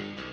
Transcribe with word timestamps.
thank 0.00 0.18
you 0.18 0.29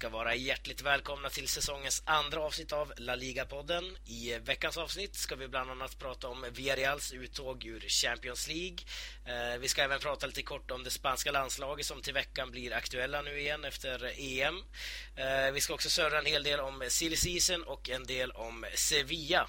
ska 0.00 0.08
vara 0.08 0.34
hjärtligt 0.34 0.82
välkomna 0.82 1.28
till 1.28 1.48
säsongens 1.48 2.02
andra 2.04 2.40
avsnitt 2.40 2.72
av 2.72 2.92
La 2.96 3.14
Liga-podden. 3.14 3.96
I 4.06 4.38
veckans 4.38 4.76
avsnitt 4.76 5.14
ska 5.14 5.36
vi 5.36 5.48
bland 5.48 5.70
annat 5.70 5.98
prata 5.98 6.28
om 6.28 6.46
Villarreals 6.52 7.12
uttåg 7.12 7.64
ur 7.64 7.80
Champions 7.80 8.48
League. 8.48 8.78
Eh, 9.26 9.58
vi 9.58 9.68
ska 9.68 9.82
även 9.82 10.00
prata 10.00 10.26
lite 10.26 10.42
kort 10.42 10.70
om 10.70 10.84
det 10.84 10.90
spanska 10.90 11.32
landslaget 11.32 11.86
som 11.86 12.02
till 12.02 12.14
veckan 12.14 12.50
blir 12.50 12.72
aktuella 12.72 13.22
nu 13.22 13.40
igen 13.40 13.64
efter 13.64 14.12
EM. 14.18 14.54
Eh, 15.16 15.52
vi 15.52 15.60
ska 15.60 15.74
också 15.74 15.90
surra 15.90 16.18
en 16.18 16.26
hel 16.26 16.42
del 16.42 16.60
om 16.60 16.84
silly 16.88 17.16
season 17.16 17.62
och 17.62 17.90
en 17.90 18.04
del 18.06 18.30
om 18.30 18.66
Sevilla. 18.74 19.48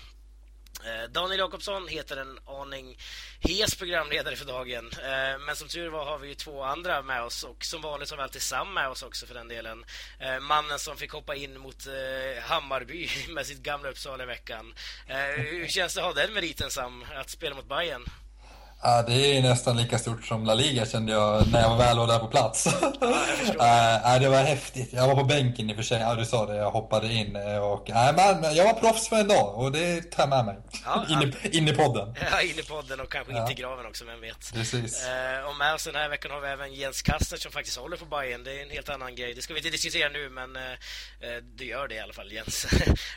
Eh, 0.85 1.09
Daniel 1.09 1.39
Jakobsson 1.39 1.87
heter 1.87 2.17
en 2.17 2.39
aning 2.45 2.97
hes 3.39 3.75
programledare 3.75 4.35
för 4.35 4.45
dagen. 4.45 4.91
Eh, 5.03 5.39
men 5.45 5.55
som 5.55 5.67
tur 5.67 5.89
var 5.89 6.05
har 6.05 6.17
vi 6.17 6.27
ju 6.27 6.35
två 6.35 6.63
andra 6.63 7.01
med 7.01 7.23
oss 7.23 7.43
och 7.43 7.65
som 7.65 7.81
vanligt 7.81 8.09
har 8.09 8.17
vi 8.17 8.23
alltid 8.23 8.41
Sam 8.41 8.73
med 8.73 8.87
oss 8.87 9.03
också 9.03 9.25
för 9.25 9.33
den 9.33 9.47
delen. 9.47 9.85
Eh, 10.19 10.39
mannen 10.39 10.79
som 10.79 10.97
fick 10.97 11.11
hoppa 11.11 11.35
in 11.35 11.59
mot 11.59 11.87
Hammarby 12.41 13.09
med 13.29 13.45
sitt 13.45 13.63
gamla 13.63 13.89
Uppsala 13.89 14.23
i 14.23 14.27
veckan. 14.27 14.73
Hur 15.37 15.67
känns 15.67 15.93
det 15.93 16.01
att 16.01 16.15
ha 16.15 16.21
den 16.21 16.33
meriten 16.33 16.71
Sam, 16.71 17.05
att 17.15 17.29
spela 17.29 17.55
mot 17.55 17.69
Bayern? 17.69 18.05
Ja, 18.83 19.03
det 19.07 19.37
är 19.37 19.41
nästan 19.41 19.77
lika 19.77 19.99
stort 19.99 20.25
som 20.25 20.45
La 20.45 20.53
Liga 20.53 20.85
kände 20.85 21.11
jag 21.11 21.47
när 21.51 21.61
jag 21.61 21.77
väl 21.77 21.97
var 21.97 22.07
där 22.07 22.19
på 22.19 22.27
plats. 22.27 22.67
Ja, 23.57 24.19
det 24.21 24.29
var 24.29 24.43
häftigt. 24.43 24.93
Jag 24.93 25.07
var 25.07 25.15
på 25.15 25.23
bänken 25.23 25.69
i 25.69 25.73
och 25.73 25.77
för 25.77 25.83
sig. 25.83 26.01
Ja, 26.01 26.15
du 26.15 26.25
sa 26.25 26.45
det. 26.45 26.55
Jag 26.55 26.71
hoppade 26.71 27.13
in. 27.13 27.35
Och, 27.61 27.89
nej, 27.89 28.13
men 28.15 28.55
jag 28.55 28.65
var 28.65 28.73
proffs 28.73 29.09
för 29.09 29.15
en 29.15 29.27
dag 29.27 29.55
och 29.55 29.71
det 29.71 30.11
tar 30.11 30.23
jag 30.23 30.29
med 30.29 30.45
mig. 30.45 30.57
Ja, 30.85 31.05
in, 31.21 31.33
i, 31.43 31.57
in 31.57 31.67
i 31.67 31.73
podden. 31.73 32.15
Ja, 32.31 32.41
in 32.41 32.59
i 32.59 32.63
podden 32.63 32.99
och 32.99 33.11
kanske 33.11 33.33
ja. 33.33 33.41
in 33.41 33.47
till 33.47 33.55
graven 33.55 33.85
också, 33.85 34.05
vem 34.05 34.21
vet. 34.21 34.53
Precis. 34.53 35.07
Eh, 35.07 35.49
och 35.49 35.55
med 35.55 35.73
oss 35.73 35.83
den 35.83 35.95
här 35.95 36.09
veckan 36.09 36.31
har 36.31 36.41
vi 36.41 36.47
även 36.47 36.73
Jens 36.73 37.01
Kaster 37.01 37.37
som 37.37 37.51
faktiskt 37.51 37.77
håller 37.77 37.97
på 37.97 38.05
Bayern. 38.05 38.43
Det 38.43 38.59
är 38.59 38.63
en 38.63 38.69
helt 38.69 38.89
annan 38.89 39.15
grej. 39.15 39.33
Det 39.33 39.41
ska 39.41 39.53
vi 39.53 39.59
inte 39.59 39.69
diskutera 39.69 40.09
nu, 40.09 40.29
men 40.29 40.55
eh, 40.55 40.61
eh 40.61 41.37
du 41.55 41.65
gör 41.65 41.87
det 41.87 41.95
i 41.95 41.99
alla 41.99 42.13
fall, 42.13 42.31
Jens. 42.31 42.67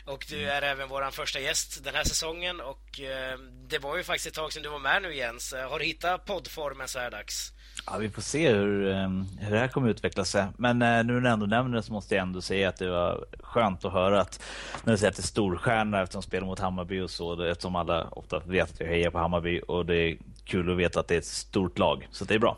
och 0.05 0.25
du 0.29 0.49
är 0.49 0.61
även 0.61 0.89
vår 0.89 1.11
första 1.11 1.39
gäst 1.39 1.83
den 1.83 1.95
här 1.95 2.03
säsongen 2.03 2.61
och 2.61 2.99
eh, 2.99 3.37
det 3.69 3.79
var 3.79 3.97
ju 3.97 4.03
faktiskt 4.03 4.27
ett 4.27 4.33
tag 4.33 4.53
sedan 4.53 4.63
du 4.63 4.69
var 4.69 4.79
med 4.79 5.01
nu, 5.01 5.15
Jens. 5.15 5.53
Eh, 5.53 5.69
har 5.69 5.79
du 5.79 5.85
hittat 5.85 6.25
poddformen 6.25 6.87
så 6.87 6.99
här 6.99 7.11
dags? 7.11 7.51
Ja, 7.85 7.97
vi 7.97 8.09
får 8.09 8.21
se 8.21 8.49
hur, 8.49 8.91
ehm, 8.91 9.25
hur 9.39 9.51
det 9.51 9.59
här 9.59 9.67
kommer 9.67 9.89
utveckla 9.89 10.25
sig. 10.25 10.45
Men 10.57 10.81
eh, 10.81 11.03
nu 11.03 11.13
när 11.13 11.21
du 11.21 11.29
ändå 11.29 11.45
nämner 11.45 11.77
det 11.77 11.83
så 11.83 11.93
måste 11.93 12.15
jag 12.15 12.21
ändå 12.21 12.41
säga 12.41 12.69
att 12.69 12.77
det 12.77 12.89
var 12.89 13.25
skönt 13.39 13.85
att 13.85 13.93
höra 13.93 14.21
att 14.21 14.41
när 14.83 14.93
du 14.93 14.97
säger 14.97 15.11
att 15.11 15.17
det 15.17 15.21
är 15.21 15.27
storstjärna 15.27 16.01
eftersom 16.01 16.21
de 16.21 16.27
spelar 16.27 16.47
mot 16.47 16.59
Hammarby 16.59 17.01
och 17.01 17.11
så, 17.11 17.43
eftersom 17.43 17.75
alla 17.75 18.07
ofta 18.11 18.39
vet 18.39 18.71
att 18.71 18.79
jag 18.79 18.87
hejar 18.87 19.11
på 19.11 19.17
Hammarby 19.17 19.61
och 19.67 19.85
det 19.85 19.95
är 19.95 20.17
kul 20.45 20.71
att 20.71 20.77
veta 20.77 20.99
att 20.99 21.07
det 21.07 21.15
är 21.15 21.19
ett 21.19 21.25
stort 21.25 21.77
lag, 21.77 22.07
så 22.11 22.25
det 22.25 22.33
är 22.33 22.39
bra. 22.39 22.57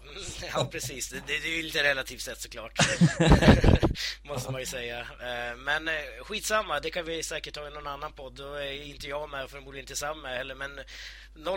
Ja, 0.53 0.67
precis. 0.71 1.09
Det, 1.09 1.21
det 1.27 1.33
är 1.33 1.57
ju 1.57 1.63
lite 1.63 1.83
relativt 1.83 2.21
sett 2.21 2.41
såklart. 2.41 2.79
Måste 4.23 4.51
man 4.51 4.61
ju 4.61 4.65
säga. 4.65 4.99
Eh, 4.99 5.57
men 5.57 5.87
eh, 5.87 5.93
skitsamma, 6.23 6.79
det 6.79 6.89
kan 6.89 7.05
vi 7.05 7.23
säkert 7.23 7.53
ta 7.53 7.67
i 7.67 7.69
någon 7.69 7.87
annan 7.87 8.11
podd. 8.11 8.33
Då 8.35 8.53
är 8.53 8.83
inte 8.83 9.07
jag 9.07 9.29
med 9.29 9.43
och 9.43 9.49
förmodligen 9.49 9.83
inte 9.83 9.95
Sam 9.95 10.21
med 10.21 10.37
heller, 10.37 10.55
men 10.55 10.71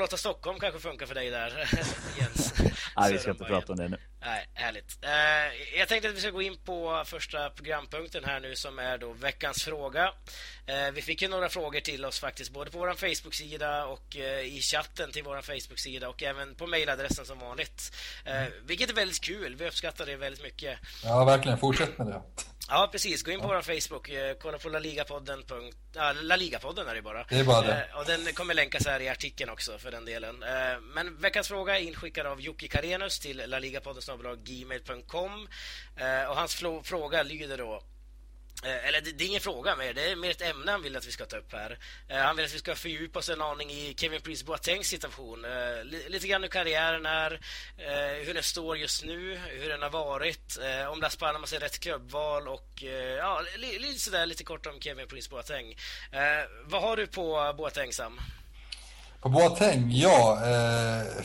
08 0.02 0.16
Stockholm 0.16 0.60
kanske 0.60 0.80
funkar 0.80 1.06
för 1.06 1.14
dig 1.14 1.30
där, 1.30 1.48
Jens. 2.18 2.54
Nej, 2.96 3.12
vi 3.12 3.18
ska 3.18 3.30
inte 3.30 3.44
prata 3.50 3.72
om 3.72 3.78
det 3.78 3.88
nu. 3.88 3.98
Nej, 4.20 4.48
härligt. 4.54 4.98
Eh, 5.02 5.78
jag 5.78 5.88
tänkte 5.88 6.08
att 6.08 6.14
vi 6.14 6.20
ska 6.20 6.30
gå 6.30 6.42
in 6.42 6.56
på 6.64 7.02
första 7.06 7.50
programpunkten 7.50 8.24
här 8.24 8.40
nu 8.40 8.56
som 8.56 8.78
är 8.78 8.98
då 8.98 9.12
veckans 9.12 9.62
fråga. 9.62 10.12
Eh, 10.66 10.90
vi 10.94 11.02
fick 11.02 11.22
ju 11.22 11.28
några 11.28 11.48
frågor 11.48 11.80
till 11.80 12.04
oss 12.04 12.20
faktiskt, 12.20 12.52
både 12.52 12.70
på 12.70 12.78
vår 12.78 12.94
Facebook-sida 12.94 13.84
och 13.84 14.16
eh, 14.16 14.40
i 14.40 14.60
chatten 14.60 15.12
till 15.12 15.22
vår 15.22 15.42
Facebook-sida 15.42 16.08
och 16.08 16.22
även 16.22 16.54
på 16.54 16.66
mejladressen 16.66 17.24
som 17.24 17.38
vanligt. 17.38 17.96
Vilket 18.64 18.90
är 18.90 18.94
väldigt 18.94 19.20
kul. 19.20 19.56
Vi 19.56 19.66
uppskattar 19.68 20.06
det 20.06 20.16
väldigt 20.16 20.42
mycket. 20.42 20.78
Ja, 21.04 21.24
verkligen. 21.24 21.58
Fortsätt 21.58 21.98
med 21.98 22.06
det. 22.06 22.22
Ja, 22.70 22.88
precis. 22.92 23.22
Gå 23.22 23.30
in 23.30 23.40
på 23.40 23.46
ja. 23.46 23.54
vår 23.54 23.80
Facebook. 23.80 24.08
Eh, 24.08 24.36
kolla 24.42 24.58
på 24.58 24.68
laligapodden. 24.68 25.44
Ja, 25.94 26.12
laligapodden 26.12 26.88
är 26.88 26.94
det 26.94 27.02
bara. 27.02 27.24
Det 27.24 27.38
är 27.38 27.44
bara 27.44 27.66
det. 27.66 27.88
Eh, 27.92 27.98
och 27.98 28.06
den 28.06 28.34
kommer 28.34 28.54
länkas 28.54 28.86
här 28.86 29.00
i 29.00 29.08
artikeln 29.08 29.50
också 29.50 29.78
för 29.78 29.90
den 29.90 30.04
delen. 30.04 30.42
Eh, 30.42 30.80
men 30.80 31.16
veckans 31.16 31.48
fråga 31.48 31.78
är 31.78 31.82
inskickad 31.82 32.26
av 32.26 32.40
Jocke 32.40 32.68
Karenus 32.68 33.18
till 33.18 33.42
laligapodden.gmail.com 33.46 35.48
och 36.28 36.36
hans 36.36 36.54
fråga 36.84 37.22
lyder 37.22 37.58
då 37.58 37.82
Eh, 38.64 38.88
eller 38.88 39.00
det, 39.00 39.24
är 39.24 39.28
ingen 39.28 39.40
fråga 39.40 39.76
mer, 39.76 39.94
det 39.94 40.10
är 40.10 40.16
mer 40.16 40.30
ett 40.30 40.42
ämne 40.42 40.70
han 40.70 40.82
vill 40.82 40.96
att 40.96 41.06
vi 41.06 41.12
ska 41.12 41.24
ta 41.24 41.36
upp 41.36 41.52
här. 41.52 41.78
Eh, 42.08 42.18
han 42.18 42.36
vill 42.36 42.44
att 42.44 42.54
vi 42.54 42.58
ska 42.58 42.74
fördjupa 42.74 43.18
oss 43.18 43.28
en 43.28 43.42
aning 43.42 43.70
i 43.70 43.94
Kevin 43.96 44.20
Prince 44.20 44.44
Boatengs 44.44 44.86
situation. 44.88 45.44
Eh, 45.44 45.84
lite 46.08 46.28
grann 46.28 46.42
hur 46.42 46.48
karriären 46.48 47.06
är, 47.06 47.32
eh, 47.78 48.26
hur 48.26 48.34
den 48.34 48.42
står 48.42 48.76
just 48.76 49.04
nu, 49.04 49.40
hur 49.48 49.68
den 49.68 49.82
har 49.82 49.90
varit, 49.90 50.58
eh, 50.58 50.92
om 50.92 51.00
Las 51.00 51.16
Palmas 51.16 51.52
är 51.52 51.60
rätt 51.60 51.80
klubbval 51.80 52.48
och 52.48 52.82
ja, 53.18 53.42
lite 53.56 54.00
sådär 54.00 54.26
lite 54.26 54.44
kort 54.44 54.66
om 54.66 54.80
Kevin 54.80 55.08
Prince 55.08 55.30
Boateng. 55.30 55.76
Vad 56.64 56.82
har 56.82 56.96
du 56.96 57.06
på 57.06 57.54
Boateng, 57.56 57.92
Sam? 57.92 58.20
På 59.20 59.28
Boateng? 59.28 59.90
Ja, 59.92 60.42
eh, 60.46 61.24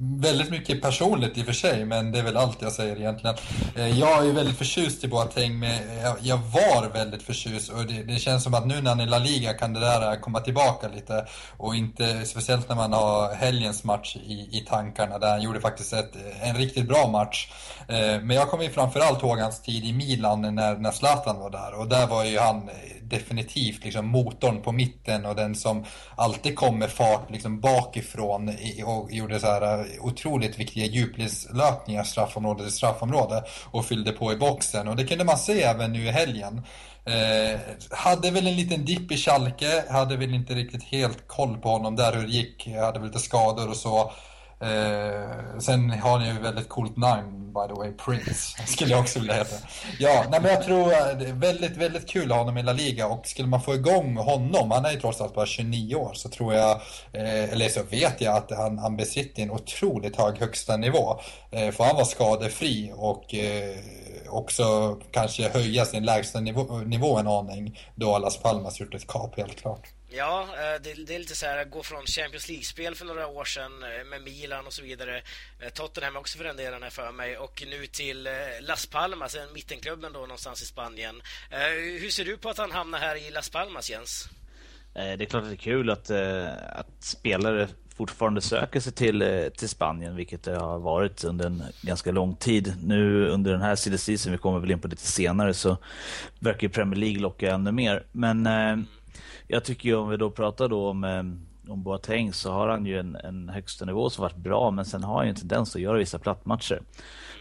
väldigt 0.00 0.50
mycket 0.50 0.82
personligt 0.82 1.38
i 1.38 1.42
och 1.42 1.46
för 1.46 1.52
sig, 1.52 1.84
men 1.84 2.12
det 2.12 2.18
är 2.18 2.22
väl 2.22 2.36
allt 2.36 2.62
jag 2.62 2.72
säger 2.72 2.96
egentligen. 2.96 3.36
Eh, 3.76 3.98
jag 3.98 4.28
är 4.28 4.32
väldigt 4.32 4.58
förtjust 4.58 5.04
i 5.04 5.08
Boateng, 5.08 5.58
men 5.58 5.80
jag 6.20 6.36
var 6.36 6.88
väldigt 6.92 7.22
förtjust 7.22 7.72
och 7.72 7.86
det, 7.86 8.02
det, 8.02 8.16
känns 8.16 8.42
som 8.42 8.54
att 8.54 8.66
nu 8.66 8.80
när 8.80 8.90
han 8.90 9.00
är 9.00 9.06
La 9.06 9.18
Liga 9.18 9.52
kan 9.52 9.72
det 9.72 9.80
där 9.80 10.20
komma 10.20 10.40
tillbaka 10.40 10.88
lite 10.88 11.26
och 11.56 11.76
inte, 11.76 12.24
speciellt 12.24 12.68
när 12.68 12.76
man 12.76 12.92
har 12.92 13.34
helgens 13.34 13.84
match 13.84 14.16
i, 14.16 14.32
i 14.32 14.64
tankarna 14.68 15.18
där 15.18 15.30
han 15.30 15.42
gjorde 15.42 15.60
faktiskt 15.60 15.92
ett, 15.92 16.12
en 16.42 16.56
riktigt 16.56 16.88
bra 16.88 17.08
match. 17.08 17.52
Eh, 17.88 18.20
men 18.22 18.30
jag 18.30 18.48
kommer 18.50 18.64
ju 18.64 18.70
framförallt 18.70 19.22
ihåg 19.22 19.38
hans 19.38 19.62
tid 19.62 19.84
i 19.84 19.92
Milan 19.92 20.54
när, 20.54 20.76
när 20.76 20.90
Zlatan 20.90 21.38
var 21.38 21.50
där 21.50 21.74
och 21.74 21.88
där 21.88 22.06
var 22.06 22.24
ju 22.24 22.38
han 22.38 22.56
eh, 22.56 22.74
definitivt 23.02 23.84
liksom 23.84 24.06
motorn 24.06 24.62
på 24.62 24.72
mitten 24.72 25.26
och 25.26 25.34
den 25.34 25.54
som 25.54 25.84
alltid 26.16 26.56
kom 26.56 26.78
med 26.78 26.90
fart 26.90 27.30
liksom 27.30 27.60
bakifrån 27.60 28.56
och 28.84 29.12
gjorde 29.12 29.40
så 29.40 29.46
här 29.46 29.81
otroligt 30.00 30.58
viktiga 30.58 30.86
djupledslöpningar 30.86 32.04
straffområde 32.04 32.62
till 32.62 32.72
straffområde 32.72 33.44
och 33.70 33.84
fyllde 33.84 34.12
på 34.12 34.32
i 34.32 34.36
boxen 34.36 34.88
och 34.88 34.96
det 34.96 35.04
kunde 35.04 35.24
man 35.24 35.38
se 35.38 35.62
även 35.62 35.92
nu 35.92 36.04
i 36.04 36.10
helgen. 36.10 36.62
Eh, 37.04 37.60
hade 37.90 38.30
väl 38.30 38.46
en 38.46 38.56
liten 38.56 38.84
dipp 38.84 39.12
i 39.12 39.16
Schalke, 39.16 39.84
hade 39.90 40.16
väl 40.16 40.34
inte 40.34 40.54
riktigt 40.54 40.82
helt 40.82 41.28
koll 41.28 41.58
på 41.58 41.68
honom 41.68 41.96
där 41.96 42.12
hur 42.12 42.22
det 42.22 42.32
gick, 42.32 42.68
hade 42.68 42.98
väl 42.98 43.08
lite 43.08 43.18
skador 43.18 43.70
och 43.70 43.76
så. 43.76 44.12
Eh, 44.62 45.58
sen 45.58 45.90
har 45.90 46.18
ni 46.18 46.26
ju 46.26 46.38
väldigt 46.38 46.68
coolt 46.68 46.96
namn 46.96 47.42
by 47.52 47.74
the 47.74 47.74
way, 47.74 47.92
Prince 47.92 48.66
skulle 48.66 48.90
jag 48.90 49.00
också 49.00 49.18
vilja 49.18 49.34
heta. 49.34 49.56
Ja, 49.98 50.24
nej, 50.30 50.40
men 50.40 50.50
jag 50.50 50.62
tror 50.64 50.92
eh, 50.92 51.18
det 51.18 51.28
är 51.28 51.32
väldigt, 51.32 51.76
väldigt 51.76 52.08
kul 52.08 52.22
att 52.22 52.30
ha 52.30 52.38
honom 52.38 52.58
i 52.58 52.62
La 52.62 52.72
Liga 52.72 53.06
och 53.06 53.26
skulle 53.26 53.48
man 53.48 53.62
få 53.62 53.74
igång 53.74 54.16
honom, 54.16 54.70
han 54.70 54.84
är 54.84 54.92
ju 54.92 55.00
trots 55.00 55.20
allt 55.20 55.34
bara 55.34 55.46
29 55.46 55.94
år, 55.94 56.10
så 56.14 56.28
tror 56.28 56.54
jag, 56.54 56.70
eh, 57.12 57.52
eller 57.52 57.68
så 57.68 57.82
vet 57.82 58.20
jag 58.20 58.36
att 58.36 58.50
han, 58.50 58.78
han 58.78 58.96
besitter 58.96 59.42
en 59.42 59.50
otroligt 59.50 60.16
hög 60.16 60.38
högsta 60.38 60.76
nivå. 60.76 61.20
Eh, 61.50 61.70
för 61.70 61.84
han 61.84 61.96
var 61.96 62.04
skadefri 62.04 62.92
och 62.96 63.34
eh, 63.34 63.76
också 64.28 64.96
kanske 65.10 65.48
höja 65.48 65.84
sin 65.84 66.04
lägsta 66.04 66.40
nivå, 66.40 66.62
nivå 66.78 67.18
en 67.18 67.28
aning 67.28 67.78
då 67.94 68.18
Las 68.18 68.36
Palmas 68.36 68.80
gjort 68.80 68.94
ett 68.94 69.06
kap 69.06 69.36
helt 69.36 69.56
klart. 69.56 69.88
Ja, 70.14 70.42
eh, 70.42 70.82
det, 70.82 71.14
är 71.14 71.18
lite 71.18 71.34
så 71.34 71.46
här, 71.46 71.64
gå 71.64 71.82
från 71.82 72.06
Champions 72.06 72.48
League-spel 72.48 72.94
för 72.94 73.04
några 73.04 73.26
år 73.26 73.44
sedan 73.44 73.72
eh, 73.82 74.04
med 74.04 74.22
Milan 74.22 74.66
och 74.66 74.72
så 74.72 74.82
vidare. 74.82 75.22
Eh, 75.60 75.68
Tottenham 75.68 76.16
också 76.16 76.38
för 76.38 76.44
den 76.44 76.56
delen 76.56 76.90
för 76.90 77.12
mig. 77.12 77.38
Och 77.38 77.62
nu 77.66 77.86
till 77.86 78.28
Las 78.60 78.86
Palmas, 78.86 79.34
en 79.34 79.52
mittenklubben 79.52 80.12
då 80.12 80.20
någonstans 80.20 80.62
i 80.62 80.66
Spanien. 80.66 81.22
Hur 82.00 82.10
ser 82.10 82.24
du 82.24 82.36
på 82.36 82.48
att 82.48 82.58
han 82.58 82.70
hamnar 82.70 82.98
här 82.98 83.16
i 83.16 83.30
Las 83.30 83.50
Palmas, 83.50 83.90
Jens? 83.90 84.28
Det 84.94 85.00
är 85.00 85.24
klart 85.24 85.42
att 85.42 85.48
det 85.48 85.54
är 85.54 85.56
kul 85.56 85.90
att, 85.90 86.10
att 86.78 87.04
spelare 87.04 87.68
fortfarande 87.96 88.40
söker 88.40 88.80
sig 88.80 88.92
till, 88.92 89.50
till 89.56 89.68
Spanien, 89.68 90.16
vilket 90.16 90.42
det 90.42 90.56
har 90.56 90.78
varit 90.78 91.24
under 91.24 91.46
en 91.46 91.62
ganska 91.82 92.12
lång 92.12 92.36
tid. 92.36 92.74
Nu 92.84 93.28
under 93.28 93.52
den 93.52 93.62
här 93.62 93.76
silly 93.76 94.16
vi 94.30 94.38
kommer 94.38 94.58
väl 94.58 94.70
in 94.70 94.80
på 94.80 94.88
lite 94.88 95.06
senare, 95.06 95.54
så 95.54 95.76
verkar 96.38 96.68
Premier 96.68 97.00
League 97.00 97.20
locka 97.20 97.54
ännu 97.54 97.72
mer. 97.72 98.04
Men 98.12 98.46
jag 99.46 99.64
tycker 99.64 99.88
ju 99.88 99.94
om 99.94 100.08
vi 100.08 100.16
då 100.16 100.30
pratar 100.30 100.68
då 100.68 100.88
om, 100.88 101.04
eh, 101.04 101.72
om 101.72 101.82
Boateng 101.82 102.32
så 102.32 102.52
har 102.52 102.68
han 102.68 102.86
ju 102.86 102.98
en, 102.98 103.16
en 103.16 103.48
högsta 103.48 103.84
nivå 103.84 104.10
som 104.10 104.22
varit 104.22 104.36
bra 104.36 104.70
men 104.70 104.84
sen 104.84 105.04
har 105.04 105.16
han 105.16 105.24
ju 105.24 105.30
en 105.30 105.36
tendens 105.36 105.76
att 105.76 105.82
göra 105.82 105.98
vissa 105.98 106.18
plattmatcher. 106.18 106.82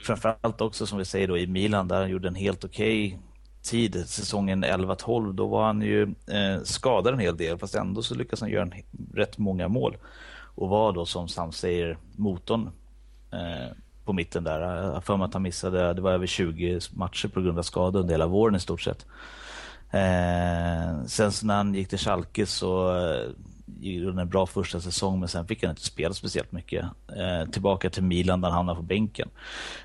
Framförallt 0.06 0.62
också 0.62 0.88
som 0.88 0.98
vi 0.98 1.06
säger 1.06 1.28
då 1.28 1.38
i 1.38 1.48
Milan 1.48 1.88
där 1.88 2.02
han 2.02 2.10
gjorde 2.10 2.28
en 2.28 2.36
helt 2.36 2.64
okej 2.64 3.08
okay 3.08 3.20
tid, 3.62 4.04
säsongen 4.10 4.66
11-12, 4.66 5.34
då 5.34 5.48
var 5.48 5.66
han 5.66 5.82
ju 5.82 6.04
eh, 6.04 6.64
skadad 6.64 7.14
en 7.14 7.20
hel 7.20 7.38
del 7.38 7.58
fast 7.58 7.76
ändå 7.76 8.02
så 8.02 8.16
lyckas 8.16 8.42
han 8.42 8.50
göra 8.50 8.64
en, 8.64 8.74
rätt 9.14 9.38
många 9.38 9.68
mål 9.68 9.98
och 10.56 10.70
var 10.70 10.94
då 10.94 11.06
som 11.06 11.28
Sam 11.28 11.52
säger 11.52 11.98
motorn 12.16 12.70
eh, 13.32 13.76
på 14.06 14.14
mitten 14.14 14.44
där. 14.44 14.62
Jag 14.62 14.94
har 14.94 15.02
för 15.02 15.18
mig 15.18 15.26
att 15.26 15.34
han 15.34 15.44
missade, 15.44 15.94
det 15.94 16.02
var 16.02 16.12
över 16.12 16.28
20 16.28 16.80
matcher 16.94 17.28
på 17.28 17.42
grund 17.42 17.60
av 17.60 17.64
skada 17.64 18.00
under 18.00 18.14
hela 18.14 18.28
våren 18.28 18.56
i 18.56 18.60
stort 18.60 18.82
sett. 18.82 19.06
Eh, 19.92 21.06
sen 21.06 21.32
så 21.32 21.46
när 21.46 21.56
han 21.56 21.74
gick 21.74 21.90
till 21.90 21.98
Schalke 21.98 22.46
så 22.46 22.98
eh, 22.98 23.30
gjorde 23.80 24.12
han 24.12 24.20
en 24.20 24.30
bra 24.30 24.46
första 24.46 24.82
säsong 24.82 25.20
men 25.20 25.30
sen 25.30 25.48
fick 25.48 25.64
han 25.64 25.70
inte 25.70 25.82
spela 25.82 26.14
speciellt 26.14 26.52
mycket. 26.52 26.86
Eh, 27.18 27.50
tillbaka 27.50 27.90
till 27.90 28.04
Milan 28.04 28.42
där 28.42 28.50
han 28.50 28.58
hamnade 28.58 28.78
på 28.78 28.84
bänken. 28.84 29.30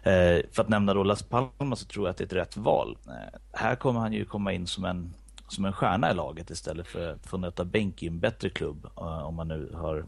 Eh, 0.03 0.41
för 0.53 0.62
att 0.62 0.69
nämna 0.69 0.94
då 0.94 1.03
Las 1.03 1.23
Palmas 1.23 1.81
så 1.81 1.87
tror 1.87 2.06
jag 2.06 2.11
att 2.11 2.17
det 2.17 2.25
är 2.25 2.26
ett 2.26 2.32
rätt 2.32 2.56
val. 2.56 2.99
Eh, 3.06 3.38
här 3.53 3.76
kommer 3.76 4.00
han 4.00 4.12
ju 4.12 4.25
komma 4.25 4.53
in 4.53 4.67
som 4.67 4.85
en, 4.85 5.14
som 5.49 5.64
en 5.64 5.73
stjärna 5.73 6.11
i 6.11 6.14
laget 6.14 6.50
istället 6.50 6.87
för 6.87 7.12
att 7.12 7.26
få 7.26 7.37
nöta 7.37 7.64
bänk 7.64 8.03
i 8.03 8.06
en 8.06 8.20
bättre 8.20 8.50
klubb 8.50 8.87
eh, 8.97 9.26
om 9.26 9.35
man 9.35 9.49
nu 9.49 9.73
har 9.75 10.05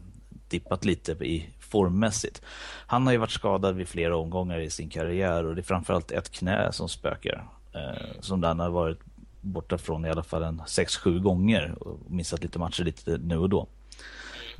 dippat 0.47 0.85
lite 0.85 1.11
i 1.11 1.49
formmässigt. 1.59 2.41
Han 2.87 3.05
har 3.05 3.13
ju 3.13 3.19
varit 3.19 3.31
skadad 3.31 3.75
vid 3.75 3.87
flera 3.87 4.17
omgångar 4.17 4.59
i 4.59 4.69
sin 4.69 4.89
karriär 4.89 5.45
och 5.45 5.55
det 5.55 5.61
är 5.61 5.63
framförallt 5.63 6.11
ett 6.11 6.31
knä 6.31 6.71
som 6.71 6.89
spökar. 6.89 7.49
Eh, 7.73 8.21
som 8.21 8.43
han 8.43 8.59
har 8.59 8.69
varit 8.69 8.99
borta 9.41 9.77
från 9.77 10.05
i 10.05 10.09
alla 10.09 10.23
fall 10.23 10.43
en 10.43 10.61
6-7 10.61 11.19
gånger 11.19 11.75
och 11.79 12.11
missat 12.11 12.43
lite 12.43 12.59
matcher 12.59 12.83
lite 12.83 13.17
nu 13.17 13.37
och 13.37 13.49
då. 13.49 13.67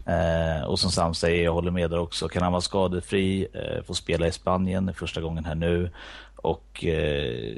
Eh, 0.06 0.64
och 0.64 0.80
som 0.80 0.92
Sam 0.92 1.14
säger, 1.14 1.44
jag 1.44 1.54
håller 1.54 1.72
med 1.72 1.90
där 1.90 2.00
också. 2.00 2.28
Kan 2.28 2.44
han 2.44 2.52
vara 2.52 2.62
skadefri, 2.62 3.48
eh, 3.54 3.84
få 3.84 3.94
spela 3.94 4.28
i 4.28 4.32
Spanien 4.32 4.94
första 4.94 5.22
gången 5.22 5.46
här 5.46 5.56
nu 5.56 5.92
och 6.36 6.86
eh, 6.86 7.58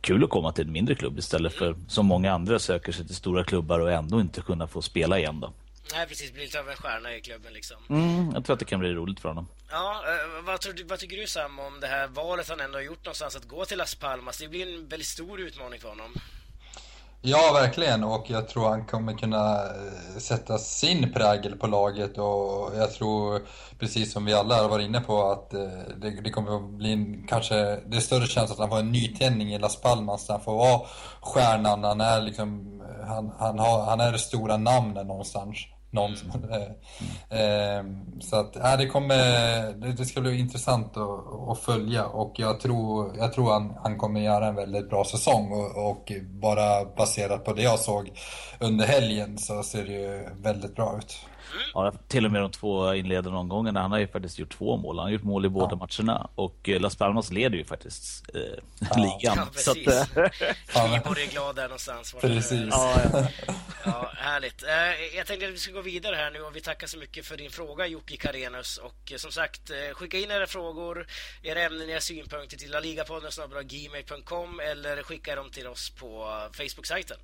kul 0.00 0.24
att 0.24 0.30
komma 0.30 0.52
till 0.52 0.66
en 0.66 0.72
mindre 0.72 0.94
klubb 0.94 1.18
istället 1.18 1.52
för 1.52 1.76
som 1.88 2.06
många 2.06 2.32
andra 2.32 2.58
söker 2.58 2.92
sig 2.92 3.06
till 3.06 3.16
stora 3.16 3.44
klubbar 3.44 3.80
och 3.80 3.92
ändå 3.92 4.20
inte 4.20 4.40
kunna 4.40 4.66
få 4.66 4.82
spela 4.82 5.18
igen 5.18 5.40
då. 5.40 5.52
Nej, 5.92 6.06
precis. 6.06 6.32
Blir 6.32 6.42
lite 6.42 6.60
av 6.60 6.70
en 6.70 6.76
stjärna 6.76 7.14
i 7.16 7.20
klubben 7.20 7.52
liksom. 7.52 7.76
Mm, 7.88 8.30
jag 8.34 8.44
tror 8.44 8.54
att 8.54 8.60
det 8.60 8.64
kan 8.64 8.80
bli 8.80 8.94
roligt 8.94 9.20
för 9.20 9.28
honom. 9.28 9.48
Ja, 9.70 10.04
eh, 10.06 10.44
vad, 10.44 10.60
tror 10.60 10.72
du, 10.72 10.84
vad 10.84 10.98
tycker 10.98 11.16
du 11.16 11.26
Sam 11.26 11.58
om 11.58 11.80
det 11.80 11.86
här 11.86 12.06
valet 12.06 12.48
han 12.48 12.60
ändå 12.60 12.78
har 12.78 12.82
gjort 12.82 13.04
någonstans 13.04 13.36
att 13.36 13.48
gå 13.48 13.64
till 13.64 13.78
Las 13.78 13.94
Palmas? 13.94 14.38
Det 14.38 14.48
blir 14.48 14.74
en 14.74 14.88
väldigt 14.88 15.08
stor 15.08 15.40
utmaning 15.40 15.80
för 15.80 15.88
honom. 15.88 16.14
Ja, 17.22 17.50
verkligen. 17.54 18.04
Och 18.04 18.30
jag 18.30 18.48
tror 18.48 18.68
han 18.68 18.86
kommer 18.86 19.12
kunna 19.12 19.54
eh, 19.54 20.18
sätta 20.18 20.58
sin 20.58 21.12
prägel 21.12 21.56
på 21.56 21.66
laget. 21.66 22.18
Och 22.18 22.72
jag 22.76 22.92
tror, 22.92 23.42
precis 23.78 24.12
som 24.12 24.24
vi 24.24 24.34
alla 24.34 24.62
har 24.62 24.68
varit 24.68 24.88
inne 24.88 25.00
på, 25.00 25.22
att 25.22 25.54
eh, 25.54 25.60
det, 25.96 26.10
det 26.10 26.30
kommer 26.30 26.56
att 26.56 26.70
bli 26.70 26.92
en, 26.92 27.26
kanske, 27.26 27.54
det 27.86 27.96
är 27.96 28.00
större 28.00 28.26
chans 28.26 28.50
att 28.50 28.58
han 28.58 28.68
får 28.68 28.78
en 28.78 28.92
nytändning 28.92 29.54
i 29.54 29.58
Las 29.58 29.80
Palmas. 29.80 30.26
Där 30.26 30.34
han 30.34 30.42
får 30.44 30.56
vara 30.56 30.80
stjärnan. 31.20 31.84
Han 31.84 32.00
är 32.00 32.20
liksom, 32.20 32.80
eh, 32.80 33.06
han, 33.06 33.32
han, 33.38 33.58
har, 33.58 33.84
han 33.84 34.00
är 34.00 34.12
det 34.12 34.18
stora 34.18 34.56
namnet 34.56 35.06
någonstans. 35.06 35.56
Någon 35.90 36.16
som, 36.16 36.30
mm. 36.30 36.62
eh, 37.30 38.20
så 38.20 38.36
att, 38.36 38.56
äh, 38.56 38.76
det, 38.78 38.86
kommer, 38.86 39.16
det, 39.72 39.92
det, 39.92 40.04
ska 40.04 40.20
bli 40.20 40.38
intressant 40.38 40.96
att, 40.96 41.48
att, 41.48 41.58
följa 41.58 42.06
och 42.06 42.34
jag 42.36 42.60
tror, 42.60 43.16
jag 43.18 43.32
tror 43.32 43.52
han, 43.52 43.74
han 43.82 43.98
kommer 43.98 44.20
göra 44.20 44.46
en 44.46 44.54
väldigt 44.54 44.90
bra 44.90 45.04
säsong 45.04 45.52
och, 45.52 45.90
och, 45.90 46.12
bara 46.30 46.84
baserat 46.84 47.44
på 47.44 47.52
det 47.52 47.62
jag 47.62 47.78
såg 47.78 48.12
under 48.60 48.86
helgen 48.86 49.38
så 49.38 49.62
ser 49.62 49.84
det 49.84 49.92
ju 49.92 50.28
väldigt 50.42 50.74
bra 50.74 50.98
ut. 50.98 51.16
Ja, 51.74 51.92
till 52.08 52.24
och 52.24 52.32
med 52.32 52.42
de 52.42 52.50
två 52.50 52.94
inledande 52.94 53.38
omgångarna. 53.38 53.80
Han 53.80 53.92
har 53.92 53.98
ju 53.98 54.08
faktiskt 54.08 54.38
gjort 54.38 54.58
två 54.58 54.76
mål. 54.76 54.98
Han 54.98 55.04
har 55.04 55.12
gjort 55.12 55.22
mål 55.22 55.46
i 55.46 55.48
båda 55.48 55.78
ja. 55.80 55.86
matcherna. 55.86 56.30
Och 56.34 56.68
eh, 56.68 56.80
Las 56.80 56.96
Palmas 56.96 57.30
leder 57.30 57.58
ju 57.58 57.64
faktiskt 57.64 58.30
eh, 58.34 58.40
ja. 58.80 58.96
ligan. 58.96 59.36
Ja, 59.36 59.48
precis. 59.52 59.74
Keyboard 60.72 61.18
är 61.18 61.30
glad 61.30 61.56
där 61.56 61.62
någonstans. 61.62 62.14
Precis. 62.20 62.68
Ja, 62.70 63.00
ja. 63.12 63.28
ja, 63.84 64.12
härligt. 64.16 64.62
Eh, 64.62 65.16
jag 65.16 65.26
tänkte 65.26 65.46
att 65.46 65.52
vi 65.52 65.58
ska 65.58 65.72
gå 65.72 65.80
vidare 65.80 66.16
här 66.16 66.30
nu 66.30 66.40
och 66.40 66.56
vi 66.56 66.60
tackar 66.60 66.86
så 66.86 66.98
mycket 66.98 67.26
för 67.26 67.36
din 67.36 67.50
fråga 67.50 67.86
Jocke 67.86 68.16
Karenus. 68.16 68.78
Och 68.78 69.12
som 69.16 69.32
sagt, 69.32 69.70
skicka 69.92 70.18
in 70.18 70.30
era 70.30 70.46
frågor, 70.46 71.06
era 71.42 71.60
ämnen, 71.60 71.90
era 71.90 72.00
synpunkter 72.00 72.56
till 72.56 72.70
laligapodden 72.70 73.30
gmail.com 73.64 74.60
eller 74.60 75.02
skicka 75.02 75.34
dem 75.34 75.50
till 75.50 75.66
oss 75.66 75.90
på 75.90 76.28
Facebook-sajten. 76.52 77.16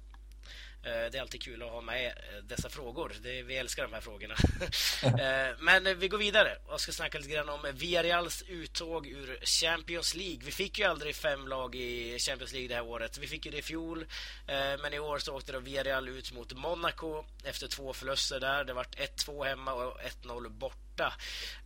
Eh, 0.85 1.11
det 1.11 1.19
är 1.19 1.21
alltid 1.21 1.43
kul 1.43 1.63
att 1.63 1.71
ha 1.71 1.81
med 1.81 2.07
eh, 2.07 2.45
dessa 2.45 2.69
frågor. 2.69 3.13
vi 3.23 3.57
älskar 3.57 3.83
de 3.83 3.93
här 3.93 4.01
frågorna. 4.01 4.35
Eh, 5.05 5.57
men 5.59 5.99
vi 5.99 6.09
går 6.09 6.19
vidare 6.19 6.57
och 6.67 6.81
ska 6.81 6.93
snacka 6.93 7.19
lite 7.19 7.31
grann 7.31 7.49
om 7.49 7.67
Villarreals 7.75 8.43
uttåg 8.43 9.07
ur 9.07 9.39
Champions 9.45 10.15
League. 10.15 10.41
Vi 10.45 10.51
fick 10.51 10.79
ju 10.79 10.85
aldrig 10.85 11.15
fem 11.17 11.49
lag 11.49 11.75
i 11.75 12.19
Champions 12.19 12.53
League 12.53 12.69
det 12.69 12.75
här 12.75 12.85
året. 12.85 13.19
Vi 13.19 13.27
fick 13.27 13.47
ju 13.47 13.53
det 13.53 13.59
i 13.59 13.63
fjol, 13.63 14.07
men 14.83 14.95
i 14.95 14.99
år 14.99 15.19
så 15.19 15.37
åkte 15.37 15.53
då 15.53 15.59
Villarreal 15.59 16.09
ut 16.09 16.33
mot 16.33 16.53
Monaco 16.53 17.25
efter 17.45 17.69
två 17.69 17.93
förluster 17.93 18.41
där. 18.41 18.65
Det 18.65 18.73
vart 18.73 18.97
1-2 18.97 19.45
hemma 19.45 19.73
och 19.73 20.01
1-0 20.01 20.49
borta. 20.49 21.13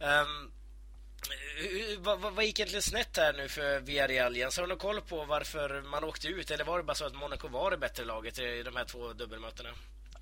Ehm, 0.00 0.50
Eh, 1.30 1.92
eh, 1.92 2.00
vad, 2.00 2.20
vad, 2.20 2.32
vad 2.32 2.44
gick 2.44 2.58
egentligen 2.58 2.82
snett 2.82 3.16
här 3.16 3.32
nu 3.32 3.48
för 3.48 3.80
Villarreal? 3.80 4.36
Jens, 4.36 4.56
har 4.56 4.64
du 4.64 4.68
någon 4.68 4.78
koll 4.78 5.00
på 5.00 5.24
varför 5.24 5.82
man 5.90 6.04
åkte 6.04 6.28
ut? 6.28 6.50
Eller 6.50 6.64
var 6.64 6.78
det 6.78 6.84
bara 6.84 6.94
så 6.94 7.06
att 7.06 7.14
Monaco 7.14 7.48
var 7.48 7.70
det 7.70 7.76
bättre 7.76 8.04
laget 8.04 8.38
i 8.38 8.62
de 8.62 8.76
här 8.76 8.84
två 8.84 9.12
dubbelmötena? 9.12 9.68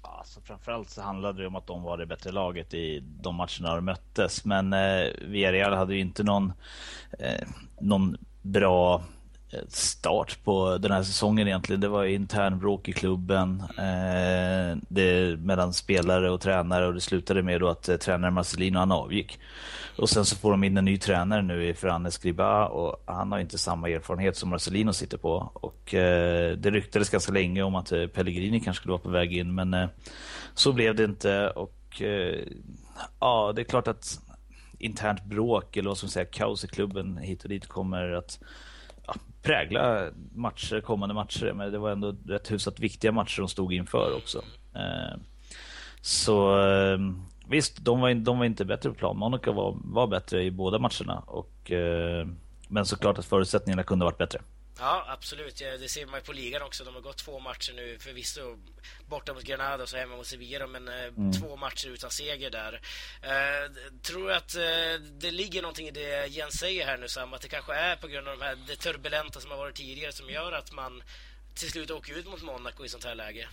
Alltså, 0.03 0.41
framförallt 0.41 0.91
så 0.91 1.03
handlade 1.03 1.43
det 1.43 1.47
om 1.47 1.57
att 1.57 1.67
de 1.67 1.83
var 1.83 1.99
det 1.99 2.07
bättre 2.07 2.33
laget 2.33 2.75
i 2.75 3.01
de 3.01 3.35
matcherna 3.35 3.75
de 3.75 3.85
möttes. 3.85 4.45
Men 4.45 4.73
eh, 4.73 5.11
Villarreal 5.23 5.73
hade 5.73 5.95
ju 5.95 6.01
inte 6.01 6.23
någon, 6.23 6.53
eh, 7.19 7.49
någon 7.81 8.17
bra 8.43 9.03
start 9.69 10.45
på 10.45 10.79
den 10.79 10.91
här 10.91 11.03
säsongen 11.03 11.49
egentligen. 11.49 11.81
Det 11.81 11.89
var 11.89 12.05
internbråk 12.05 12.89
i 12.89 12.93
klubben 12.93 13.63
eh, 13.79 14.79
det, 14.89 15.39
mellan 15.39 15.73
spelare 15.73 16.31
och 16.31 16.41
tränare 16.41 16.87
och 16.87 16.95
det 16.95 17.01
slutade 17.01 17.43
med 17.43 17.61
då 17.61 17.69
att 17.69 17.89
eh, 17.89 17.97
tränaren 17.97 18.35
Marcelino 18.35 18.79
han 18.79 18.93
avgick. 18.93 19.39
Och 19.99 20.11
sen 20.11 20.25
så 20.25 20.37
får 20.37 20.51
de 20.51 20.65
in 20.65 20.77
en 20.77 20.85
ny 20.85 20.99
tränare 20.99 21.43
nu 21.43 21.69
i 21.69 21.75
Ferran 21.75 22.11
Skriba 22.13 22.67
och 22.67 23.03
han 23.07 23.33
har 23.33 23.39
inte 23.39 23.59
samma 23.59 23.89
erfarenhet 23.89 24.37
som 24.37 24.51
Marcelino 24.51 24.93
sitter 24.93 25.19
på. 25.19 25.51
Och 25.55 25.95
eh, 25.95 26.57
det 26.57 26.71
ryktades 26.71 27.11
ganska 27.11 27.33
länge 27.33 27.63
om 27.63 27.75
att 27.75 27.93
eh, 27.93 28.07
Pellegrini 28.07 28.61
kanske 28.61 28.81
skulle 28.81 28.93
vara 28.93 29.03
på 29.03 29.11
väg 29.11 29.37
in 29.37 29.55
men 29.55 29.75
eh, 29.75 29.89
så 30.55 30.73
blev 30.73 30.95
det 30.95 31.05
inte 31.05 31.51
och 31.51 32.03
eh, 32.03 32.45
ja, 33.21 33.53
det 33.57 33.63
är 33.63 33.65
klart 33.65 33.89
att 33.89 34.21
internt 34.79 35.25
bråk 35.25 35.77
eller 35.77 35.89
vad 35.89 35.99
ska 35.99 36.05
man 36.05 36.11
säga, 36.11 36.25
kaos 36.25 36.65
i 36.65 36.69
klubben 36.69 37.17
hit 37.17 37.43
och 37.43 37.49
dit 37.49 37.67
kommer 37.67 38.13
att 38.13 38.41
ja, 39.07 39.15
prägla 39.43 40.11
matcher, 40.35 40.81
kommande 40.81 41.15
matcher. 41.15 41.53
Men 41.53 41.73
det 41.73 41.79
var 41.79 41.91
ändå 41.91 42.15
rätt 42.27 42.53
hyfsat 42.53 42.81
viktiga 42.81 43.13
matcher 43.13 43.41
de 43.41 43.49
stod 43.49 43.73
inför 43.73 44.17
också. 44.17 44.43
Eh, 44.75 45.19
så 46.01 46.67
eh, 46.67 46.99
visst, 47.49 47.85
de 47.85 48.01
var, 48.01 48.15
de 48.15 48.39
var 48.39 48.45
inte 48.45 48.65
bättre 48.65 48.89
på 48.91 48.95
plan. 48.95 49.17
Monaco 49.17 49.53
var, 49.53 49.77
var 49.85 50.07
bättre 50.07 50.43
i 50.43 50.51
båda 50.51 50.79
matcherna. 50.79 51.23
Och, 51.27 51.71
eh, 51.71 52.27
men 52.69 52.87
såklart 52.87 53.19
att 53.19 53.27
förutsättningarna 53.27 53.83
kunde 53.83 54.05
varit 54.05 54.19
bättre. 54.19 54.41
Ja, 54.79 55.05
absolut. 55.09 55.57
Det 55.57 55.91
ser 55.91 56.07
man 56.07 56.21
på 56.23 56.33
ligan 56.33 56.63
också. 56.63 56.85
De 56.85 56.95
har 56.95 57.01
gått 57.01 57.17
två 57.17 57.41
matcher 57.41 57.73
nu, 57.73 57.99
förvisso 57.99 58.59
borta 59.07 59.35
mot 59.35 59.43
Granada 59.43 59.83
och 59.83 59.89
så 59.89 59.97
hemma 59.97 60.17
mot 60.17 60.27
Sevilla, 60.27 60.67
men 60.67 60.89
eh, 60.89 61.05
mm. 61.05 61.33
två 61.33 61.57
matcher 61.57 61.89
utan 61.89 62.11
seger 62.11 62.51
där. 62.51 62.81
Eh, 63.23 63.73
tror 64.03 64.33
att 64.33 64.55
eh, 64.55 65.01
det 65.01 65.31
ligger 65.31 65.63
någonting 65.63 65.89
i 65.89 65.91
det 65.91 66.27
Jens 66.27 66.55
säger 66.55 66.87
här 66.87 66.99
nu, 66.99 67.09
Sam, 67.09 67.35
att 67.35 67.41
det 67.41 67.49
kanske 67.49 67.75
är 67.75 67.97
på 67.97 68.09
grund 68.09 68.29
av 68.29 68.39
de 68.39 68.45
här, 68.45 68.59
det 68.67 68.77
turbulenta 68.77 69.41
som 69.41 69.51
har 69.51 69.59
varit 69.59 69.77
tidigare 69.77 70.13
som 70.13 70.31
gör 70.31 70.53
att 70.53 70.73
man 70.73 71.03
till 71.55 71.71
slut 71.71 71.91
åker 71.91 72.19
ut 72.19 72.27
mot 72.27 72.43
Monaco 72.43 72.85
i 72.85 72.89
sånt 72.89 73.05
här 73.05 73.15
läge? 73.15 73.49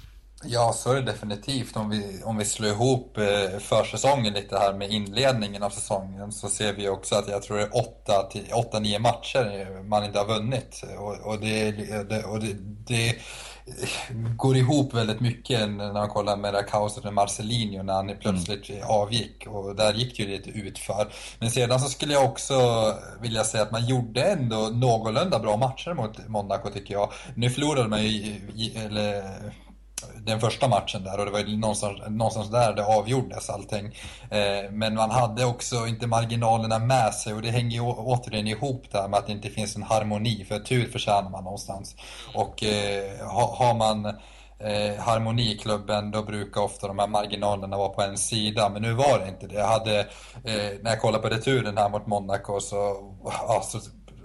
Ja, 0.46 0.74
så 0.74 0.92
är 0.92 0.96
det 0.96 1.02
definitivt. 1.02 1.78
Om 1.78 1.90
vi, 1.90 2.22
om 2.24 2.38
vi 2.38 2.46
slår 2.46 2.70
ihop 2.70 3.18
eh, 3.18 3.60
försäsongen 3.60 4.34
lite 4.34 4.58
här 4.58 4.74
med 4.74 4.90
inledningen 4.92 5.64
av 5.64 5.70
säsongen 5.70 6.32
så 6.32 6.50
ser 6.50 6.74
vi 6.74 6.90
också 6.90 7.16
att 7.16 7.28
jag 7.28 7.42
tror 7.42 7.58
det 7.58 7.64
är 7.64 7.70
8-9 7.70 9.00
matcher 9.00 9.84
man 9.90 10.06
inte 10.06 10.20
har 10.20 10.26
vunnit. 10.26 10.84
Och, 10.98 11.32
och, 11.32 11.40
det, 11.40 11.72
det, 12.04 12.24
och 12.24 12.40
det, 12.40 12.54
det, 12.88 13.16
går 14.38 14.58
ihop 14.58 14.94
väldigt 14.94 15.20
mycket 15.20 15.70
när 15.70 15.94
man 15.94 16.10
kollar 16.10 16.38
med 16.38 16.54
det 16.54 16.58
här 16.58 16.68
kaoset 16.68 17.04
med 17.04 17.14
Marcelinho 17.14 17.84
när 17.84 17.94
han 17.94 18.12
plötsligt 18.22 18.70
mm. 18.70 18.84
avgick. 18.88 19.48
Och 19.48 19.76
där 19.76 19.94
gick 19.94 20.18
det 20.18 20.24
ju 20.24 20.30
lite 20.30 20.50
utför. 20.50 21.08
Men 21.40 21.52
sedan 21.52 21.80
så 21.80 21.90
skulle 21.90 22.14
jag 22.14 22.26
också 22.26 22.56
vilja 23.22 23.44
säga 23.44 23.64
att 23.64 23.72
man 23.72 23.86
gjorde 23.86 24.24
ändå 24.24 24.70
någorlunda 24.74 25.40
bra 25.40 25.58
matcher 25.58 25.94
mot 25.94 26.28
Monaco 26.28 26.70
tycker 26.70 26.94
jag. 26.94 27.12
Nu 27.36 27.50
förlorade 27.50 27.90
man 27.90 28.04
ju, 28.04 28.36
eller 28.76 29.24
den 30.26 30.40
första 30.40 30.68
matchen 30.68 31.04
där 31.04 31.20
och 31.20 31.26
det 31.26 31.32
var 31.32 31.58
någonstans, 31.58 32.00
någonstans 32.10 32.50
där 32.50 32.74
det 32.74 32.86
avgjordes 32.86 33.50
allting. 33.50 33.86
Eh, 34.30 34.72
men 34.72 34.96
man 34.96 35.12
hade 35.12 35.46
också 35.46 35.88
inte 35.88 36.08
marginalerna 36.08 36.80
med 36.80 37.14
sig 37.14 37.34
och 37.34 37.42
det 37.42 37.50
hänger 37.50 37.78
ju 37.78 37.82
återigen 37.82 38.48
ihop 38.48 38.92
där 38.92 39.08
med 39.08 39.20
att 39.20 39.28
det 39.28 39.34
inte 39.34 39.50
finns 39.50 39.76
en 39.76 39.84
harmoni 39.84 40.46
för 40.50 40.60
tur 40.60 40.92
förtjänar 40.92 41.30
man 41.30 41.44
någonstans. 41.44 41.96
Och 42.34 42.64
eh, 42.64 43.28
har 43.28 43.74
man 43.74 44.06
eh, 44.60 45.04
harmoni 45.04 45.52
i 45.52 45.58
klubben 45.58 46.12
då 46.12 46.24
brukar 46.24 46.62
ofta 46.62 46.88
de 46.88 47.00
här 47.00 47.08
marginalerna 47.08 47.78
vara 47.78 47.90
på 47.90 48.02
en 48.02 48.18
sida 48.18 48.70
men 48.70 48.82
nu 48.82 48.94
var 48.94 49.20
det 49.20 49.28
inte 49.30 49.48
det. 49.48 49.56
Jag 49.56 49.68
hade, 49.68 50.00
eh, 50.44 50.72
när 50.82 50.90
jag 50.90 51.02
kollade 51.02 51.30
på 51.30 51.36
returen 51.36 51.78
här 51.78 51.90
mot 51.90 52.08
Monaco 52.08 52.60
så, 52.60 52.96
ja, 53.24 53.62
så 53.66 53.80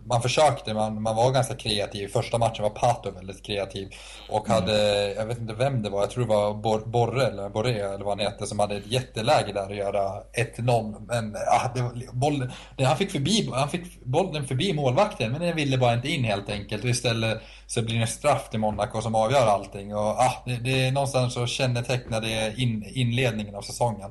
man 0.08 0.22
försökte, 0.22 0.74
man, 0.74 1.02
man 1.02 1.16
var 1.16 1.32
ganska 1.32 1.54
kreativ. 1.54 2.08
Första 2.08 2.38
matchen 2.38 2.62
var 2.62 2.70
Pato 2.70 3.10
väldigt 3.10 3.42
kreativ. 3.42 3.88
Och 4.28 4.48
mm. 4.48 4.60
hade, 4.62 5.12
jag 5.14 5.26
vet 5.26 5.38
inte 5.38 5.54
vem 5.54 5.82
det 5.82 5.90
var, 5.90 6.00
jag 6.00 6.10
tror 6.10 6.24
det 6.24 6.30
var 6.30 6.54
Bor 6.54 6.82
Borre 6.86 7.26
eller 7.26 7.48
Borre 7.48 7.70
eller 7.70 8.04
vad 8.04 8.18
han 8.18 8.26
hette 8.26 8.46
som 8.46 8.58
hade 8.58 8.76
ett 8.76 8.86
jätteläge 8.86 9.52
där 9.52 9.62
att 9.62 9.76
göra 9.76 10.22
1-0. 10.56 11.06
Men 11.08 11.36
ah, 11.36 11.70
det, 11.74 12.12
boll, 12.12 12.50
det, 12.76 12.84
han, 12.84 12.96
fick 12.96 13.10
förbi, 13.10 13.50
han 13.52 13.68
fick 13.68 14.04
bollen 14.04 14.46
förbi 14.46 14.72
målvakten 14.72 15.32
men 15.32 15.40
den 15.40 15.56
ville 15.56 15.78
bara 15.78 15.94
inte 15.94 16.08
in 16.08 16.24
helt 16.24 16.50
enkelt. 16.50 16.84
Och 16.84 16.90
istället 16.90 17.42
så 17.66 17.82
blir 17.82 17.94
det 17.94 18.00
en 18.00 18.06
straff 18.06 18.50
till 18.50 18.60
Monaco 18.60 19.00
som 19.00 19.14
avgör 19.14 19.46
allting. 19.46 19.94
Och, 19.94 20.10
ah, 20.10 20.42
det, 20.46 20.56
det 20.56 20.86
är 20.86 20.92
någonstans 20.92 21.34
så 21.34 21.46
kännetecknar 21.46 22.20
det 22.20 22.54
in, 22.56 22.84
inledningen 22.94 23.54
av 23.54 23.62
säsongen. 23.62 24.10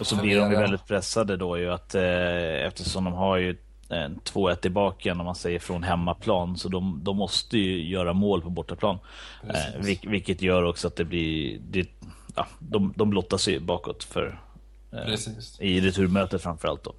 Och 0.00 0.06
så 0.06 0.16
blir 0.16 0.40
de 0.40 0.50
ju 0.50 0.58
väldigt 0.58 0.86
pressade 0.86 1.36
då 1.36 1.58
ju 1.58 1.72
att 1.72 1.94
eh, 1.94 2.66
eftersom 2.66 3.04
de 3.04 3.12
har 3.12 3.36
ju 3.36 3.56
2-1 3.88 4.66
i 4.66 4.70
baken 4.70 5.20
om 5.20 5.26
man 5.26 5.34
säger 5.34 5.58
från 5.58 5.82
hemmaplan 5.82 6.56
så 6.56 6.68
de, 6.68 7.00
de 7.04 7.16
måste 7.16 7.58
ju 7.58 7.88
göra 7.88 8.12
mål 8.12 8.42
på 8.42 8.50
bortaplan. 8.50 8.98
Eh, 9.48 9.96
vilket 10.02 10.42
gör 10.42 10.62
också 10.62 10.88
att 10.88 10.96
det 10.96 11.04
blir 11.04 11.58
det, 11.70 11.88
ja, 12.36 12.46
de, 12.58 12.94
de 12.96 13.10
blottas 13.10 13.48
ju 13.48 13.60
bakåt 13.60 14.04
för 14.04 14.40
eh, 14.92 15.14
i 15.60 15.80
returmötet 15.80 16.42
framförallt 16.42 16.84
då. 16.84 16.94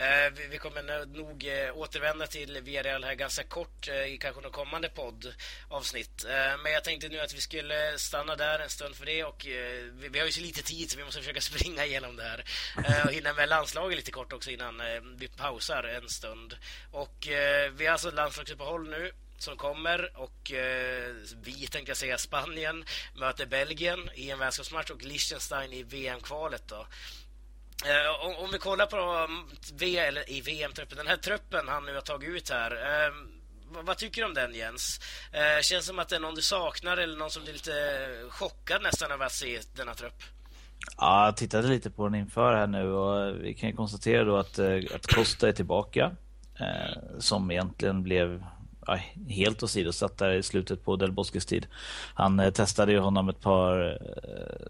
Eh, 0.00 0.32
vi 0.50 0.58
kommer 0.58 1.06
nog 1.06 1.46
eh, 1.46 1.76
återvända 1.76 2.26
till 2.26 2.60
Villarreal 2.60 3.04
här 3.04 3.14
ganska 3.14 3.42
kort 3.42 3.88
eh, 3.88 4.04
i 4.04 4.18
kanske 4.18 4.42
någon 4.42 4.50
kommande 4.50 4.88
poddavsnitt. 4.88 6.26
Men 6.62 6.72
jag 6.72 6.84
tänkte 6.84 7.08
nu 7.08 7.20
att 7.20 7.34
vi 7.34 7.40
skulle 7.40 7.98
stanna 7.98 8.36
där 8.36 8.58
en 8.58 8.70
stund 8.70 8.96
för 8.96 9.06
det 9.06 9.24
och 9.24 9.46
vi 10.10 10.18
har 10.18 10.26
ju 10.26 10.32
så 10.32 10.40
lite 10.40 10.62
tid 10.62 10.90
så 10.90 10.98
vi 10.98 11.04
måste 11.04 11.20
försöka 11.20 11.40
springa 11.50 11.84
igenom 11.84 12.16
det 12.16 12.22
här 12.22 12.44
och 13.04 13.12
hinna 13.12 13.32
med 13.32 13.48
landslaget 13.48 13.96
lite 13.96 14.10
kort 14.10 14.32
också 14.32 14.50
innan 14.50 14.82
vi 15.16 15.28
pausar 15.28 15.84
en 15.84 16.08
stund. 16.08 16.56
Och 16.92 17.28
vi 17.72 17.86
har 17.86 17.92
alltså 17.92 18.10
landslagsuppehåll 18.10 18.88
nu 18.88 19.12
som 19.38 19.56
kommer 19.56 20.10
och 20.16 20.52
eh, 20.52 21.14
vi 21.42 21.66
tänkte 21.66 21.90
jag 21.90 21.96
säga 21.96 22.18
Spanien 22.18 22.84
möter 23.14 23.46
Belgien 23.46 24.10
i 24.14 24.30
en 24.30 24.38
vänskapsmatch 24.38 24.90
och 24.90 25.02
Liechtenstein 25.02 25.72
i 25.72 25.82
VM-kvalet 25.82 26.62
då. 26.68 26.86
Eh, 27.86 28.26
om, 28.26 28.44
om, 28.44 28.50
vi 28.52 28.58
kollar 28.58 28.86
på 28.86 28.96
mm, 28.96 29.44
v, 29.74 29.98
eller 29.98 30.30
i 30.30 30.40
VM-truppen, 30.40 30.98
den 30.98 31.06
här 31.06 31.16
truppen 31.16 31.68
han 31.68 31.84
nu 31.84 31.94
har 31.94 32.00
tagit 32.00 32.28
ut 32.28 32.50
här. 32.50 32.70
Eh, 32.70 33.12
vad, 33.70 33.86
vad, 33.86 33.96
tycker 33.96 34.22
du 34.22 34.28
om 34.28 34.34
den 34.34 34.54
Jens? 34.54 35.00
Eh, 35.32 35.62
känns 35.62 35.86
som 35.86 35.98
att 35.98 36.08
det 36.08 36.16
är 36.16 36.20
någon 36.20 36.34
du 36.34 36.42
saknar 36.42 36.96
eller 36.96 37.16
någon 37.16 37.30
som 37.30 37.42
blir 37.42 37.52
lite 37.52 37.72
chockad 38.30 38.82
nästan 38.82 39.10
över 39.10 39.26
att 39.26 39.32
se 39.32 39.60
denna 39.76 39.94
trupp? 39.94 40.22
Ja, 40.96 41.24
jag 41.24 41.36
tittade 41.36 41.68
lite 41.68 41.90
på 41.90 42.04
den 42.04 42.14
inför 42.14 42.54
här 42.54 42.66
nu 42.66 42.92
och 42.92 43.44
vi 43.44 43.54
kan 43.54 43.76
konstatera 43.76 44.24
då 44.24 44.36
att, 44.36 44.58
eh, 44.58 44.76
att 44.94 45.06
Costa 45.06 45.48
är 45.48 45.52
tillbaka. 45.52 46.16
Eh, 46.60 47.18
som 47.18 47.50
egentligen 47.50 48.02
blev 48.02 48.44
ja, 48.86 48.98
helt 49.28 49.62
åsidosatt 49.62 50.18
där 50.18 50.32
i 50.32 50.42
slutet 50.42 50.84
på 50.84 50.96
Del 50.96 51.12
Bosques 51.12 51.46
tid. 51.46 51.66
Han 52.14 52.40
eh, 52.40 52.50
testade 52.50 52.92
ju 52.92 52.98
honom 52.98 53.28
ett 53.28 53.40
par 53.40 53.92
eh, 53.92 54.66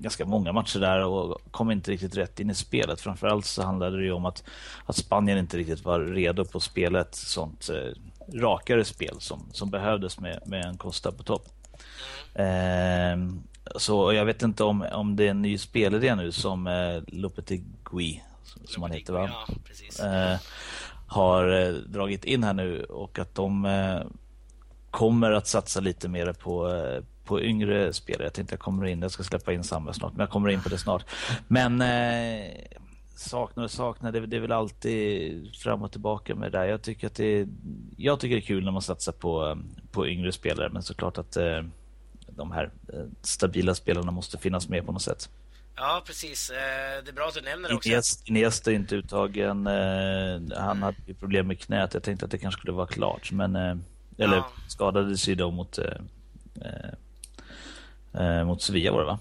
ganska 0.00 0.24
många 0.24 0.52
matcher 0.52 0.80
där 0.80 1.04
och 1.04 1.40
kom 1.50 1.70
inte 1.70 1.90
riktigt 1.90 2.16
rätt 2.16 2.40
in 2.40 2.50
i 2.50 2.54
spelet. 2.54 3.00
Framförallt 3.00 3.46
så 3.46 3.62
handlade 3.62 3.96
det 3.96 4.04
ju 4.04 4.12
om 4.12 4.26
att, 4.26 4.44
att 4.86 4.96
Spanien 4.96 5.38
inte 5.38 5.56
riktigt 5.56 5.84
var 5.84 6.00
redo 6.00 6.44
på 6.44 6.60
spelet 6.60 7.14
sånt 7.14 7.68
eh, 7.68 8.38
rakare 8.40 8.84
spel 8.84 9.16
som, 9.18 9.48
som 9.52 9.70
behövdes 9.70 10.20
med, 10.20 10.42
med 10.46 10.64
en 10.64 10.76
Costa 10.76 11.12
på 11.12 11.22
topp. 11.22 11.48
Eh, 12.34 13.16
så 13.76 14.12
jag 14.12 14.24
vet 14.24 14.42
inte 14.42 14.64
om, 14.64 14.86
om 14.92 15.16
det 15.16 15.26
är 15.26 15.30
en 15.30 15.42
ny 15.42 15.58
spelidé 15.58 16.14
nu 16.14 16.32
som 16.32 16.66
eh, 16.66 17.02
Lopetegui, 17.06 18.22
som, 18.44 18.66
som 18.66 18.82
han 18.82 18.92
heter 18.92 19.12
va? 19.12 19.30
Ja, 19.98 20.06
eh, 20.06 20.38
har 21.06 21.52
eh, 21.52 21.72
dragit 21.72 22.24
in 22.24 22.44
här 22.44 22.54
nu 22.54 22.84
och 22.84 23.18
att 23.18 23.34
de 23.34 23.64
eh, 23.64 24.00
kommer 24.90 25.32
att 25.32 25.46
satsa 25.46 25.80
lite 25.80 26.08
mer 26.08 26.32
på, 26.32 26.68
eh, 26.68 27.02
på 27.30 27.42
yngre 27.42 27.92
spelare. 27.92 28.24
Jag 28.24 28.32
tänkte 28.32 28.52
jag 28.52 28.60
kommer 28.60 28.86
in, 28.86 29.02
jag 29.02 29.10
ska 29.10 29.22
släppa 29.22 29.52
in 29.52 29.64
Samba 29.64 29.92
snart, 29.92 30.12
men 30.12 30.20
jag 30.20 30.30
kommer 30.30 30.48
in 30.48 30.60
på 30.60 30.68
det 30.68 30.78
snart. 30.78 31.04
Men 31.48 31.80
eh, 31.80 32.50
saknar 33.16 33.64
och 33.64 33.70
saknar, 33.70 34.12
det, 34.12 34.26
det 34.26 34.36
är 34.36 34.40
väl 34.40 34.52
alltid 34.52 35.56
fram 35.56 35.82
och 35.82 35.92
tillbaka 35.92 36.34
med 36.34 36.52
det 36.52 36.58
där. 36.58 36.64
Jag 36.64 36.82
tycker 36.82 37.06
att 37.06 37.14
det 37.14 37.48
jag 37.96 38.20
tycker 38.20 38.36
det 38.36 38.42
är 38.42 38.46
kul 38.46 38.64
när 38.64 38.72
man 38.72 38.82
satsar 38.82 39.12
på, 39.12 39.58
på 39.90 40.08
yngre 40.08 40.32
spelare, 40.32 40.68
men 40.72 40.82
såklart 40.82 41.18
att 41.18 41.36
eh, 41.36 41.62
de 42.28 42.52
här 42.52 42.70
eh, 42.92 43.04
stabila 43.22 43.74
spelarna 43.74 44.10
måste 44.10 44.38
finnas 44.38 44.68
med 44.68 44.86
på 44.86 44.92
något 44.92 45.02
sätt. 45.02 45.30
Ja, 45.76 46.02
precis. 46.06 46.50
Eh, 46.50 47.04
det 47.04 47.10
är 47.10 47.14
bra 47.14 47.26
att 47.28 47.34
du 47.34 47.40
nämner 47.40 47.68
det 47.68 47.74
också. 47.74 48.22
Iniesta 48.24 48.70
är 48.70 48.74
inte 48.74 48.96
uttagen. 48.96 49.66
Eh, 49.66 50.58
han 50.58 50.82
hade 50.82 50.96
ju 51.06 51.14
problem 51.14 51.46
med 51.46 51.60
knät. 51.60 51.94
Jag 51.94 52.02
tänkte 52.02 52.24
att 52.24 52.30
det 52.30 52.38
kanske 52.38 52.58
skulle 52.58 52.72
vara 52.72 52.86
klart, 52.86 53.32
men 53.32 53.56
eller 54.18 54.36
ja. 54.36 54.50
skadade 54.68 55.16
sig 55.16 55.34
då 55.34 55.50
mot 55.50 55.78
eh, 58.14 58.44
mot 58.44 58.62
Sevilla 58.62 58.92
var 58.92 59.00
det 59.00 59.06
va? 59.06 59.18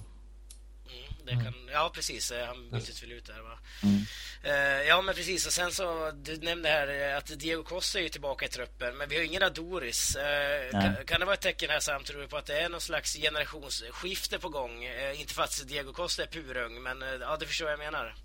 Mm, 1.32 1.44
kan, 1.44 1.54
ja, 1.72 1.92
precis. 1.94 2.32
Eh, 2.32 2.48
han 2.48 2.70
byttes 2.72 3.04
väl 3.04 3.12
ut 3.12 3.26
där 3.26 3.42
va? 3.42 3.60
Mm. 3.84 4.02
Uh, 4.46 4.88
ja, 4.88 5.02
men 5.02 5.16
precis. 5.16 5.46
Och 5.46 5.54
sen 5.54 5.72
så, 5.72 6.12
du 6.12 6.38
nämnde 6.38 6.70
här 6.70 7.18
att 7.18 7.40
Diego 7.40 7.64
Costa 7.64 8.00
är 8.00 8.10
tillbaka 8.10 8.46
i 8.46 8.50
truppen, 8.50 8.98
men 8.98 9.10
vi 9.10 9.18
har 9.18 9.24
ingen 9.24 9.44
Adoris. 9.44 10.18
Uh, 10.18 10.82
kan, 10.82 10.96
kan, 11.06 11.20
det 11.20 11.26
vara 11.26 11.34
ett 11.34 11.42
tecken 11.42 11.70
här 11.70 11.80
Sam, 11.80 12.04
tror 12.04 12.22
du, 12.22 12.28
på 12.28 12.38
att 12.38 12.46
det 12.46 12.62
är 12.62 12.70
någon 12.70 12.82
slags 12.82 13.16
generationsskifte 13.16 14.40
på 14.40 14.50
gång? 14.50 14.86
Uh, 14.86 15.22
inte 15.22 15.34
för 15.34 15.44
att 15.44 15.68
Diego 15.68 15.94
Costa 15.94 16.24
är 16.24 16.28
purung, 16.28 16.84
men 16.84 17.04
ja, 17.22 17.38
du 17.40 17.46
förstår 17.46 17.66
vad 17.66 17.74
jag 17.74 17.80
menar. 17.80 18.16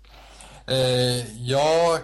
Eh, 0.67 1.47
ja, 1.47 1.99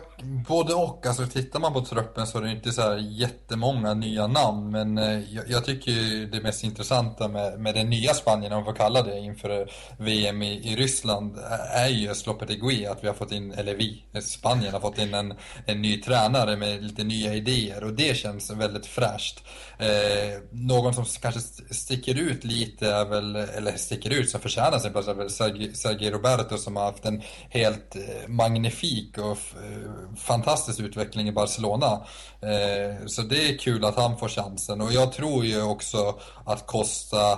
både 0.47 0.73
och. 0.73 1.05
Alltså, 1.05 1.25
tittar 1.25 1.59
man 1.59 1.73
på 1.73 1.81
truppen 1.81 2.27
så 2.27 2.37
är 2.37 2.41
det 2.41 2.51
inte 2.51 2.71
så 2.71 2.81
här 2.81 2.97
jättemånga 2.97 3.93
nya 3.93 4.27
namn. 4.27 4.71
Men 4.71 4.97
eh, 4.97 5.19
jag, 5.33 5.49
jag, 5.49 5.65
tycker 5.65 5.91
det 6.31 6.41
mest 6.41 6.63
intressanta 6.63 7.27
med, 7.27 7.59
med 7.59 7.75
det 7.75 7.83
nya 7.83 8.13
Spanien, 8.13 8.51
om 8.51 8.57
man 8.57 8.65
får 8.65 8.79
kalla 8.79 9.01
det, 9.03 9.19
inför 9.19 9.61
eh, 9.61 9.67
VM 9.97 10.41
i, 10.41 10.71
i 10.71 10.75
Ryssland 10.75 11.37
eh, 11.37 11.81
är 11.81 11.87
ju 11.87 12.13
Slopetegui. 12.13 12.85
Att 12.85 13.03
vi 13.03 13.07
har 13.07 13.15
fått 13.15 13.31
in, 13.31 13.51
eller 13.51 13.75
vi, 13.75 14.03
eh, 14.13 14.21
Spanien 14.21 14.73
har 14.73 14.79
fått 14.79 14.97
in 14.97 15.13
en, 15.13 15.33
en 15.65 15.81
ny 15.81 16.01
tränare 16.01 16.57
med 16.57 16.83
lite 16.83 17.03
nya 17.03 17.33
idéer. 17.33 17.83
Och 17.83 17.93
det 17.93 18.17
känns 18.17 18.51
väldigt 18.51 18.85
fräscht. 18.85 19.43
Eh, 19.79 20.41
någon 20.51 20.93
som 20.93 21.05
kanske 21.21 21.41
sticker 21.73 22.19
ut 22.19 22.43
lite 22.43 22.91
är 22.91 23.05
väl, 23.05 23.35
eller 23.35 23.77
sticker 23.77 24.09
ut 24.09 24.29
som 24.29 24.41
förtjänar 24.41 24.79
sin 24.79 24.91
plats 24.91 25.07
är 25.07 25.13
väl 25.13 25.29
Sergio 25.75 26.11
Roberto 26.11 26.57
som 26.57 26.75
har 26.75 26.83
haft 26.83 27.05
en 27.05 27.21
helt 27.49 27.95
eh, 27.95 28.27
magnifik 28.51 29.17
och 29.17 29.37
eh, 29.63 30.15
fantastisk 30.17 30.79
utveckling 30.79 31.27
i 31.27 31.31
Barcelona. 31.31 32.01
Eh, 32.41 33.05
så 33.07 33.21
det 33.21 33.49
är 33.49 33.57
kul 33.57 33.85
att 33.85 33.95
han 33.95 34.17
får 34.17 34.27
chansen 34.27 34.81
och 34.81 34.93
jag 34.93 35.13
tror 35.13 35.45
ju 35.45 35.61
också 35.61 36.19
att 36.45 36.67
Costa 36.67 37.31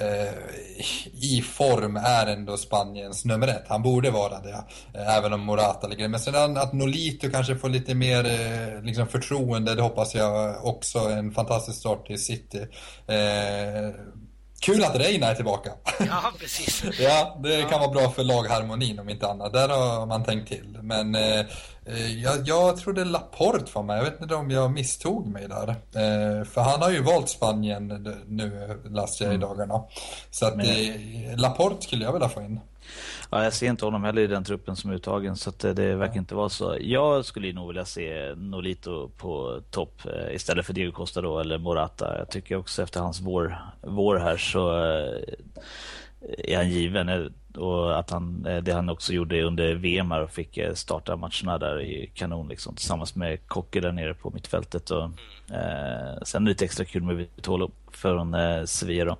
eh, 0.00 0.34
i 1.14 1.42
form 1.42 1.96
är 1.96 2.26
ändå 2.26 2.56
Spaniens 2.56 3.24
nummer 3.24 3.48
ett. 3.48 3.64
Han 3.68 3.82
borde 3.82 4.10
vara 4.10 4.40
det, 4.40 4.64
eh, 4.94 5.16
även 5.16 5.32
om 5.32 5.40
Morata 5.40 5.86
ligger 5.86 6.08
Men 6.08 6.20
sen 6.20 6.56
att 6.56 6.72
Nolito 6.72 7.30
kanske 7.30 7.56
får 7.56 7.68
lite 7.68 7.94
mer 7.94 8.24
eh, 8.24 8.82
liksom 8.82 9.06
förtroende, 9.06 9.74
det 9.74 9.82
hoppas 9.82 10.14
jag 10.14 10.64
också. 10.64 10.98
En 10.98 11.32
fantastisk 11.32 11.78
start 11.78 12.10
i 12.10 12.18
City. 12.18 12.66
Kul 14.60 14.84
att 14.84 14.96
Reina 14.96 15.26
är 15.26 15.34
tillbaka. 15.34 15.70
Ja, 15.98 16.32
precis. 16.38 16.84
ja, 17.00 17.38
det 17.42 17.62
kan 17.62 17.80
vara 17.80 17.90
bra 17.90 18.10
för 18.10 18.24
lagharmonin 18.24 18.98
om 18.98 19.08
inte 19.08 19.28
annat. 19.28 19.52
Där 19.52 19.68
har 19.68 20.06
man 20.06 20.24
tänkt 20.24 20.48
till. 20.48 20.78
Men 20.82 21.14
eh, 21.14 21.40
eh 21.86 22.22
jag, 22.22 22.48
jag 22.48 22.76
trodde 22.76 23.04
Laporte 23.04 23.72
var 23.74 23.82
med. 23.82 23.98
Jag 23.98 24.04
vet 24.04 24.20
inte 24.20 24.34
om 24.34 24.50
jag 24.50 24.70
misstog 24.70 25.26
mig 25.26 25.48
där. 25.48 25.68
Eh, 25.68 26.44
för 26.44 26.60
han 26.60 26.82
har 26.82 26.90
ju 26.90 27.02
valt 27.02 27.28
Spanien 27.28 27.88
nu, 28.26 28.80
läste 28.90 29.24
jag 29.24 29.32
i 29.32 29.36
mm. 29.36 29.48
dagarna. 29.48 29.84
Så 30.30 30.46
att 30.46 30.54
eh, 30.58 31.36
Laporte 31.36 31.84
skulle 31.84 32.04
jag 32.04 32.12
vilja 32.12 32.28
få 32.28 32.42
in. 32.42 32.60
Ja, 33.30 33.44
jag 33.44 33.52
ser 33.52 33.66
inte 33.68 33.84
honom 33.84 34.04
heller 34.04 34.22
i 34.22 34.26
den 34.26 34.44
truppen 34.44 34.76
som 34.76 34.90
är 34.90 34.94
uttagen 34.94 35.36
så 35.36 35.52
det, 35.58 35.72
det 35.72 35.94
verkar 35.94 36.16
inte 36.16 36.34
vara 36.34 36.48
så. 36.48 36.76
Jag 36.80 37.24
skulle 37.24 37.52
nog 37.52 37.68
vilja 37.68 37.84
se 37.84 38.34
Nolito 38.36 39.08
på 39.08 39.60
topp 39.70 40.00
eh, 40.04 40.34
istället 40.34 40.66
för 40.66 40.72
Diego 40.72 40.92
Costa 40.92 41.20
då 41.20 41.38
eller 41.38 41.58
Morata. 41.58 42.18
Jag 42.18 42.30
tycker 42.30 42.56
också 42.56 42.82
efter 42.82 43.00
hans 43.00 43.20
vår, 43.20 43.58
vår 43.80 44.16
här 44.16 44.36
så 44.36 44.70
eh, 44.70 45.22
är 46.38 46.56
han 46.56 46.70
given. 46.70 47.08
Eh, 47.08 47.26
och 47.56 47.98
att 47.98 48.10
han, 48.10 48.42
det 48.62 48.72
han 48.72 48.88
också 48.88 49.12
gjorde 49.12 49.42
under 49.42 49.74
VM 49.74 50.12
och 50.12 50.30
fick 50.30 50.58
starta 50.74 51.16
matcherna 51.16 51.58
där 51.58 51.80
i 51.80 52.10
kanon 52.14 52.48
liksom, 52.48 52.74
tillsammans 52.74 53.14
med 53.14 53.46
Kocke 53.46 53.80
där 53.80 53.92
nere 53.92 54.14
på 54.14 54.30
mittfältet. 54.30 54.90
Och, 54.90 55.04
eh, 55.54 56.22
sen 56.22 56.44
lite 56.44 56.64
extra 56.64 56.84
kul 56.84 57.02
med 57.02 57.16
Vitolo 57.16 57.70
från 57.90 58.34
eh, 58.34 58.64
Sevilla 58.64 59.04
då. 59.04 59.16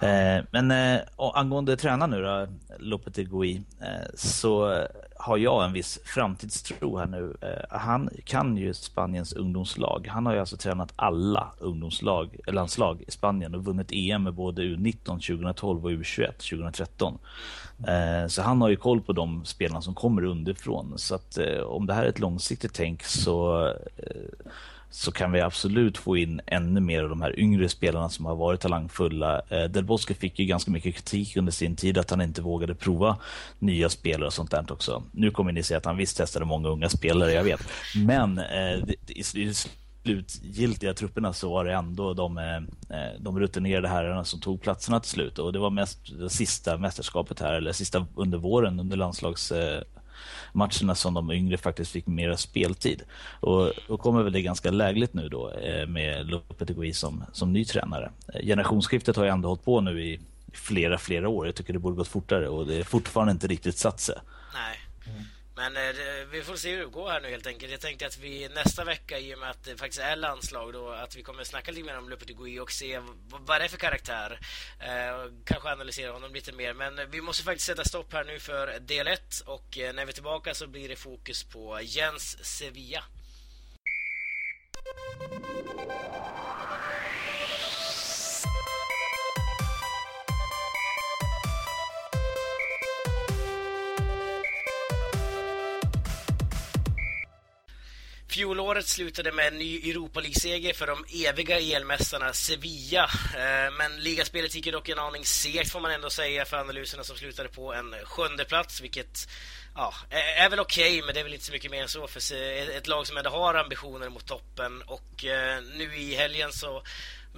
Eh, 0.00 0.44
men 0.50 0.70
eh, 0.70 1.00
angående 1.16 1.76
tränaren 1.76 2.10
nu 2.10 2.22
då, 2.22 2.46
Lopetegui, 2.78 3.62
eh, 3.80 4.10
så 4.14 4.84
har 5.20 5.36
jag 5.36 5.64
en 5.64 5.72
viss 5.72 5.98
framtidstro 6.04 6.98
här 6.98 7.06
nu. 7.06 7.36
Eh, 7.40 7.78
han 7.78 8.10
kan 8.24 8.56
ju 8.56 8.74
Spaniens 8.74 9.32
ungdomslag. 9.32 10.08
Han 10.10 10.26
har 10.26 10.32
ju 10.32 10.40
alltså 10.40 10.56
tränat 10.56 10.92
alla 10.96 11.52
ungdomslag, 11.58 12.36
landslag 12.46 13.02
i 13.08 13.10
Spanien 13.10 13.54
och 13.54 13.64
vunnit 13.64 13.92
EM 13.92 14.22
med 14.22 14.34
både 14.34 14.62
U19 14.62 15.04
2012 15.04 15.84
och 15.84 15.90
U21 15.90 16.32
2013. 16.32 17.18
Eh, 17.88 18.26
så 18.28 18.42
han 18.42 18.60
har 18.60 18.68
ju 18.68 18.76
koll 18.76 19.00
på 19.00 19.12
de 19.12 19.44
spelarna 19.44 19.82
som 19.82 19.94
kommer 19.94 20.24
underifrån. 20.24 20.92
Så 20.96 21.14
att 21.14 21.38
eh, 21.38 21.60
om 21.60 21.86
det 21.86 21.94
här 21.94 22.04
är 22.04 22.08
ett 22.08 22.18
långsiktigt 22.18 22.74
tänk 22.74 23.02
så 23.02 23.66
så 24.90 25.12
kan 25.12 25.32
vi 25.32 25.40
absolut 25.40 25.98
få 25.98 26.16
in 26.16 26.40
ännu 26.46 26.80
mer 26.80 27.02
av 27.02 27.08
de 27.08 27.22
här 27.22 27.38
yngre 27.38 27.68
spelarna 27.68 28.08
som 28.08 28.24
har 28.26 28.36
varit 28.36 28.60
talangfulla. 28.60 29.42
Eh, 29.48 29.64
Del 29.64 29.84
Bosque 29.84 30.14
fick 30.14 30.38
ju 30.38 30.44
ganska 30.44 30.70
mycket 30.70 30.94
kritik 30.94 31.36
under 31.36 31.52
sin 31.52 31.76
tid 31.76 31.98
att 31.98 32.10
han 32.10 32.20
inte 32.20 32.42
vågade 32.42 32.74
prova 32.74 33.18
nya 33.58 33.88
spelare 33.88 34.26
och 34.26 34.32
sånt 34.32 34.50
där 34.50 34.72
också. 34.72 35.02
Nu 35.12 35.30
kommer 35.30 35.52
ni 35.52 35.62
se 35.62 35.74
att 35.74 35.84
han 35.84 35.96
visst 35.96 36.16
testade 36.16 36.44
många 36.44 36.68
unga 36.68 36.88
spelare, 36.88 37.32
jag 37.32 37.44
vet. 37.44 37.60
Men 38.06 38.38
eh, 38.38 38.78
i, 39.06 39.24
i 39.34 39.54
slutgiltiga 40.02 40.94
trupperna 40.94 41.32
så 41.32 41.50
var 41.50 41.64
det 41.64 41.74
ändå 41.74 42.14
de, 42.14 42.38
eh, 42.38 42.56
eh, 42.98 43.20
de 43.20 43.40
rutinerade 43.40 43.88
herrarna 43.88 44.24
som 44.24 44.40
tog 44.40 44.62
platserna 44.62 45.00
till 45.00 45.10
slut 45.10 45.38
och 45.38 45.52
det 45.52 45.58
var 45.58 45.70
mest 45.70 46.18
det 46.18 46.30
sista 46.30 46.78
mästerskapet 46.78 47.40
här, 47.40 47.52
eller 47.52 47.72
sista 47.72 48.06
under 48.14 48.38
våren 48.38 48.80
under 48.80 48.96
landslags 48.96 49.52
eh, 49.52 49.82
matcherna 50.52 50.94
som 50.94 51.14
de 51.14 51.30
yngre 51.30 51.56
faktiskt 51.56 51.90
fick 51.90 52.06
mera 52.06 52.36
speltid. 52.36 53.02
Och 53.40 53.72
då 53.88 53.96
kommer 53.96 54.22
väl 54.22 54.32
det 54.32 54.42
ganska 54.42 54.70
lägligt 54.70 55.14
nu 55.14 55.28
då 55.28 55.50
eh, 55.50 55.86
med 55.86 56.26
Lopetegui 56.26 56.92
som, 56.92 57.24
som 57.32 57.52
ny 57.52 57.64
tränare. 57.64 58.10
Eh, 58.34 58.46
generationsskiftet 58.46 59.16
har 59.16 59.24
ju 59.24 59.30
ändå 59.30 59.48
hållit 59.48 59.64
på 59.64 59.80
nu 59.80 60.04
i 60.04 60.20
flera, 60.52 60.98
flera 60.98 61.28
år. 61.28 61.46
Jag 61.46 61.54
tycker 61.54 61.72
det 61.72 61.78
borde 61.78 61.96
gått 61.96 62.08
fortare 62.08 62.48
och 62.48 62.66
det 62.66 62.76
är 62.76 62.84
fortfarande 62.84 63.32
inte 63.32 63.46
riktigt 63.46 63.78
satt 63.78 64.00
sig. 64.00 64.16
Nej. 64.54 64.78
Men 65.60 65.76
eh, 65.76 66.26
vi 66.30 66.42
får 66.42 66.56
se 66.56 66.70
hur 66.70 66.78
det 66.78 66.86
går 66.86 67.10
här 67.10 67.20
nu 67.20 67.30
helt 67.30 67.46
enkelt. 67.46 67.72
Jag 67.72 67.80
tänkte 67.80 68.06
att 68.06 68.18
vi 68.18 68.48
nästa 68.48 68.84
vecka, 68.84 69.18
i 69.18 69.34
och 69.34 69.38
med 69.38 69.50
att 69.50 69.64
det 69.64 69.76
faktiskt 69.76 70.02
är 70.02 70.16
landslag, 70.16 70.72
då, 70.72 70.90
att 70.90 71.16
vi 71.16 71.22
kommer 71.22 71.44
snacka 71.44 71.70
lite 71.70 71.86
mer 71.86 71.98
om 71.98 72.08
Lopetegui 72.08 72.60
och 72.60 72.72
se 72.72 73.00
vad 73.28 73.60
det 73.60 73.64
är 73.64 73.68
för 73.68 73.76
karaktär. 73.76 74.38
Eh, 74.80 75.32
kanske 75.44 75.68
analysera 75.68 76.12
honom 76.12 76.34
lite 76.34 76.52
mer. 76.52 76.74
Men 76.74 76.98
eh, 76.98 77.04
vi 77.10 77.20
måste 77.20 77.44
faktiskt 77.44 77.66
sätta 77.66 77.84
stopp 77.84 78.12
här 78.12 78.24
nu 78.24 78.38
för 78.38 78.80
del 78.80 79.06
1 79.06 79.20
och 79.46 79.78
eh, 79.78 79.94
när 79.94 80.04
vi 80.04 80.10
är 80.10 80.14
tillbaka 80.14 80.54
så 80.54 80.66
blir 80.66 80.88
det 80.88 80.96
fokus 80.96 81.44
på 81.44 81.80
Jens 81.82 82.44
Sevilla. 82.44 83.04
Fjolåret 98.30 98.88
slutade 98.88 99.32
med 99.32 99.46
en 99.46 99.58
ny 99.58 99.90
Europa 99.90 100.20
League-seger 100.20 100.72
för 100.72 100.86
de 100.86 101.04
eviga 101.26 101.60
elmästarna 101.60 102.32
Sevilla. 102.32 103.10
Eh, 103.34 103.72
men 103.78 103.96
ligaspelet 104.00 104.54
gick 104.54 104.72
dock 104.72 104.88
en 104.88 104.98
aning 104.98 105.24
segt 105.24 105.72
får 105.72 105.80
man 105.80 105.90
ändå 105.90 106.10
säga 106.10 106.44
för 106.44 106.56
analyserna 106.56 107.04
som 107.04 107.16
slutade 107.16 107.48
på 107.48 107.74
en 107.74 107.94
sjunde 108.04 108.44
plats 108.44 108.80
vilket 108.80 109.28
ja, 109.74 109.94
är 110.36 110.50
väl 110.50 110.60
okej, 110.60 110.90
okay, 110.90 111.06
men 111.06 111.14
det 111.14 111.20
är 111.20 111.24
väl 111.24 111.34
inte 111.34 111.44
så 111.44 111.52
mycket 111.52 111.70
mer 111.70 111.82
än 111.82 111.88
så 111.88 112.06
för 112.06 112.34
ett 112.76 112.86
lag 112.86 113.06
som 113.06 113.16
ändå 113.16 113.30
har 113.30 113.54
ambitioner 113.54 114.08
mot 114.08 114.26
toppen 114.26 114.82
och 114.82 115.24
eh, 115.24 115.62
nu 115.62 115.96
i 115.96 116.14
helgen 116.14 116.52
så 116.52 116.82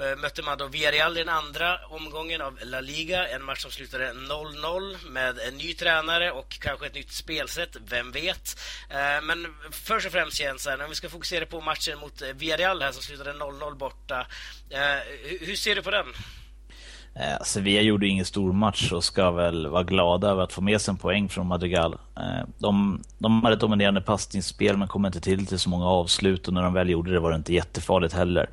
Eh, 0.00 0.16
mötte 0.16 0.42
man 0.42 0.58
då 0.58 0.66
Villarreal 0.66 1.16
i 1.16 1.20
den 1.20 1.28
andra 1.28 1.86
omgången 1.86 2.40
av 2.40 2.58
La 2.62 2.80
Liga. 2.80 3.28
En 3.28 3.44
match 3.44 3.62
som 3.62 3.70
slutade 3.70 4.12
0-0 4.12 5.08
med 5.08 5.38
en 5.38 5.56
ny 5.56 5.74
tränare 5.74 6.30
och 6.30 6.50
kanske 6.60 6.86
ett 6.86 6.94
nytt 6.94 7.12
spelsätt, 7.12 7.76
vem 7.88 8.12
vet. 8.12 8.60
Eh, 8.90 9.22
men 9.22 9.54
först 9.70 10.06
och 10.06 10.12
främst 10.12 10.40
Jens, 10.40 10.66
om 10.66 10.88
vi 10.88 10.94
ska 10.94 11.08
fokusera 11.08 11.46
på 11.46 11.60
matchen 11.60 11.98
mot 11.98 12.22
eh, 12.22 12.28
Villarreal 12.28 12.82
här 12.82 12.92
som 12.92 13.02
slutade 13.02 13.32
0-0 13.32 13.74
borta. 13.74 14.26
Hur 15.40 15.56
ser 15.56 15.74
du 15.74 15.82
på 15.82 15.90
den? 15.90 16.06
Eh, 17.14 17.42
Sevilla 17.44 17.82
gjorde 17.82 18.06
ingen 18.06 18.24
stor 18.24 18.52
match 18.52 18.92
och 18.92 19.04
ska 19.04 19.30
väl 19.30 19.66
vara 19.66 19.82
glada 19.82 20.28
över 20.28 20.42
att 20.42 20.52
få 20.52 20.60
med 20.60 20.80
sig 20.80 20.92
en 20.92 20.98
poäng 20.98 21.28
från 21.28 21.46
Madrigal. 21.46 21.98
Eh, 22.16 22.46
de, 22.58 23.02
de 23.18 23.42
hade 23.42 23.54
ett 23.54 23.60
dominerande 23.60 24.00
passningsspel 24.00 24.76
men 24.76 24.88
kom 24.88 25.06
inte 25.06 25.20
till 25.20 25.46
till 25.46 25.58
så 25.58 25.70
många 25.70 25.86
avslut 25.86 26.48
och 26.48 26.54
när 26.54 26.62
de 26.62 26.74
väl 26.74 26.90
gjorde 26.90 27.12
det 27.12 27.20
var 27.20 27.30
det 27.30 27.36
inte 27.36 27.54
jättefarligt 27.54 28.14
heller. 28.14 28.50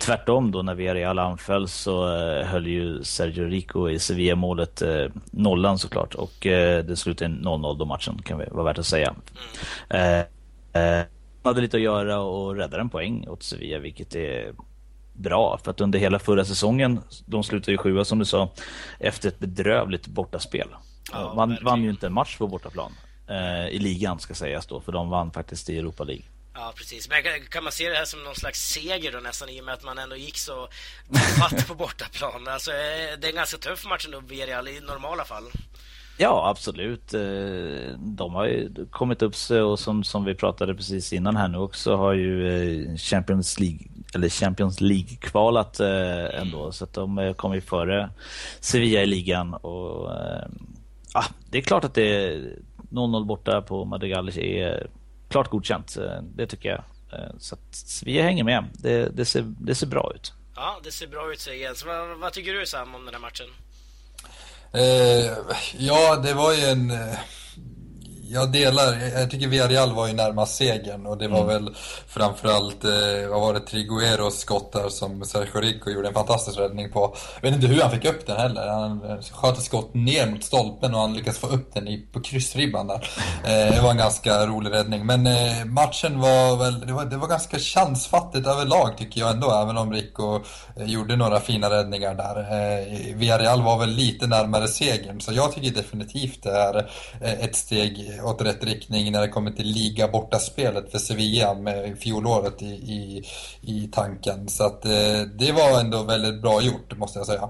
Tvärtom 0.00 0.50
då 0.50 0.62
när 0.62 0.74
Villarreal 0.74 1.18
anföll 1.18 1.68
så 1.68 2.16
eh, 2.16 2.46
höll 2.46 2.66
ju 2.66 3.04
Sergio 3.04 3.44
Rico 3.44 3.90
i 3.90 3.98
Sevilla-målet 3.98 4.82
eh, 4.82 5.06
nollan 5.30 5.78
såklart 5.78 6.14
och 6.14 6.46
eh, 6.46 6.84
det 6.84 6.96
slutade 6.96 7.34
0-0 7.34 7.78
då 7.78 7.84
matchen 7.84 8.22
kan 8.22 8.38
vi 8.38 8.44
vara 8.50 8.64
värt 8.64 8.78
att 8.78 8.86
säga. 8.86 9.14
Eh, 9.88 10.18
eh, 10.82 11.04
hade 11.42 11.60
lite 11.60 11.76
att 11.76 11.82
göra 11.82 12.20
och 12.20 12.56
räddade 12.56 12.80
en 12.80 12.88
poäng 12.88 13.28
åt 13.28 13.42
Sevilla 13.42 13.78
vilket 13.78 14.14
är 14.14 14.52
bra. 15.20 15.60
För 15.64 15.70
att 15.70 15.80
under 15.80 15.98
hela 15.98 16.18
förra 16.18 16.44
säsongen, 16.44 17.00
de 17.26 17.44
slutade 17.44 17.72
ju 17.72 17.78
sjua 17.78 18.04
som 18.04 18.18
du 18.18 18.24
sa, 18.24 18.52
efter 18.98 19.28
ett 19.28 19.38
bedrövligt 19.38 20.06
bortaspel. 20.06 20.68
Ja, 21.12 21.32
man 21.36 21.58
vann 21.62 21.82
ju 21.82 21.90
inte 21.90 22.06
en 22.06 22.12
match 22.12 22.38
på 22.38 22.46
bortaplan. 22.46 22.92
Eh, 23.28 23.68
I 23.68 23.78
ligan 23.78 24.20
ska 24.20 24.34
sägas 24.34 24.66
då, 24.66 24.80
för 24.80 24.92
de 24.92 25.10
vann 25.10 25.30
faktiskt 25.30 25.70
i 25.70 25.78
Europa 25.78 26.04
League. 26.04 26.24
Ja, 26.54 26.72
precis. 26.76 27.08
Men 27.08 27.22
kan 27.48 27.64
man 27.64 27.72
se 27.72 27.88
det 27.88 27.96
här 27.96 28.04
som 28.04 28.24
någon 28.24 28.34
slags 28.34 28.68
seger 28.68 29.12
då 29.12 29.18
nästan 29.18 29.48
i 29.48 29.60
och 29.60 29.64
med 29.64 29.74
att 29.74 29.84
man 29.84 29.98
ändå 29.98 30.16
gick 30.16 30.38
så 30.38 30.68
fatt 31.38 31.68
på 31.68 31.74
bortaplan? 31.74 32.48
Alltså, 32.48 32.70
eh, 32.70 33.18
det 33.20 33.26
är 33.26 33.30
en 33.30 33.34
ganska 33.34 33.58
tuff 33.58 33.86
match 33.86 34.06
ändå, 34.06 34.20
Villarreal, 34.20 34.68
i 34.68 34.80
normala 34.80 35.24
fall. 35.24 35.44
Ja, 36.18 36.48
absolut. 36.48 37.14
Eh, 37.14 37.20
de 37.98 38.34
har 38.34 38.46
ju 38.46 38.86
kommit 38.90 39.22
upp 39.22 39.34
sig 39.34 39.62
och 39.62 39.78
som, 39.78 40.04
som 40.04 40.24
vi 40.24 40.34
pratade 40.34 40.74
precis 40.74 41.12
innan 41.12 41.36
här 41.36 41.48
nu 41.48 41.58
också 41.58 41.96
har 41.96 42.12
ju 42.12 42.32
eh, 42.48 42.96
Champions 42.96 43.60
League 43.60 43.78
eller 44.14 44.28
Champions 44.28 44.80
League 44.80 45.16
kvalat 45.20 45.80
eh, 45.80 46.40
ändå 46.40 46.72
så 46.72 46.84
att 46.84 46.92
de 46.92 47.34
kommer 47.36 47.54
ju 47.54 47.60
före 47.60 48.10
Sevilla 48.60 49.02
i 49.02 49.06
ligan 49.06 49.54
och 49.54 50.10
ja, 51.14 51.24
det 51.50 51.58
är 51.58 51.62
klart 51.62 51.84
att 51.84 51.94
det 51.94 52.24
är 52.24 52.56
0-0 52.90 53.24
borta 53.24 53.62
på 53.62 53.84
Madrigal 53.84 54.28
är 54.28 54.86
klart 55.28 55.50
godkänt. 55.50 55.96
Det 56.34 56.46
tycker 56.46 56.68
jag. 56.68 56.84
Så 57.38 57.54
att 57.54 57.74
Sevilla 57.74 58.22
hänger 58.22 58.44
med. 58.44 58.64
Det, 58.72 59.16
det, 59.16 59.24
ser, 59.24 59.42
det 59.42 59.74
ser 59.74 59.86
bra 59.86 60.12
ut. 60.14 60.32
Ja, 60.56 60.80
det 60.84 60.90
ser 60.90 61.06
bra 61.06 61.32
ut 61.32 61.40
säger 61.40 61.62
Jens. 61.62 61.84
Vad, 61.86 62.18
vad 62.18 62.32
tycker 62.32 62.52
du 62.52 62.66
Sam 62.66 62.94
om 62.94 63.04
den 63.04 63.14
här 63.14 63.20
matchen? 63.20 63.46
Eh, 64.72 65.54
ja, 65.78 66.16
det 66.16 66.34
var 66.34 66.52
ju 66.52 66.64
en... 66.64 66.90
Eh, 66.90 67.18
jag 68.32 68.52
delar, 68.52 68.98
jag 69.18 69.30
tycker 69.30 69.48
Villarreal 69.48 69.94
var 69.94 70.06
ju 70.06 70.12
närmast 70.12 70.56
segern 70.56 71.06
och 71.06 71.18
det 71.18 71.28
var 71.28 71.42
mm. 71.42 71.48
väl 71.48 71.74
framförallt, 72.06 72.84
eh, 72.84 73.28
vad 73.30 73.40
var 73.40 73.54
det, 73.54 73.60
Trigueros 73.60 74.38
skott 74.38 74.72
där 74.72 74.88
som 74.88 75.24
Sergio 75.24 75.60
Rico 75.60 75.90
gjorde 75.90 76.08
en 76.08 76.14
fantastisk 76.14 76.58
räddning 76.58 76.92
på. 76.92 77.16
Jag 77.34 77.50
vet 77.50 77.54
inte 77.54 77.66
hur 77.66 77.80
han 77.80 77.90
fick 77.90 78.04
upp 78.04 78.26
den 78.26 78.36
heller. 78.36 78.66
Han 78.68 79.10
eh, 79.10 79.20
sköt 79.32 79.58
ett 79.58 79.64
skott 79.64 79.94
ner 79.94 80.26
mot 80.26 80.44
stolpen 80.44 80.94
och 80.94 81.00
han 81.00 81.14
lyckades 81.14 81.38
få 81.38 81.46
upp 81.46 81.74
den 81.74 81.88
i, 81.88 81.98
på 82.12 82.20
kryssribban 82.20 82.86
där. 82.86 83.10
Eh, 83.44 83.74
det 83.74 83.80
var 83.82 83.90
en 83.90 83.96
ganska 83.96 84.46
rolig 84.46 84.70
räddning. 84.70 85.06
Men 85.06 85.26
eh, 85.26 85.64
matchen 85.64 86.20
var 86.20 86.56
väl, 86.56 86.80
det 86.80 86.92
var, 86.92 87.04
det 87.04 87.16
var 87.16 87.28
ganska 87.28 87.58
chansfattigt 87.58 88.46
överlag 88.46 88.98
tycker 88.98 89.20
jag 89.20 89.30
ändå, 89.30 89.50
även 89.50 89.76
om 89.76 89.92
Rico 89.92 90.40
eh, 90.76 90.84
gjorde 90.84 91.16
några 91.16 91.40
fina 91.40 91.70
räddningar 91.70 92.14
där. 92.14 92.38
Eh, 92.40 93.16
Villarreal 93.16 93.62
var 93.62 93.78
väl 93.78 93.90
lite 93.90 94.26
närmare 94.26 94.68
segern, 94.68 95.20
så 95.20 95.32
jag 95.32 95.52
tycker 95.52 95.70
definitivt 95.70 96.42
det 96.42 96.50
är 96.50 96.86
ett 97.20 97.56
steg 97.56 98.19
åt 98.24 98.42
rätt 98.42 98.64
riktning 98.64 99.12
när 99.12 99.20
det 99.20 99.28
kommer 99.28 99.50
till 99.50 99.66
liga 99.66 100.08
borta 100.08 100.38
spelet 100.38 100.90
för 100.90 100.98
Sevilla 100.98 101.54
med 101.54 101.98
fjolåret 101.98 102.62
i, 102.62 102.66
i, 102.66 103.24
i 103.60 103.88
tanken. 103.92 104.48
Så 104.48 104.64
att 104.64 104.84
eh, 104.84 105.20
det 105.38 105.52
var 105.52 105.80
ändå 105.80 106.02
väldigt 106.02 106.42
bra 106.42 106.62
gjort 106.62 106.96
måste 106.96 107.18
jag 107.18 107.26
säga. 107.26 107.48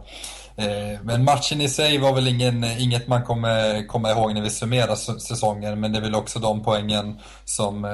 Eh, 0.56 1.00
men 1.02 1.24
matchen 1.24 1.60
i 1.60 1.68
sig 1.68 1.98
var 1.98 2.14
väl 2.14 2.28
ingen, 2.28 2.64
inget 2.64 3.08
man 3.08 3.24
kommer 3.24 3.86
komma 3.86 4.10
ihåg 4.10 4.34
när 4.34 4.42
vi 4.42 4.50
summerar 4.50 4.94
säsongen 5.18 5.80
men 5.80 5.92
det 5.92 5.98
är 5.98 6.02
väl 6.02 6.14
också 6.14 6.38
de 6.38 6.62
poängen 6.62 7.20
som 7.44 7.84
eh, 7.84 7.90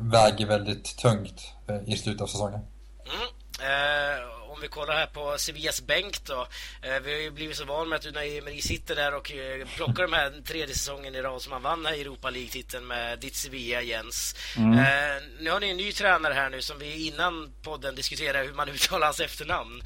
väger 0.00 0.46
väldigt 0.46 0.98
tungt 0.98 1.52
eh, 1.68 1.92
i 1.94 1.96
slutet 1.96 2.22
av 2.22 2.26
säsongen. 2.26 2.60
Mm. 2.60 3.28
Eh, 3.60 4.37
om 4.58 4.62
vi 4.62 4.68
kollar 4.68 4.94
här 4.94 5.06
på 5.06 5.34
Sevillas 5.38 5.86
bänk 5.86 6.24
då. 6.24 6.46
Eh, 6.82 7.00
vi 7.04 7.12
har 7.12 7.20
ju 7.20 7.30
blivit 7.30 7.56
så 7.56 7.64
vana 7.64 7.84
med 7.84 7.96
att 7.96 8.06
Unai 8.06 8.38
Emery 8.38 8.60
sitter 8.60 8.96
där 8.96 9.14
och 9.14 9.32
eh, 9.32 9.66
plockar 9.76 10.02
de 10.02 10.12
här 10.12 10.42
tredje 10.46 10.74
säsongen 10.74 11.14
i 11.14 11.22
rad 11.22 11.42
som 11.42 11.52
han 11.52 11.62
vann 11.62 11.86
här 11.86 11.94
i 11.94 12.00
Europa 12.00 12.30
League-titeln 12.30 12.86
med 12.86 13.18
ditt 13.18 13.36
Sevilla, 13.36 13.82
Jens. 13.82 14.36
Mm. 14.56 14.78
Eh, 14.78 15.22
nu 15.40 15.50
har 15.50 15.60
ni 15.60 15.70
en 15.70 15.76
ny 15.76 15.92
tränare 15.92 16.34
här 16.34 16.50
nu 16.50 16.62
som 16.62 16.78
vi 16.78 17.06
innan 17.06 17.52
podden 17.62 17.94
diskuterade 17.94 18.46
hur 18.46 18.54
man 18.54 18.68
uttalar 18.68 19.06
hans 19.06 19.20
efternamn. 19.20 19.82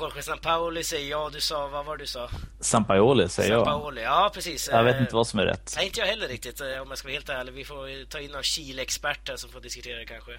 Jorge 0.00 0.22
Sampaoli 0.22 0.84
säger 0.84 1.10
ja, 1.10 1.30
du 1.32 1.40
sa, 1.40 1.66
vad 1.66 1.84
var 1.84 1.96
det 1.96 2.02
du 2.02 2.06
sa? 2.06 2.30
Sampaoli 2.60 3.28
säger 3.28 3.52
jag. 3.52 3.66
Sampaoli, 3.66 4.02
ja 4.02 4.30
precis. 4.34 4.68
Jag 4.72 4.84
vet 4.84 5.00
inte 5.00 5.14
vad 5.14 5.26
som 5.26 5.38
är 5.38 5.44
rätt. 5.44 5.72
Nej, 5.76 5.86
inte 5.86 6.00
jag 6.00 6.06
heller 6.06 6.28
riktigt 6.28 6.60
om 6.60 6.88
jag 6.88 6.98
ska 6.98 7.08
vara 7.08 7.14
helt 7.14 7.28
ärlig. 7.28 7.52
Vi 7.52 7.64
får 7.64 8.08
ta 8.08 8.20
in 8.20 8.30
någon 8.30 8.42
Chile-expert 8.42 9.28
här 9.28 9.36
som 9.36 9.50
får 9.50 9.60
diskutera 9.60 9.98
det 9.98 10.06
kanske. 10.06 10.38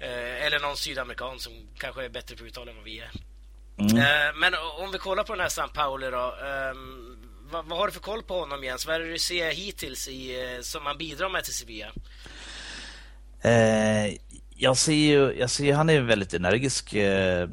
Eller 0.00 0.60
någon 0.60 0.76
sydamerikan 0.76 1.38
som 1.38 1.52
kanske 1.78 2.04
är 2.04 2.08
bättre 2.08 2.36
på 2.36 2.42
att 2.42 2.48
uttala 2.48 2.70
än 2.70 2.76
vad 2.76 2.84
vi 2.84 2.98
är. 2.98 3.10
Mm. 3.90 3.96
Eh, 3.96 4.34
men 4.36 4.54
om 4.84 4.92
vi 4.92 4.98
kollar 4.98 5.24
på 5.24 5.32
den 5.32 5.40
här 5.40 5.48
San 5.48 5.68
Pauli 5.68 6.10
då. 6.10 6.34
Ehm, 6.46 7.16
vad, 7.50 7.64
vad, 7.64 7.78
har 7.78 7.86
du 7.86 7.92
för 7.92 8.00
koll 8.00 8.22
på 8.22 8.40
honom 8.40 8.64
Jens? 8.64 8.86
Vad 8.86 8.96
är 8.96 9.00
det 9.00 9.10
du 9.10 9.18
ser 9.18 9.50
hittills 9.50 10.08
i, 10.08 10.58
som 10.62 10.86
han 10.86 10.98
bidrar 10.98 11.28
med 11.28 11.44
till 11.44 11.54
Sevilla? 11.54 11.92
Eh, 13.42 14.14
jag 14.56 14.76
ser 14.76 14.92
ju, 14.92 15.32
jag 15.38 15.50
ser, 15.50 15.74
han 15.74 15.90
är 15.90 15.98
en 15.98 16.06
väldigt 16.06 16.34
energisk 16.34 16.94
eh, 16.94 17.48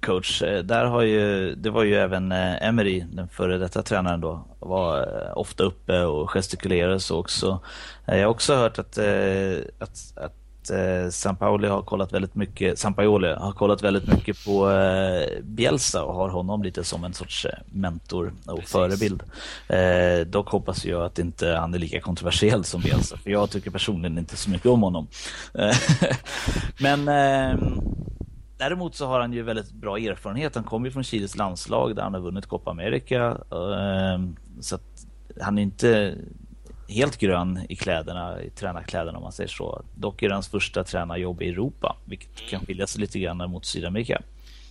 coach. 0.00 0.42
Eh, 0.42 0.62
där 0.62 0.84
har 0.84 1.02
ju, 1.02 1.54
det 1.54 1.70
var 1.70 1.82
ju 1.82 1.94
även 1.94 2.32
eh, 2.32 2.66
Emery, 2.66 3.04
den 3.12 3.28
före 3.28 3.58
detta 3.58 3.82
tränaren 3.82 4.20
då, 4.20 4.44
var 4.58 4.98
eh, 4.98 5.38
ofta 5.38 5.64
uppe 5.64 6.00
och 6.00 6.30
gestikulerade 6.30 7.00
så 7.00 7.18
också. 7.18 7.60
Jag 8.06 8.18
har 8.18 8.26
också 8.26 8.54
hört 8.54 8.78
att, 8.78 8.98
att, 9.78 10.12
att 10.16 10.41
San 11.10 11.36
Pauli 11.36 11.68
har 11.68 11.82
kollat 11.82 12.12
väldigt 12.12 12.34
mycket, 12.34 12.78
San 12.78 12.94
Paoli 12.94 13.28
har 13.28 13.52
kollat 13.52 13.82
väldigt 13.82 14.06
mycket 14.06 14.44
på 14.44 14.68
Bielsa 15.42 16.04
och 16.04 16.14
har 16.14 16.28
honom 16.28 16.62
lite 16.62 16.84
som 16.84 17.04
en 17.04 17.14
sorts 17.14 17.46
mentor 17.66 18.32
och 18.46 18.56
Precis. 18.56 18.72
förebild. 18.72 19.22
dock 20.30 20.48
hoppas 20.48 20.84
jag 20.84 21.04
att 21.04 21.18
inte 21.18 21.48
han 21.48 21.74
är 21.74 21.78
lika 21.78 22.00
kontroversiell 22.00 22.64
som 22.64 22.80
Bielsa, 22.80 23.16
för 23.16 23.30
jag 23.30 23.50
tycker 23.50 23.70
personligen 23.70 24.18
inte 24.18 24.36
så 24.36 24.50
mycket 24.50 24.66
om 24.66 24.82
honom. 24.82 25.06
Men 26.80 27.08
Däremot 28.62 28.94
så 28.94 29.06
har 29.06 29.20
han 29.20 29.32
ju 29.32 29.42
väldigt 29.42 29.72
bra 29.72 29.98
erfarenhet. 29.98 30.54
Han 30.54 30.64
kommer 30.64 30.86
ju 30.86 30.92
från 30.92 31.04
Chiles 31.04 31.36
landslag 31.36 31.96
där 31.96 32.02
han 32.02 32.14
har 32.14 32.20
vunnit 32.20 32.46
Copa 32.46 32.70
America. 32.70 33.36
Så 34.60 34.74
att 34.74 35.06
han 35.40 35.58
är 35.58 35.62
inte 35.62 36.14
helt 36.88 37.18
grön 37.18 37.66
i 37.68 37.76
kläderna, 37.76 38.42
i 38.42 38.50
tränarkläderna 38.50 39.18
om 39.18 39.22
man 39.22 39.32
säger 39.32 39.48
så. 39.48 39.84
Dock 39.94 40.22
är 40.22 40.28
det 40.28 40.34
hans 40.34 40.48
första 40.48 40.84
tränarjobb 40.84 41.42
i 41.42 41.48
Europa, 41.48 41.96
vilket 42.04 42.40
mm. 42.40 42.50
kan 42.50 42.66
skilja 42.66 42.86
sig 42.86 43.00
lite 43.00 43.18
grann 43.18 43.50
mot 43.50 43.64
Sydamerika. 43.64 44.22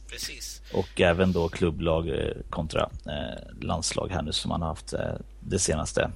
Precis. 0.09 0.61
Och 0.73 1.01
även 1.01 1.31
då 1.31 1.49
klubblag 1.49 2.09
eh, 2.09 2.33
kontra 2.49 2.89
eh, 3.05 3.61
landslag 3.61 4.11
här 4.11 4.21
nu 4.21 4.31
som 4.31 4.51
han 4.51 4.61
har 4.61 4.69
haft 4.69 4.93
eh, 4.93 5.13
det 5.39 5.59
senaste 5.59 6.11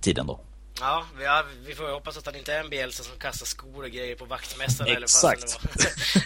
tiden 0.00 0.26
då. 0.26 0.40
Ja, 0.80 1.06
vi, 1.18 1.24
ja, 1.24 1.44
vi 1.66 1.74
får 1.74 1.88
hoppas 1.88 2.16
att 2.16 2.26
han 2.26 2.36
inte 2.36 2.54
är 2.54 2.60
en 2.60 2.70
Bielsa 2.70 3.02
som 3.02 3.18
kastar 3.18 3.46
skor 3.46 3.84
och 3.84 3.90
grejer 3.90 4.16
på 4.16 4.24
vaktmästaren. 4.24 5.02
Exakt. 5.02 5.58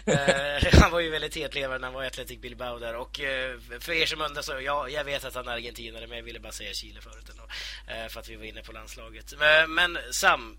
Eller 0.07 0.67
uh, 0.67 0.75
han 0.81 0.91
var 0.91 1.01
ju 1.01 1.11
väldigt 1.11 1.37
hetlevande 1.37 1.79
när 1.79 1.87
han 1.87 1.95
var 1.95 2.05
i 2.05 2.07
Athletic 2.07 2.41
Bilbao 2.41 2.79
där. 2.79 2.97
Och 2.97 3.21
uh, 3.21 3.79
för 3.81 3.93
er 3.93 4.07
som 4.07 4.21
undrar 4.21 4.43
så, 4.43 4.61
ja, 4.61 4.89
jag 4.89 5.05
vet 5.05 5.25
att 5.25 5.35
han 5.35 5.49
är 5.49 5.53
argentinare, 5.53 6.07
men 6.07 6.17
jag 6.17 6.25
ville 6.25 6.41
bara 6.41 6.53
säga 6.53 6.73
Chile 6.73 7.01
förut 7.01 7.31
ändå. 7.31 7.43
Uh, 7.43 8.09
för 8.09 8.21
att 8.21 8.29
vi 8.29 8.37
var 8.37 8.45
inne 8.45 8.63
på 8.63 8.73
landslaget. 8.73 9.35
men 9.69 9.99
Sam, 10.11 10.59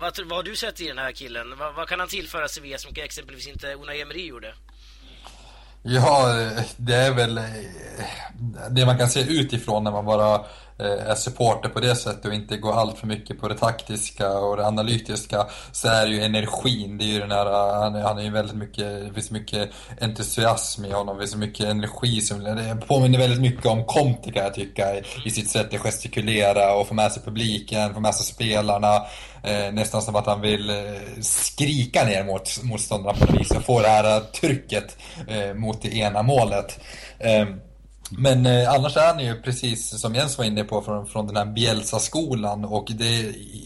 vad, 0.00 0.18
vad 0.18 0.38
har 0.38 0.42
du 0.42 0.56
sett 0.56 0.80
i 0.80 0.86
den 0.88 0.98
här 0.98 1.12
killen? 1.12 1.58
Vad, 1.58 1.74
vad 1.74 1.88
kan 1.88 2.00
han 2.00 2.08
tillföra 2.08 2.48
Sevilla 2.48 2.78
som 2.78 2.92
exempelvis 2.96 3.46
inte 3.46 3.74
Unai 3.74 4.00
Emery 4.00 4.26
gjorde? 4.26 4.54
Ja, 5.88 6.34
det 6.76 6.94
är 6.94 7.14
väl 7.14 7.38
eh, 7.38 7.44
det 8.70 8.86
man 8.86 8.98
kan 8.98 9.08
se 9.08 9.20
utifrån 9.20 9.84
när 9.84 9.90
man 9.90 10.04
bara 10.04 10.34
eh, 10.78 11.10
är 11.10 11.14
supporter 11.14 11.68
på 11.68 11.80
det 11.80 11.96
sättet 11.96 12.24
och 12.24 12.34
inte 12.34 12.56
går 12.56 12.72
allt 12.72 12.98
för 12.98 13.06
mycket 13.06 13.40
på 13.40 13.48
det 13.48 13.54
taktiska 13.54 14.38
och 14.38 14.56
det 14.56 14.66
analytiska 14.66 15.46
så 15.72 15.88
är 15.88 16.06
det 16.06 16.12
ju 16.12 16.22
energin, 16.22 16.98
det 16.98 17.04
är 17.04 17.06
ju 17.06 17.20
den 17.20 17.30
här, 17.30 17.74
han, 17.80 17.94
han 17.94 18.18
är 18.18 18.22
ju 18.22 18.30
väldigt 18.30 18.56
mycket, 18.56 19.06
det 19.06 19.14
finns 19.14 19.30
mycket 19.30 19.70
entusiasm 20.00 20.84
i 20.84 20.92
honom, 20.92 21.16
det 21.16 21.22
finns 21.22 21.36
mycket 21.36 21.66
energi 21.66 22.20
som, 22.20 22.44
det 22.44 22.76
påminner 22.86 23.18
väldigt 23.18 23.40
mycket 23.40 23.66
om 23.66 23.84
Conte 23.84 24.32
kan 24.32 24.44
jag 24.44 24.54
tycka 24.54 24.84
i 25.24 25.30
sitt 25.30 25.50
sätt 25.50 25.74
att 25.74 25.80
gestikulera 25.80 26.74
och 26.74 26.88
få 26.88 26.94
med 26.94 27.12
sig 27.12 27.22
publiken, 27.22 27.94
få 27.94 28.00
med 28.00 28.14
sig 28.14 28.26
spelarna. 28.26 29.02
Eh, 29.46 29.72
nästan 29.72 30.02
som 30.02 30.16
att 30.16 30.26
han 30.26 30.40
vill 30.40 30.70
eh, 30.70 30.76
skrika 31.20 32.04
ner 32.04 32.24
mot 32.24 32.62
motståndarna 32.62 33.18
på 33.18 33.24
något 33.24 33.40
vis 33.40 33.50
och 33.50 33.64
få 33.64 33.80
det 33.80 33.88
här 33.88 34.20
trycket 34.20 34.96
eh, 35.28 35.54
mot 35.54 35.82
det 35.82 35.96
ena 35.96 36.22
målet. 36.22 36.80
Eh, 37.18 37.46
men 38.10 38.46
eh, 38.46 38.72
annars 38.72 38.96
är 38.96 39.06
han 39.06 39.24
ju 39.24 39.42
precis 39.42 40.00
som 40.00 40.14
Jens 40.14 40.38
var 40.38 40.44
inne 40.44 40.64
på 40.64 40.82
från, 40.82 41.06
från 41.06 41.26
den 41.26 41.36
här 41.36 41.46
Bielsa-skolan 41.46 42.64
och 42.64 42.92
det, 42.94 43.20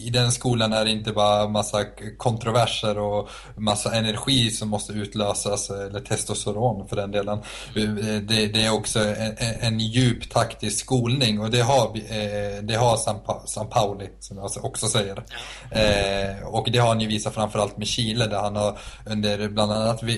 i 0.04 0.10
den 0.12 0.32
skolan 0.32 0.72
är 0.72 0.84
det 0.84 0.90
inte 0.90 1.12
bara 1.12 1.48
massa 1.48 1.84
kontroverser 2.16 2.98
och 2.98 3.28
massa 3.56 3.94
energi 3.94 4.50
som 4.50 4.68
måste 4.68 4.92
utlösas, 4.92 5.70
eller 5.70 6.00
testosteron 6.00 6.88
för 6.88 6.96
den 6.96 7.10
delen. 7.10 7.38
Eh, 7.76 7.88
det, 8.22 8.46
det 8.46 8.64
är 8.64 8.72
också 8.72 8.98
en, 8.98 9.34
en 9.60 9.80
djup 9.80 10.30
taktisk 10.30 10.78
skolning 10.78 11.40
och 11.40 11.50
det 11.50 11.60
har, 11.60 11.86
eh, 11.86 12.62
det 12.62 12.74
har 12.74 12.96
San, 12.96 13.20
pa 13.26 13.42
San 13.46 13.68
Pauli, 13.68 14.08
som 14.20 14.36
jag 14.36 14.64
också 14.64 14.86
säger. 14.86 15.22
Eh, 15.70 16.46
och 16.46 16.68
det 16.72 16.78
har 16.78 16.88
han 16.88 17.00
ju 17.00 17.06
visat 17.06 17.34
framförallt 17.34 17.76
med 17.76 17.86
Chile 17.86 18.26
där 18.26 18.40
han 18.40 18.56
har 18.56 18.78
under 19.06 19.48
bland 19.48 19.72
annat 19.72 20.02
eh, 20.02 20.08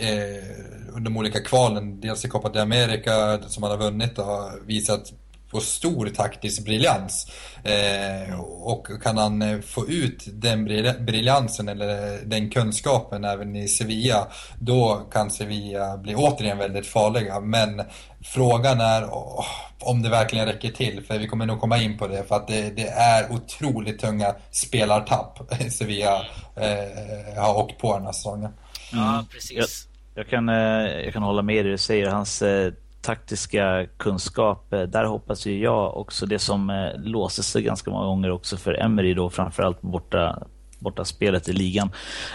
under 0.95 1.11
de 1.11 1.17
olika 1.17 1.41
kvalen, 1.41 2.01
dels 2.01 2.25
i 2.25 2.29
Copa 2.29 2.49
de 2.49 2.61
America 2.61 3.39
som 3.49 3.63
han 3.63 3.73
har 3.73 3.79
vunnit 3.79 4.19
och 4.19 4.25
har 4.25 4.67
visat 4.67 5.13
på 5.53 5.61
stor 5.61 6.09
taktisk 6.09 6.65
briljans. 6.65 7.27
Eh, 7.65 8.41
och 8.41 8.89
kan 9.03 9.19
han 9.19 9.43
eh, 9.43 9.61
få 9.61 9.89
ut 9.89 10.25
den 10.27 10.65
briljansen 11.05 11.69
eller 11.69 12.19
den 12.25 12.51
kunskapen 12.51 13.25
även 13.25 13.57
i 13.57 13.69
Sevilla, 13.69 14.29
då 14.59 15.09
kan 15.13 15.31
Sevilla 15.31 15.97
bli 15.97 16.15
återigen 16.15 16.59
väldigt 16.59 16.87
farliga. 16.87 17.41
Men 17.41 17.83
frågan 18.25 18.81
är 18.81 19.05
oh, 19.05 19.47
om 19.81 20.03
det 20.03 20.09
verkligen 20.09 20.47
räcker 20.47 20.71
till, 20.71 21.05
för 21.05 21.19
vi 21.19 21.29
kommer 21.29 21.47
nog 21.47 21.61
komma 21.61 21.79
in 21.79 21.99
på 21.99 22.07
det, 22.07 22.25
för 22.29 22.37
att 22.37 22.49
det, 22.49 22.71
det 22.71 22.89
är 22.89 23.33
otroligt 23.33 24.01
tunga 24.01 24.35
spelartapp 24.51 25.39
Sevilla 25.71 26.27
eh, 26.57 27.43
har 27.43 27.59
åkt 27.59 27.79
på 27.81 27.97
den 27.97 28.05
här 28.05 28.13
säsongen. 28.13 28.51
Ja, 28.93 29.25
precis. 29.31 29.89
Jag 30.15 30.29
kan, 30.29 30.49
eh, 30.49 31.05
jag 31.05 31.13
kan 31.13 31.23
hålla 31.23 31.43
med 31.43 31.65
det 31.65 31.71
du 31.71 31.79
säger. 31.79 32.11
Hans 32.11 32.43
eh, 32.43 32.73
taktiska 33.01 33.87
kunskap, 33.97 34.73
eh, 34.73 34.83
där 34.83 35.05
hoppas 35.05 35.47
ju 35.47 35.59
jag 35.59 35.97
också 35.97 36.27
det 36.27 36.39
som 36.39 36.91
låser 36.99 37.43
sig 37.43 37.63
ganska 37.63 37.91
många 37.91 38.07
gånger 38.07 38.31
också 38.31 38.57
för 38.57 38.81
Emery 38.81 39.15
då 39.15 39.31
framförallt 39.31 39.83
borta, 39.83 40.43
borta 40.79 41.05
spelet 41.05 41.49
i 41.49 41.53
ligan 41.53 41.91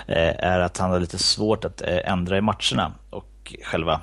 är 0.07 0.59
att 0.59 0.77
han 0.77 0.91
har 0.91 0.99
lite 0.99 1.17
svårt 1.17 1.65
att 1.65 1.81
ändra 1.81 2.37
i 2.37 2.41
matcherna 2.41 2.91
och 3.09 3.55
själva 3.63 4.01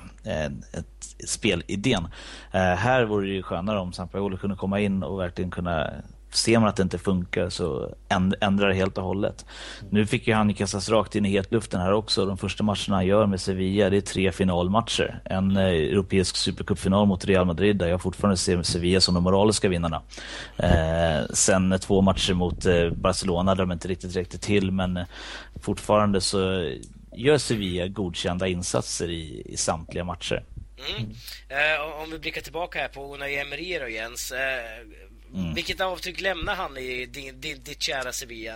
spelidén. 1.27 2.07
Här 2.51 3.03
vore 3.03 3.27
det 3.27 3.33
ju 3.33 3.43
skönare 3.43 3.79
om 3.79 3.93
Sampaoli 3.93 4.37
kunde 4.37 4.55
komma 4.55 4.79
in 4.79 5.03
och 5.03 5.19
verkligen 5.19 5.51
kunna 5.51 5.91
ser 6.35 6.59
man 6.59 6.69
att 6.69 6.75
det 6.75 6.83
inte 6.83 6.97
funkar 6.97 7.49
så 7.49 7.95
ändrar 8.41 8.67
det 8.67 8.75
helt 8.75 8.97
och 8.97 9.03
hållet. 9.03 9.45
Nu 9.89 10.05
fick 10.05 10.27
ju 10.27 10.33
han 10.33 10.53
kastas 10.53 10.89
rakt 10.89 11.15
in 11.15 11.25
i 11.25 11.29
hetluften 11.29 11.81
här 11.81 11.93
också. 11.93 12.25
De 12.25 12.37
första 12.37 12.63
matcherna 12.63 12.95
han 12.95 13.05
gör 13.05 13.25
med 13.25 13.41
Sevilla, 13.41 13.89
det 13.89 13.97
är 13.97 14.01
tre 14.01 14.31
finalmatcher. 14.31 15.21
En 15.25 15.57
eh, 15.57 15.63
europeisk 15.63 16.35
supercupfinal 16.35 17.07
mot 17.07 17.25
Real 17.25 17.45
Madrid 17.45 17.77
där 17.77 17.87
jag 17.87 18.01
fortfarande 18.01 18.37
ser 18.37 18.63
Sevilla 18.63 19.01
som 19.01 19.13
de 19.13 19.23
moraliska 19.23 19.69
vinnarna. 19.69 20.01
Eh, 20.57 21.25
sen 21.33 21.79
två 21.79 22.01
matcher 22.01 22.33
mot 22.33 22.65
eh, 22.65 22.89
Barcelona 22.89 23.55
där 23.55 23.63
de 23.63 23.71
inte 23.71 23.87
riktigt 23.87 24.15
räckte 24.15 24.37
till 24.37 24.71
men 24.71 24.97
eh, 24.97 25.05
fortfarande 25.61 26.21
så 26.21 26.71
gör 27.15 27.37
Sevilla 27.37 27.87
godkända 27.87 28.47
insatser 28.47 29.09
i, 29.09 29.43
i 29.45 29.57
samtliga 29.57 30.03
matcher. 30.03 30.43
Mm. 30.89 31.11
Eh, 31.49 32.01
om 32.03 32.11
vi 32.11 32.19
blickar 32.19 32.41
tillbaka 32.41 32.79
här 32.79 32.87
på 32.87 33.13
Unai 33.13 33.39
Emery 33.39 33.79
och 33.83 33.89
Jens. 33.89 34.31
Eh, 34.31 34.39
Mm. 35.35 35.53
Vilket 35.53 35.81
avtryck 35.81 36.21
lämnar 36.21 36.55
han 36.55 36.77
i 36.77 37.05
din, 37.05 37.41
din, 37.41 37.63
ditt 37.63 37.81
kära 37.81 38.11
Sevilla? 38.11 38.53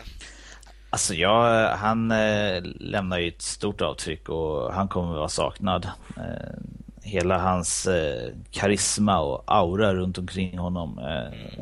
Alltså 0.90 1.14
ja, 1.14 1.68
han 1.76 2.12
eh, 2.12 2.64
lämnar 2.80 3.20
ju 3.20 3.28
ett 3.28 3.42
stort 3.42 3.82
avtryck 3.82 4.30
och 4.30 4.74
han 4.74 4.88
kommer 4.88 5.12
att 5.12 5.18
vara 5.18 5.30
saknad. 5.30 5.88
Eh, 6.18 6.60
hela 7.02 7.38
hans 7.38 7.88
eh, 7.88 8.34
karisma 8.52 9.20
och 9.20 9.44
aura 9.48 9.94
runt 9.94 10.18
omkring 10.18 10.58
honom 10.58 11.00
eh, 11.00 11.60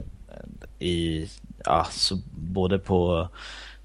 i, 0.80 1.30
ja, 1.66 1.88
så 1.92 2.18
både 2.36 2.80
på, 2.80 3.28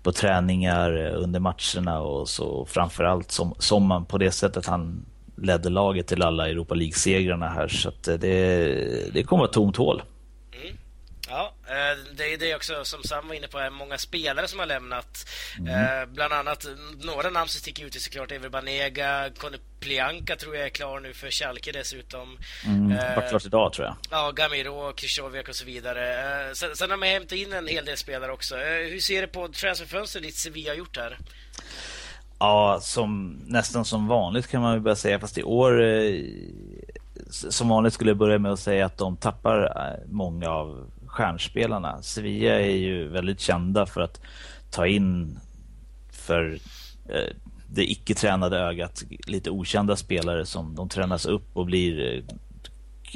på 0.03 0.13
träningar 0.13 0.93
under 1.15 1.41
matcherna 1.41 2.01
och 2.01 2.29
så 2.29 2.67
framförallt 2.67 3.31
som, 3.31 3.55
som 3.59 3.87
man 3.87 4.05
på 4.05 4.19
det 4.19 4.31
sättet 4.31 4.67
han 4.67 5.05
ledde 5.37 5.69
laget 5.69 6.07
till 6.07 6.23
alla 6.23 6.49
Europa 6.49 6.75
League-segrarna 6.75 7.49
här 7.49 7.69
så 7.69 7.89
att 7.89 8.03
det, 8.03 9.13
det 9.13 9.23
kommer 9.23 9.45
att 9.45 9.57
vara 9.57 9.65
tomt 9.65 9.77
hål. 9.77 10.03
Eh, 11.73 11.99
det 12.17 12.35
är 12.35 12.39
det 12.39 12.55
också 12.55 12.85
som 12.85 13.03
Sam 13.03 13.29
var 13.29 13.35
inne 13.35 13.49
på, 13.49 13.59
är 13.59 13.71
många 13.71 13.99
spelare 13.99 14.49
som 14.49 14.59
har 14.59 14.67
lämnat. 14.67 15.29
Mm. 15.59 15.75
Eh, 15.75 16.07
bland 16.07 16.33
annat 16.33 16.67
några 17.01 17.31
namn 17.31 17.49
som 17.49 17.61
sticker 17.61 17.85
ut 17.85 17.97
är 17.97 18.01
såklart 18.01 18.33
Ever 18.33 18.49
Banega, 18.49 19.31
Conny 19.39 19.59
Plianka 19.81 20.37
tror 20.37 20.57
jag 20.57 20.65
är 20.65 20.71
klar 20.71 21.01
nu 21.01 21.13
för 21.13 21.31
Schalke 21.31 21.73
dessutom. 21.73 22.39
Mm, 22.67 22.89
var 23.15 23.29
klart 23.29 23.47
idag 23.47 23.73
tror 23.73 23.87
jag. 23.87 23.97
Ja, 24.11 24.31
Gamiro, 24.31 24.93
Krychowiak 24.93 25.49
och 25.49 25.55
så 25.55 25.65
vidare. 25.65 26.55
Sen, 26.55 26.77
sen 26.77 26.91
har 26.91 26.97
man 26.97 27.09
hämtat 27.09 27.39
in 27.39 27.53
en 27.53 27.69
hel 27.69 27.85
del 27.85 27.97
spelare 27.97 28.33
också. 28.33 28.57
Hur 28.57 29.01
ser 29.01 29.23
du 29.23 29.29
på 29.29 29.49
transferfönstret 29.49 30.25
ditt 30.25 30.37
Sevilla 30.37 30.71
har 30.71 30.77
gjort 30.77 30.97
här? 30.97 31.19
Ja, 32.39 32.79
som, 32.83 33.41
nästan 33.47 33.85
som 33.85 34.09
vanligt 34.09 34.49
kan 34.49 34.63
man 34.63 34.73
väl 34.73 34.81
börja 34.81 34.97
säga, 34.97 35.21
fast 35.21 35.39
i 35.39 35.43
år 35.43 35.83
som 37.31 37.69
vanligt 37.69 37.95
skulle 37.95 38.11
jag 38.11 38.19
börja 38.19 38.39
med 38.39 38.53
att 38.53 38.61
säga 38.61 38.87
att 38.87 38.99
de 38.99 39.17
tappar 39.17 39.73
många 40.07 40.51
av 40.51 40.92
stjärnspelarna. 41.13 42.03
Sevilla 42.03 42.61
är 42.61 42.77
ju 42.77 43.09
väldigt 43.09 43.41
kända 43.41 43.87
för 43.87 44.01
att 44.01 44.21
ta 44.71 44.87
in 44.87 45.39
för 46.13 46.59
eh, 47.09 47.37
det 47.67 47.91
icke-tränade 47.91 48.59
ögat 48.59 49.03
lite 49.27 49.51
okända 49.51 49.97
spelare 49.97 50.47
som 50.47 50.75
de 50.75 50.89
tränas 50.89 51.27
upp 51.27 51.57
och 51.57 51.67
blir 51.67 52.15
eh, 52.15 52.23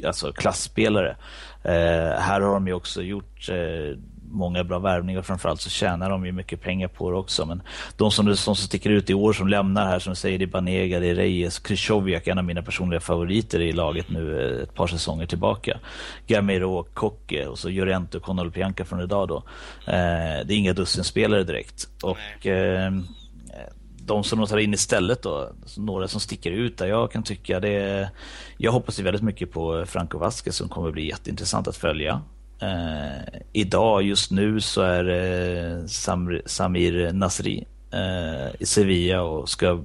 alltså 0.06 0.32
klassspelare. 0.32 1.16
Eh, 1.62 2.20
här 2.20 2.40
har 2.40 2.54
de 2.54 2.66
ju 2.66 2.72
också 2.72 3.02
gjort 3.02 3.48
eh, 3.48 3.98
många 4.36 4.64
bra 4.64 4.78
värvningar. 4.78 5.22
Framförallt 5.22 5.60
så 5.60 5.70
tjänar 5.70 6.10
de 6.10 6.26
ju 6.26 6.32
mycket 6.32 6.60
pengar 6.60 6.88
på 6.88 7.10
det 7.10 7.16
också. 7.16 7.46
Men 7.46 7.62
de 7.96 8.10
som, 8.10 8.36
som 8.36 8.56
sticker 8.56 8.90
ut 8.90 9.10
i 9.10 9.14
år 9.14 9.32
som 9.32 9.48
lämnar 9.48 9.86
här, 9.86 9.98
som 9.98 10.10
du 10.10 10.16
säger, 10.16 10.38
det 10.38 10.44
är 10.44 10.46
Banega, 10.46 11.00
det 11.00 11.06
är 11.06 11.14
Reyes, 11.14 11.58
Krychowiak, 11.58 12.26
en 12.26 12.38
av 12.38 12.44
mina 12.44 12.62
personliga 12.62 13.00
favoriter 13.00 13.60
i 13.60 13.72
laget 13.72 14.10
nu 14.10 14.40
eh, 14.40 14.62
ett 14.62 14.74
par 14.74 14.86
säsonger 14.86 15.26
tillbaka. 15.26 15.78
Gamero, 16.26 16.86
Kocke 16.94 17.46
och 17.46 17.58
så 17.58 17.68
Llorente 17.68 18.16
och 18.16 18.22
Konolpianka 18.22 18.84
från 18.84 19.00
idag 19.00 19.28
då. 19.28 19.36
Eh, 19.86 20.46
det 20.46 20.54
är 20.54 20.56
inga 20.56 20.72
dussinspelare 20.72 21.44
direkt. 21.44 21.88
Och 22.02 22.46
eh, 22.46 22.92
de 24.06 24.24
som 24.24 24.38
de 24.38 24.48
tar 24.48 24.58
in 24.58 24.74
istället 24.74 25.22
då, 25.22 25.52
några 25.76 26.08
som 26.08 26.20
sticker 26.20 26.50
ut 26.50 26.78
där 26.78 26.86
jag 26.86 27.12
kan 27.12 27.22
tycka 27.22 27.60
det 27.60 27.68
är, 27.68 28.08
Jag 28.56 28.72
hoppas 28.72 28.98
ju 28.98 29.02
väldigt 29.02 29.22
mycket 29.22 29.52
på 29.52 29.84
Franco 29.86 30.18
Vasquez 30.18 30.56
som 30.56 30.68
kommer 30.68 30.90
bli 30.90 31.08
jätteintressant 31.08 31.68
att 31.68 31.76
följa. 31.76 32.22
Eh, 32.60 33.40
idag, 33.52 34.02
just 34.02 34.30
nu, 34.30 34.60
så 34.60 34.82
är 34.82 35.04
det 35.04 35.88
Sam, 35.88 36.40
Samir 36.46 37.12
Nasri 37.12 37.66
eh, 37.92 38.54
i 38.58 38.66
Sevilla 38.66 39.22
och 39.22 39.48
ska 39.48 39.80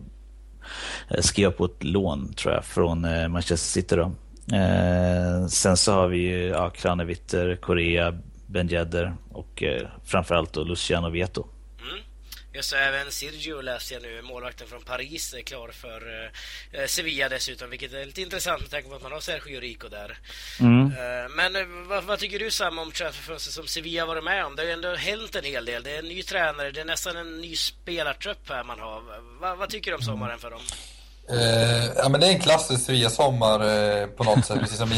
eh, 1.09 1.21
skriva 1.21 1.51
på 1.51 1.65
ett 1.65 1.83
lån, 1.83 2.33
tror 2.33 2.53
jag, 2.53 2.65
från 2.65 3.05
eh, 3.05 3.27
Manchester 3.27 3.81
City. 3.81 3.95
Då. 3.95 4.11
Eh, 4.55 5.47
sen 5.47 5.77
så 5.77 5.93
har 5.93 6.07
vi 6.07 6.17
ju 6.17 6.47
ja, 6.47 6.69
Kranevitter, 6.69 7.55
Korea, 7.55 8.17
Ben 8.47 8.71
Yedder 8.71 9.13
och 9.31 9.63
eh, 9.63 9.87
framförallt 10.03 10.53
då 10.53 10.63
Luciano 10.63 11.09
Vieto. 11.09 11.47
Just 12.53 12.69
så, 12.69 12.75
även 12.75 13.11
Sergio 13.11 13.61
läste 13.61 13.93
jag 13.93 14.03
nu, 14.03 14.21
målvakten 14.21 14.67
från 14.67 14.81
Paris, 14.81 15.33
är 15.33 15.41
klar 15.41 15.69
för 15.69 16.31
eh, 16.71 16.85
Sevilla 16.85 17.29
dessutom, 17.29 17.69
vilket 17.69 17.93
är 17.93 18.05
lite 18.05 18.21
intressant 18.21 18.61
med 18.61 18.71
tanke 18.71 18.89
på 18.89 18.95
att 18.95 19.01
man 19.01 19.11
har 19.11 19.19
Sergio 19.19 19.59
Rico 19.59 19.87
där. 19.89 20.17
Mm. 20.59 20.85
Eh, 20.85 21.29
men 21.29 21.55
eh, 21.55 21.65
vad, 21.87 22.03
vad, 22.03 22.19
tycker 22.19 22.39
du 22.39 22.51
Sam 22.51 22.79
om 22.79 22.91
transferfönstret 22.91 23.53
som 23.53 23.67
Sevilla 23.67 24.05
varit 24.05 24.23
med 24.23 24.45
om? 24.45 24.55
Det 24.55 24.61
har 24.61 24.67
ju 24.67 24.73
ändå 24.73 24.95
hänt 24.95 25.35
en 25.35 25.43
hel 25.43 25.65
del. 25.65 25.83
Det 25.83 25.91
är 25.91 25.99
en 25.99 26.05
ny 26.05 26.23
tränare, 26.23 26.71
det 26.71 26.81
är 26.81 26.85
nästan 26.85 27.17
en 27.17 27.41
ny 27.41 27.55
spelartrupp 27.55 28.49
här 28.49 28.63
man 28.63 28.79
har. 28.79 29.21
Va, 29.39 29.55
vad 29.55 29.69
tycker 29.69 29.91
du 29.91 29.97
om 29.97 30.03
sommaren 30.03 30.39
för 30.39 30.51
dem? 30.51 30.61
Eh, 31.29 31.85
ja, 31.97 32.09
men 32.09 32.19
det 32.19 32.27
är 32.27 32.31
en 32.31 32.39
klassisk 32.39 32.85
Svea-sommar 32.85 33.59
eh, 33.59 34.07
på 34.07 34.23
något 34.23 34.45
sätt, 34.45 34.59
precis 34.59 34.77
som 34.77 34.89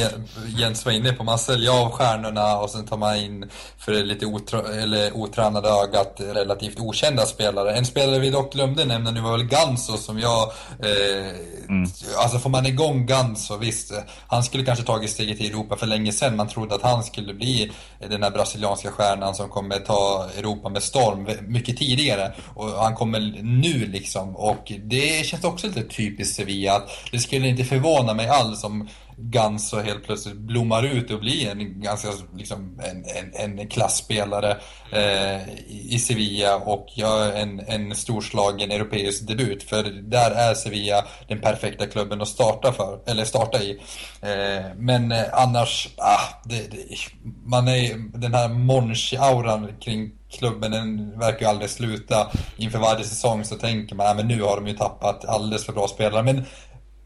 Jens 0.47 0.86
var 0.86 0.91
inne 0.91 1.13
på. 1.13 1.23
Man 1.23 1.39
säljer 1.39 1.71
av 1.71 1.91
stjärnorna 1.91 2.57
och 2.57 2.69
sen 2.69 2.86
tar 2.86 2.97
man 2.97 3.15
in 3.15 3.49
för 3.77 3.91
det 3.91 4.03
lite 4.03 4.25
oträ 4.25 4.81
eller 4.81 5.17
otränade 5.17 5.69
ögat 5.69 6.15
relativt 6.19 6.79
okända 6.79 7.25
spelare. 7.25 7.75
En 7.75 7.86
spelare 7.86 8.19
vi 8.19 8.29
dock 8.29 8.53
glömde 8.53 8.86
nämna 8.86 9.12
nu 9.12 9.21
var 9.21 9.31
väl 9.31 9.47
Ganso 9.47 9.97
som 9.97 10.19
jag... 10.19 10.51
Eh, 10.79 11.27
mm. 11.69 11.89
Alltså 12.17 12.39
får 12.39 12.49
man 12.49 12.65
igång 12.65 13.05
Ganso, 13.05 13.57
visst. 13.57 13.93
Han 14.27 14.43
skulle 14.43 14.65
kanske 14.65 14.86
tagit 14.86 15.09
steget 15.09 15.38
till 15.38 15.51
Europa 15.51 15.75
för 15.75 15.88
länge 15.88 16.12
sedan. 16.12 16.36
Man 16.36 16.47
trodde 16.47 16.75
att 16.75 16.81
han 16.81 17.03
skulle 17.03 17.33
bli 17.33 17.71
den 18.09 18.23
här 18.23 18.31
brasilianska 18.31 18.91
stjärnan 18.91 19.36
som 19.36 19.49
kommer 19.49 19.79
ta 19.79 20.29
Europa 20.38 20.69
med 20.69 20.83
storm 20.83 21.27
mycket 21.47 21.77
tidigare. 21.77 22.33
Och 22.53 22.69
han 22.69 22.95
kommer 22.95 23.19
nu 23.43 23.86
liksom. 23.86 24.36
Och 24.36 24.71
det 24.83 25.25
känns 25.25 25.43
också 25.43 25.67
lite 25.67 25.83
typiskt 26.13 26.36
Sevilla. 26.36 26.76
Att 26.76 26.89
det 27.12 27.19
skulle 27.19 27.47
inte 27.47 27.63
förvåna 27.63 28.13
mig 28.13 28.28
alls 28.28 28.63
om 28.63 28.88
Ganso 29.17 29.80
helt 29.80 30.04
plötsligt 30.04 30.36
blommar 30.36 30.84
ut 30.84 31.12
och 31.12 31.19
blir 31.19 31.49
en 31.49 31.82
ganska 31.82 32.10
liksom 32.38 32.82
en, 32.84 33.06
en, 33.34 33.60
en 33.60 33.67
klassspelare 33.67 34.58
eh, 34.91 35.49
i 35.69 35.99
Sevilla 35.99 36.56
och 36.56 36.88
gör 36.95 37.32
en, 37.32 37.60
en 37.60 37.95
storslagen 37.95 38.71
europeisk 38.71 39.28
debut. 39.28 39.63
För 39.63 39.84
där 39.84 40.32
är 40.32 40.54
Sevilla 40.54 41.06
den 41.28 41.41
perfekta 41.41 41.88
klubben 41.88 42.21
att 42.21 42.28
starta 42.28 42.71
för, 42.71 42.99
eller 43.06 43.26
starta 43.26 43.63
i. 43.63 43.71
Eh, 44.21 44.65
men 44.78 45.12
eh, 45.12 45.23
annars, 45.34 45.89
ah, 45.97 46.41
det, 46.43 46.71
det, 46.71 46.95
man 47.45 47.67
är 47.67 48.17
den 48.19 48.34
här 48.34 48.49
Monchi-auran 48.49 49.80
kring 49.80 50.12
klubben 50.32 50.71
den 50.71 51.19
verkar 51.19 51.39
ju 51.39 51.45
aldrig 51.45 51.69
sluta. 51.69 52.28
Inför 52.58 52.80
varje 52.80 53.04
säsong 53.04 53.45
så 53.45 53.56
tänker 53.56 53.95
man 53.95 54.08
ah, 54.08 54.10
att 54.10 54.26
nu 54.26 54.41
har 54.41 54.56
de 54.56 54.67
ju 54.67 54.73
tappat 54.73 55.26
alldeles 55.26 55.65
för 55.65 55.73
bra 55.73 55.88
spelare. 55.88 56.23
Men 56.23 56.45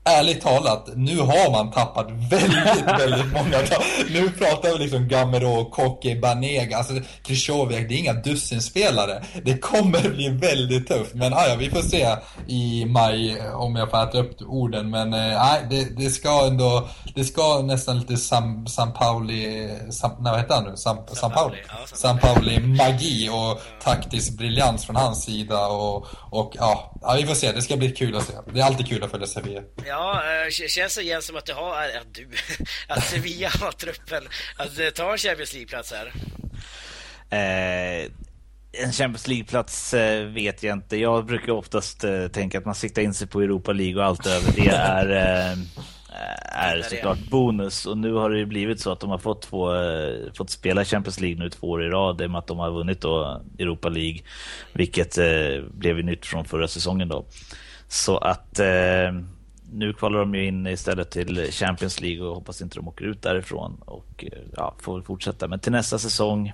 ärligt 0.08 0.42
talat, 0.42 0.90
nu 0.96 1.20
har 1.20 1.52
man 1.52 1.72
tappat 1.72 2.08
väldigt, 2.12 2.86
väldigt 3.00 3.34
många. 3.34 3.58
Nu 4.10 4.30
pratar 4.30 4.70
vi 4.74 4.78
liksom 4.78 5.08
Gamero, 5.08 5.66
Koke, 5.66 6.16
Banega, 6.16 6.78
alltså 6.78 6.94
Krychowiak, 7.24 7.90
det 7.90 7.96
är 7.96 8.00
inga 8.00 8.14
dussinspelare. 8.14 9.24
Det 9.44 9.58
kommer 9.58 10.10
bli 10.10 10.30
väldigt 10.30 10.88
tufft, 10.88 11.14
men 11.14 11.32
ja, 11.32 11.56
vi 11.60 11.70
får 11.70 11.82
se 11.82 12.16
i 12.48 12.86
maj 12.86 13.42
om 13.54 13.76
jag 13.76 13.90
får 13.90 14.04
äta 14.04 14.20
upp 14.20 14.42
orden. 14.42 14.90
Men 14.90 15.14
eh, 15.14 15.20
nej, 15.20 15.66
det, 15.70 16.04
det 16.04 16.10
ska 16.10 16.48
ändå, 16.48 16.88
det 17.16 17.24
ska 17.24 17.62
nästan 17.62 18.00
lite 18.00 18.18
San, 18.18 18.68
San 18.68 18.94
Pauli, 18.94 19.70
San, 19.90 20.12
nej, 20.20 20.32
vad 20.32 20.40
heter 20.40 20.56
han 20.56 20.64
nu? 20.64 20.78
San, 20.78 20.98
San, 21.08 21.32
Pauli? 21.32 21.58
San 21.94 22.18
Pauli 22.18 22.60
magi 22.60 23.30
och 23.30 23.62
taktisk 23.84 24.38
briljans 24.38 24.86
från 24.86 24.96
hans 24.96 25.24
sida 25.24 25.68
och, 25.68 26.08
och 26.30 26.54
ja, 26.56 26.98
ja, 27.02 27.16
vi 27.22 27.28
får 27.28 27.36
se. 27.36 27.52
Det 27.52 27.62
ska 27.62 27.78
bli 27.78 27.92
kul 27.92 28.16
att 28.16 28.26
se. 28.26 28.34
Det 28.54 28.60
är 28.60 28.64
alltid 28.64 28.88
kul 28.88 29.04
att 29.04 29.12
följa 29.12 29.28
Sevilla. 29.28 29.62
Ja, 29.86 30.22
äh, 30.46 30.50
känns 30.50 30.96
det 30.96 31.02
igen 31.02 31.22
som 31.22 31.36
att 31.36 31.46
du 31.46 31.54
har, 31.54 31.84
äh, 31.84 32.02
du, 32.12 32.30
att 32.88 33.04
Sevilla 33.04 33.50
har 33.50 33.72
truppen 33.72 34.24
att 34.58 34.80
äh, 34.80 34.90
ta 34.90 35.12
en 35.12 35.18
Champions 35.18 35.54
League-plats 35.54 35.94
här? 35.94 36.14
Eh, 37.30 38.12
en 38.72 38.92
Champions 38.92 39.28
League-plats 39.28 39.94
eh, 39.94 40.26
vet 40.26 40.64
jag 40.64 40.74
inte. 40.74 40.98
Jag 40.98 41.26
brukar 41.26 41.52
oftast 41.52 42.04
eh, 42.04 42.28
tänka 42.28 42.58
att 42.58 42.66
man 42.66 42.76
siktar 42.76 43.02
in 43.02 43.14
sig 43.14 43.28
på 43.28 43.42
Europa 43.42 43.72
League 43.72 44.02
och 44.02 44.06
allt 44.06 44.26
över 44.26 44.52
det 44.56 44.68
är, 44.68 45.10
eh, 45.52 45.58
är 46.52 46.82
såklart 46.82 47.30
bonus. 47.30 47.86
Och 47.86 47.98
nu 47.98 48.14
har 48.14 48.30
det 48.30 48.46
blivit 48.46 48.80
så 48.80 48.92
att 48.92 49.00
de 49.00 49.10
har 49.10 49.18
fått, 49.18 49.42
två, 49.42 49.76
eh, 49.76 50.34
fått 50.34 50.50
spela 50.50 50.86
Champions 50.86 51.20
League 51.20 51.40
nu 51.40 51.50
två 51.50 51.70
år 51.70 51.84
i 51.84 51.90
rad 51.90 52.22
i 52.22 52.26
och 52.26 52.32
med 52.32 52.40
att 52.40 52.48
de 52.48 52.60
har 52.60 52.72
vunnit 52.72 53.02
då 53.02 53.42
Europa 53.60 53.90
League. 53.90 54.20
Vilket 54.74 55.18
eh, 55.18 55.64
blev 55.72 56.06
nytt 56.06 56.26
från 56.26 56.46
förra 56.46 56.68
säsongen 56.68 57.08
då. 57.08 57.26
Så 57.88 58.18
att 58.18 58.60
nu 59.72 59.94
kvalar 59.94 60.20
de 60.20 60.36
ju 60.36 60.48
in 60.48 60.68
istället 60.68 61.12
till 61.12 61.52
Champions 61.52 62.02
League 62.02 62.26
och 62.26 62.36
hoppas 62.36 62.62
inte 62.62 62.76
de 62.76 62.88
åker 62.88 63.06
ut 63.06 63.22
därifrån 63.22 63.78
och 63.86 64.26
ja, 64.56 64.76
får 64.80 65.02
fortsätta. 65.02 65.48
Men 65.48 65.60
till 65.60 65.72
nästa 65.72 66.00
säsong 66.00 66.54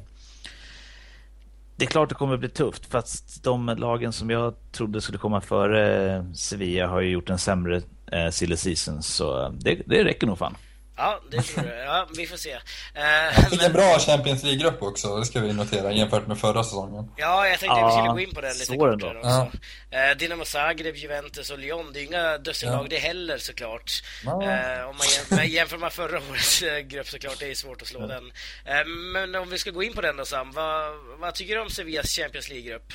det 1.76 1.86
är 1.86 1.90
klart 1.90 2.10
det 2.10 2.16
kommer 2.16 2.38
bli 2.38 2.50
tufft 2.50 2.86
för 2.86 2.98
att 2.98 3.40
de 3.44 3.66
lagen 3.78 4.14
som 4.14 4.30
jag 4.30 4.54
trodde 4.72 5.02
skulle 5.02 5.18
komma 5.18 5.42
före 5.42 6.26
Sevilla 6.36 6.88
har 6.88 7.02
ju 7.02 7.10
gjort 7.10 7.30
en 7.30 7.38
sämre 7.38 7.82
eh, 8.14 8.30
silly 8.30 8.58
season 8.58 9.04
så 9.04 9.50
det, 9.50 9.76
det 9.86 10.04
räcker 10.04 10.28
nog 10.28 10.38
fan. 10.38 10.58
Ja, 10.96 11.22
det 11.32 11.42
tror 11.42 11.68
jag. 11.68 11.86
Ja, 11.86 12.08
vi 12.18 12.28
får 12.28 12.38
se. 12.38 12.52
Eh, 12.52 13.50
fick 13.50 13.60
men... 13.60 13.66
en 13.66 13.74
bra 13.74 14.00
Champions 14.00 14.44
League-grupp 14.44 14.82
också, 14.82 15.18
det 15.18 15.26
ska 15.26 15.40
vi 15.40 15.54
notera, 15.54 15.92
jämfört 15.92 16.28
med 16.28 16.40
förra 16.40 16.64
säsongen. 16.64 17.12
Ja, 17.18 17.48
jag 17.48 17.60
tänkte 17.60 17.82
att 17.82 17.92
vi 17.92 17.98
skulle 17.98 18.14
gå 18.14 18.20
in 18.20 18.34
på 18.34 18.42
den 18.42 18.58
lite 18.58 18.78
kortare 18.78 19.18
också. 19.18 19.52
Ja. 19.90 20.10
Eh, 20.10 20.18
Dynamo 20.18 20.46
Zagreb, 20.46 20.96
Juventus 20.96 21.50
och 21.50 21.60
Lyon, 21.60 21.94
det 21.94 22.02
är 22.02 22.04
inga 22.04 22.38
dussinlag 22.38 22.84
ja. 22.84 22.88
det 22.90 22.98
heller 22.98 23.38
såklart. 23.38 23.92
Ja. 24.26 24.32
Eh, 24.32 24.90
om 24.90 24.98
man 24.98 25.08
jämför, 25.18 25.44
jämför 25.44 25.78
med 25.78 25.94
förra 25.94 26.18
årets 26.30 26.62
eh, 26.62 26.80
grupp 26.80 27.08
såklart, 27.08 27.40
det 27.40 27.52
är 27.52 27.56
svårt 27.56 27.82
att 27.82 27.88
slå 27.88 28.02
ja. 28.02 28.08
den. 28.08 28.32
Eh, 28.66 28.86
men 28.86 29.36
om 29.36 29.50
vi 29.50 29.58
ska 29.58 29.72
gå 29.72 29.84
in 29.84 29.94
på 29.94 30.02
den 30.02 30.18
då 30.18 30.26
Sam, 30.26 30.52
vad, 30.52 30.94
vad 31.20 31.36
tycker 31.36 31.56
du 31.56 31.62
om 31.62 31.70
Sevillas 31.70 32.10
Champions 32.10 32.50
League-grupp? 32.50 32.94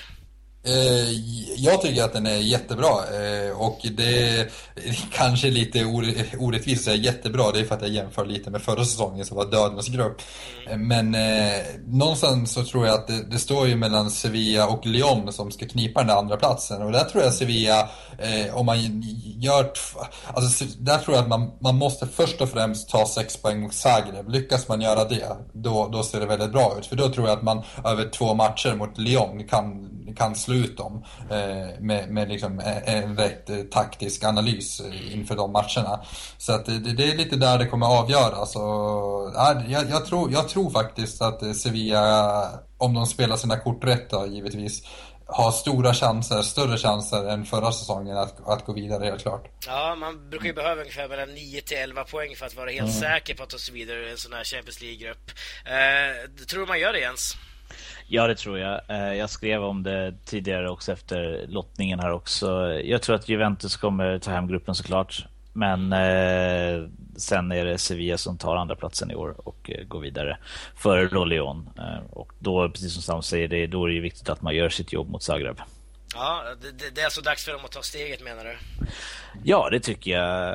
Eh, 0.63 1.11
jag 1.57 1.83
tycker 1.83 2.05
att 2.05 2.13
den 2.13 2.27
är 2.27 2.37
jättebra 2.37 2.89
eh, 2.89 3.61
och 3.61 3.81
det 3.97 4.29
är 4.29 4.51
kanske 5.13 5.51
lite 5.51 5.85
orättvist 6.39 6.81
att 6.81 6.85
säga 6.85 6.97
jättebra. 6.97 7.53
Det 7.53 7.61
är 7.61 7.65
för 7.65 7.75
att 7.75 7.83
jag 7.83 7.91
jämför 7.91 8.27
lite 8.27 8.51
med 8.51 8.63
förra 8.63 8.85
säsongen 8.85 9.27
som 9.27 9.37
var 9.37 9.45
dödens 9.45 9.89
grupp. 9.89 10.23
Eh, 10.71 10.77
men 10.77 11.15
eh, 11.15 11.61
någonstans 11.87 12.53
så 12.53 12.65
tror 12.65 12.87
jag 12.87 12.95
att 12.95 13.07
det, 13.07 13.23
det, 13.31 13.39
står 13.39 13.69
ju 13.69 13.77
mellan 13.77 14.11
Sevilla 14.11 14.67
och 14.67 14.87
Lyon 14.87 15.33
som 15.33 15.51
ska 15.51 15.67
knipa 15.67 16.01
den 16.01 16.07
där 16.07 16.15
andra 16.15 16.37
platsen 16.37 16.83
och 16.83 16.93
där 16.93 17.05
tror 17.05 17.23
jag 17.25 17.35
Sevilla, 17.35 17.89
eh, 18.19 18.57
om 18.57 18.67
man 18.67 19.03
gör... 19.39 19.73
Alltså, 20.35 20.65
där 20.79 20.99
tror 20.99 21.17
jag 21.17 21.23
att 21.23 21.29
man, 21.29 21.51
man 21.61 21.77
måste 21.77 22.07
först 22.07 22.41
och 22.41 22.49
främst 22.49 22.89
ta 22.89 23.07
sex 23.07 23.37
poäng 23.37 23.61
mot 23.61 23.75
Zagreb. 23.75 24.29
Lyckas 24.29 24.69
man 24.69 24.81
göra 24.81 25.05
det, 25.05 25.37
då, 25.53 25.89
då 25.93 26.03
ser 26.03 26.21
det 26.21 26.27
väldigt 26.27 26.53
bra 26.53 26.77
ut. 26.79 26.87
För 26.87 26.97
då 26.97 27.09
tror 27.09 27.29
jag 27.29 27.39
att 27.39 27.45
man 27.45 27.63
över 27.85 28.09
två 28.09 28.35
matcher 28.35 28.75
mot 28.75 28.99
Lyon 28.99 29.45
kan, 29.45 29.89
kan 30.15 30.35
slut 30.35 30.77
dem 30.77 31.05
eh, 31.31 31.81
med, 31.81 32.11
med 32.11 32.29
liksom 32.29 32.61
en 32.85 33.17
rätt 33.17 33.51
eh, 33.51 33.57
taktisk 33.57 34.25
analys 34.25 34.81
eh, 34.81 35.15
inför 35.15 35.37
de 35.37 35.53
matcherna. 35.53 36.01
Så 36.39 36.53
att 36.53 36.67
det, 36.67 36.79
det 36.79 37.11
är 37.11 37.17
lite 37.17 37.37
där 37.37 37.59
det 37.59 37.67
kommer 37.67 37.87
avgöras. 37.87 38.57
Och, 38.57 39.33
ja, 39.35 39.63
jag, 39.69 39.91
jag, 39.91 40.07
tror, 40.07 40.33
jag 40.33 40.49
tror 40.49 40.71
faktiskt 40.71 41.23
att 41.23 41.57
Sevilla, 41.57 42.51
om 42.79 42.95
de 42.95 43.07
spelar 43.07 43.37
sina 43.37 43.57
kort 43.57 43.85
rätt 43.85 44.11
då, 44.11 44.27
givetvis, 44.27 44.83
har 45.31 45.51
stora 45.51 45.95
chanser, 45.95 46.43
större 46.43 46.79
chanser 46.79 47.29
än 47.29 47.45
förra 47.45 47.73
säsongen 47.73 48.17
att, 48.17 48.49
att 48.49 48.65
gå 48.65 48.73
vidare 48.73 49.05
helt 49.05 49.23
klart. 49.23 49.49
Ja, 49.67 49.95
man 49.95 50.31
brukar 50.31 50.47
ju 50.47 50.53
behöva 50.53 50.81
ungefär 50.81 51.09
mellan 51.09 51.35
9 51.35 51.61
till 51.61 51.77
11 51.77 52.05
poäng 52.05 52.37
för 52.37 52.47
att 52.47 52.57
vara 52.57 52.71
helt 52.71 52.81
mm. 52.81 53.01
säker 53.01 53.35
på 53.35 53.43
att 53.43 53.51
ta 53.51 53.59
sig 53.59 53.75
vidare 53.75 54.09
i 54.09 54.11
en 54.11 54.17
sån 54.17 54.33
här 54.33 54.45
Champions 54.45 54.81
League-grupp. 54.81 55.31
Eh, 55.65 56.45
tror 56.47 56.61
du 56.61 56.67
man 56.67 56.81
gör 56.81 56.93
det 56.93 57.01
Jens? 57.01 57.37
Ja, 58.07 58.27
det 58.27 58.35
tror 58.35 58.59
jag. 58.59 58.81
Eh, 58.89 59.15
jag 59.15 59.31
skrev 59.31 59.65
om 59.65 59.83
det 59.83 60.15
tidigare 60.25 60.71
också 60.71 60.93
efter 60.93 61.47
lottningen 61.49 62.01
här 62.01 62.13
också. 62.13 62.73
Jag 62.73 63.03
tror 63.03 63.17
att 63.17 63.29
Juventus 63.29 63.77
kommer 63.77 64.19
ta 64.19 64.31
hem 64.31 64.49
gruppen 64.49 64.75
såklart. 64.75 65.27
Men 65.53 65.93
eh, 65.93 66.89
sen 67.17 67.53
är 67.53 67.65
det 67.65 67.79
Sevilla 67.79 68.19
som 68.19 68.39
tar 68.39 68.57
andra 68.57 68.77
platsen 68.77 69.11
i 69.11 69.15
år 69.15 69.49
och 69.49 69.71
eh, 69.71 69.85
går 69.85 70.01
vidare 70.01 70.39
före 70.77 71.09
då 71.09 71.25
Lyon. 71.25 71.69
Eh, 71.79 72.11
och 72.11 72.33
då, 72.39 72.71
precis 72.71 72.93
som 72.93 73.03
Sam 73.03 73.23
säger, 73.23 73.49
det, 73.49 73.67
då 73.67 73.85
är 73.85 73.93
det 73.93 74.01
viktigt 74.01 74.29
att 74.29 74.43
man 74.43 74.55
gör 74.57 74.69
sitt 74.69 74.93
jobb 74.93 75.09
mot 75.09 75.23
Zagreb. 75.23 75.61
Ja, 76.19 76.43
det, 76.61 76.95
det, 76.95 77.01
är 77.01 77.05
alltså 77.05 77.21
dags 77.21 77.45
för 77.45 77.53
dem 77.53 77.61
att 77.65 77.73
ta 77.73 77.83
steget 77.83 78.25
menar 78.25 78.45
du? 78.45 78.57
Ja, 79.43 79.69
det 79.71 79.81
tycker 79.81 80.11
jag. 80.11 80.55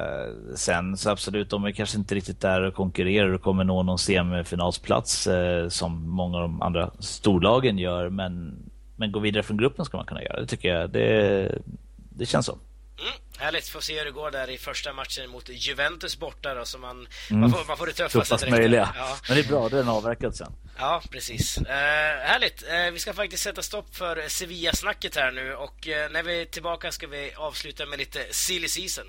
Sen 0.55 0.97
så 0.97 1.09
absolut, 1.09 1.49
de 1.49 1.63
är 1.63 1.71
kanske 1.71 1.97
inte 1.97 2.15
riktigt 2.15 2.41
där 2.41 2.61
och 2.61 2.73
konkurrerar 2.73 3.33
och 3.33 3.41
kommer 3.41 3.63
nå 3.63 3.83
någon 3.83 3.99
semifinalsplats 3.99 5.27
eh, 5.27 5.69
som 5.69 6.09
många 6.09 6.37
av 6.37 6.41
de 6.41 6.61
andra 6.61 6.91
storlagen 6.99 7.77
gör. 7.77 8.09
Men, 8.09 8.55
men 8.95 9.11
gå 9.11 9.19
vidare 9.19 9.43
från 9.43 9.57
gruppen 9.57 9.85
ska 9.85 9.97
man 9.97 10.05
kunna 10.05 10.23
göra. 10.23 10.39
Det 10.39 10.47
tycker 10.47 10.69
jag. 10.69 10.89
Det, 10.89 11.61
det 12.09 12.25
känns 12.25 12.45
så. 12.45 12.53
Mm, 12.53 13.13
härligt, 13.37 13.67
får 13.67 13.81
se 13.81 13.97
hur 13.97 14.05
det 14.05 14.11
går 14.11 14.31
där 14.31 14.49
i 14.49 14.57
första 14.57 14.93
matchen 14.93 15.29
mot 15.29 15.49
Juventus 15.49 16.19
borta 16.19 16.53
då, 16.53 16.65
så 16.65 16.77
man, 16.77 17.07
mm. 17.29 17.41
man, 17.41 17.51
får, 17.51 17.65
man 17.67 17.77
får 17.77 17.87
det 17.87 17.93
tuffaste 17.93 18.35
direkt. 18.35 18.51
möjliga. 18.51 18.93
Ja. 18.95 19.17
Men 19.27 19.37
det 19.37 19.43
är 19.43 19.47
bra, 19.47 19.69
det 19.69 19.79
är 19.79 19.89
avverkat 19.89 20.35
sen. 20.35 20.53
Ja, 20.77 21.01
precis. 21.11 21.57
Eh, 21.57 21.63
härligt. 22.27 22.63
Eh, 22.63 22.91
vi 22.93 22.99
ska 22.99 23.13
faktiskt 23.13 23.43
sätta 23.43 23.61
stopp 23.61 23.95
för 23.95 24.27
Sevilla-snacket 24.27 25.15
här 25.15 25.31
nu 25.31 25.53
och 25.53 25.87
eh, 25.87 26.11
när 26.11 26.23
vi 26.23 26.41
är 26.41 26.45
tillbaka 26.45 26.91
ska 26.91 27.07
vi 27.07 27.33
avsluta 27.35 27.85
med 27.85 27.99
lite 27.99 28.19
silly 28.31 28.67
season. 28.67 29.05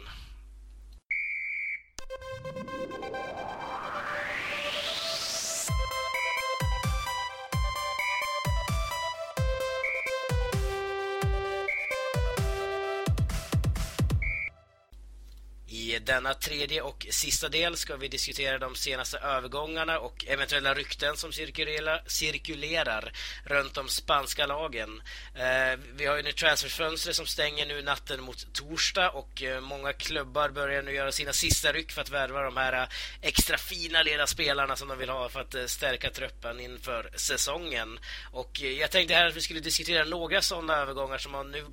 I 15.95 15.99
denna 15.99 16.35
tredje 16.35 16.83
och 16.83 17.07
sista 17.11 17.49
del 17.49 17.77
ska 17.77 17.97
vi 17.97 18.09
diskutera 18.09 18.59
de 18.59 18.75
senaste 18.75 19.19
övergångarna 19.19 19.99
och 19.99 20.25
eventuella 20.29 20.75
rykten 20.75 21.17
som 21.17 21.33
cirkulerar, 21.33 22.03
cirkulerar 22.07 23.13
runt 23.45 23.75
de 23.75 23.89
spanska 23.89 24.47
lagen. 24.47 25.03
Eh, 25.35 25.79
vi 25.97 26.07
har 26.07 26.17
ju 26.17 26.23
nu 26.23 26.33
transferfönstret 26.33 27.17
som 27.17 27.27
stänger 27.27 27.67
nu 27.67 27.83
natten 27.83 28.23
mot 28.23 28.55
torsdag 28.55 29.11
och 29.11 29.43
eh, 29.43 29.61
många 29.61 29.93
klubbar 29.93 30.49
börjar 30.49 30.83
nu 30.83 30.93
göra 30.93 31.13
sina 31.13 31.33
sista 31.33 31.73
ryck 31.73 31.93
för 31.93 32.03
att 32.03 32.11
värva 32.11 32.43
de 32.43 32.57
här 32.57 32.83
eh, 32.83 32.89
extra 33.21 33.59
fina 33.59 34.03
lilla 34.03 34.27
spelarna 34.27 34.77
som 34.77 34.89
de 34.89 34.99
vill 34.99 35.11
ha 35.11 35.29
för 35.29 35.41
att 35.41 35.55
eh, 35.55 35.67
stärka 35.67 36.11
truppen 36.11 36.61
inför 36.61 37.11
säsongen. 37.17 37.99
Och 38.33 38.63
eh, 38.63 38.71
jag 38.71 38.91
tänkte 38.91 39.15
här 39.15 39.27
att 39.27 39.37
vi 39.37 39.41
skulle 39.41 39.61
diskutera 39.61 40.05
några 40.05 40.43
sådana 40.43 40.77
övergångar 40.77 41.19
som 41.19 41.35
har 41.35 41.45
nu 41.45 41.65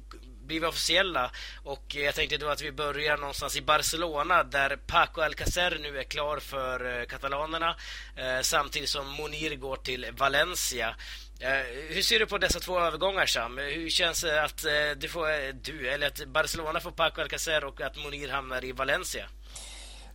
blivit 0.52 0.70
officiella. 0.70 1.32
Och 1.64 1.96
eh, 1.96 2.02
jag 2.02 2.16
tänkte 2.16 2.38
då 2.38 2.50
att 2.50 2.62
vi 2.62 2.72
börjar 2.72 3.18
någonstans 3.18 3.58
i 3.58 3.62
Barcelona 3.62 4.44
där 4.44 4.76
Paco 4.88 5.22
Alcacer 5.22 5.78
nu 5.82 6.00
är 6.00 6.04
klar 6.04 6.40
för 6.40 7.00
eh, 7.00 7.06
katalanerna 7.06 7.76
eh, 8.16 8.42
samtidigt 8.42 8.90
som 8.90 9.08
Monir 9.08 9.56
går 9.56 9.76
till 9.76 10.08
Valencia. 10.12 10.96
Hur 11.90 12.02
ser 12.02 12.20
du 12.20 12.26
på 12.26 12.38
dessa 12.38 12.60
två 12.60 12.80
övergångar 12.80 13.26
Sam? 13.26 13.58
Hur 13.58 13.90
känns 13.90 14.22
det 14.22 14.44
att 14.44 14.66
du, 14.98 15.08
får, 15.08 15.54
du 15.54 15.90
eller 15.90 16.08
att 16.08 16.26
Barcelona 16.26 16.80
får 16.80 16.92
Paco 16.92 17.22
Alcacer 17.22 17.64
och 17.64 17.82
att 17.82 17.98
Monir 17.98 18.30
hamnar 18.30 18.66
i 18.66 18.72
Valencia? 18.72 19.28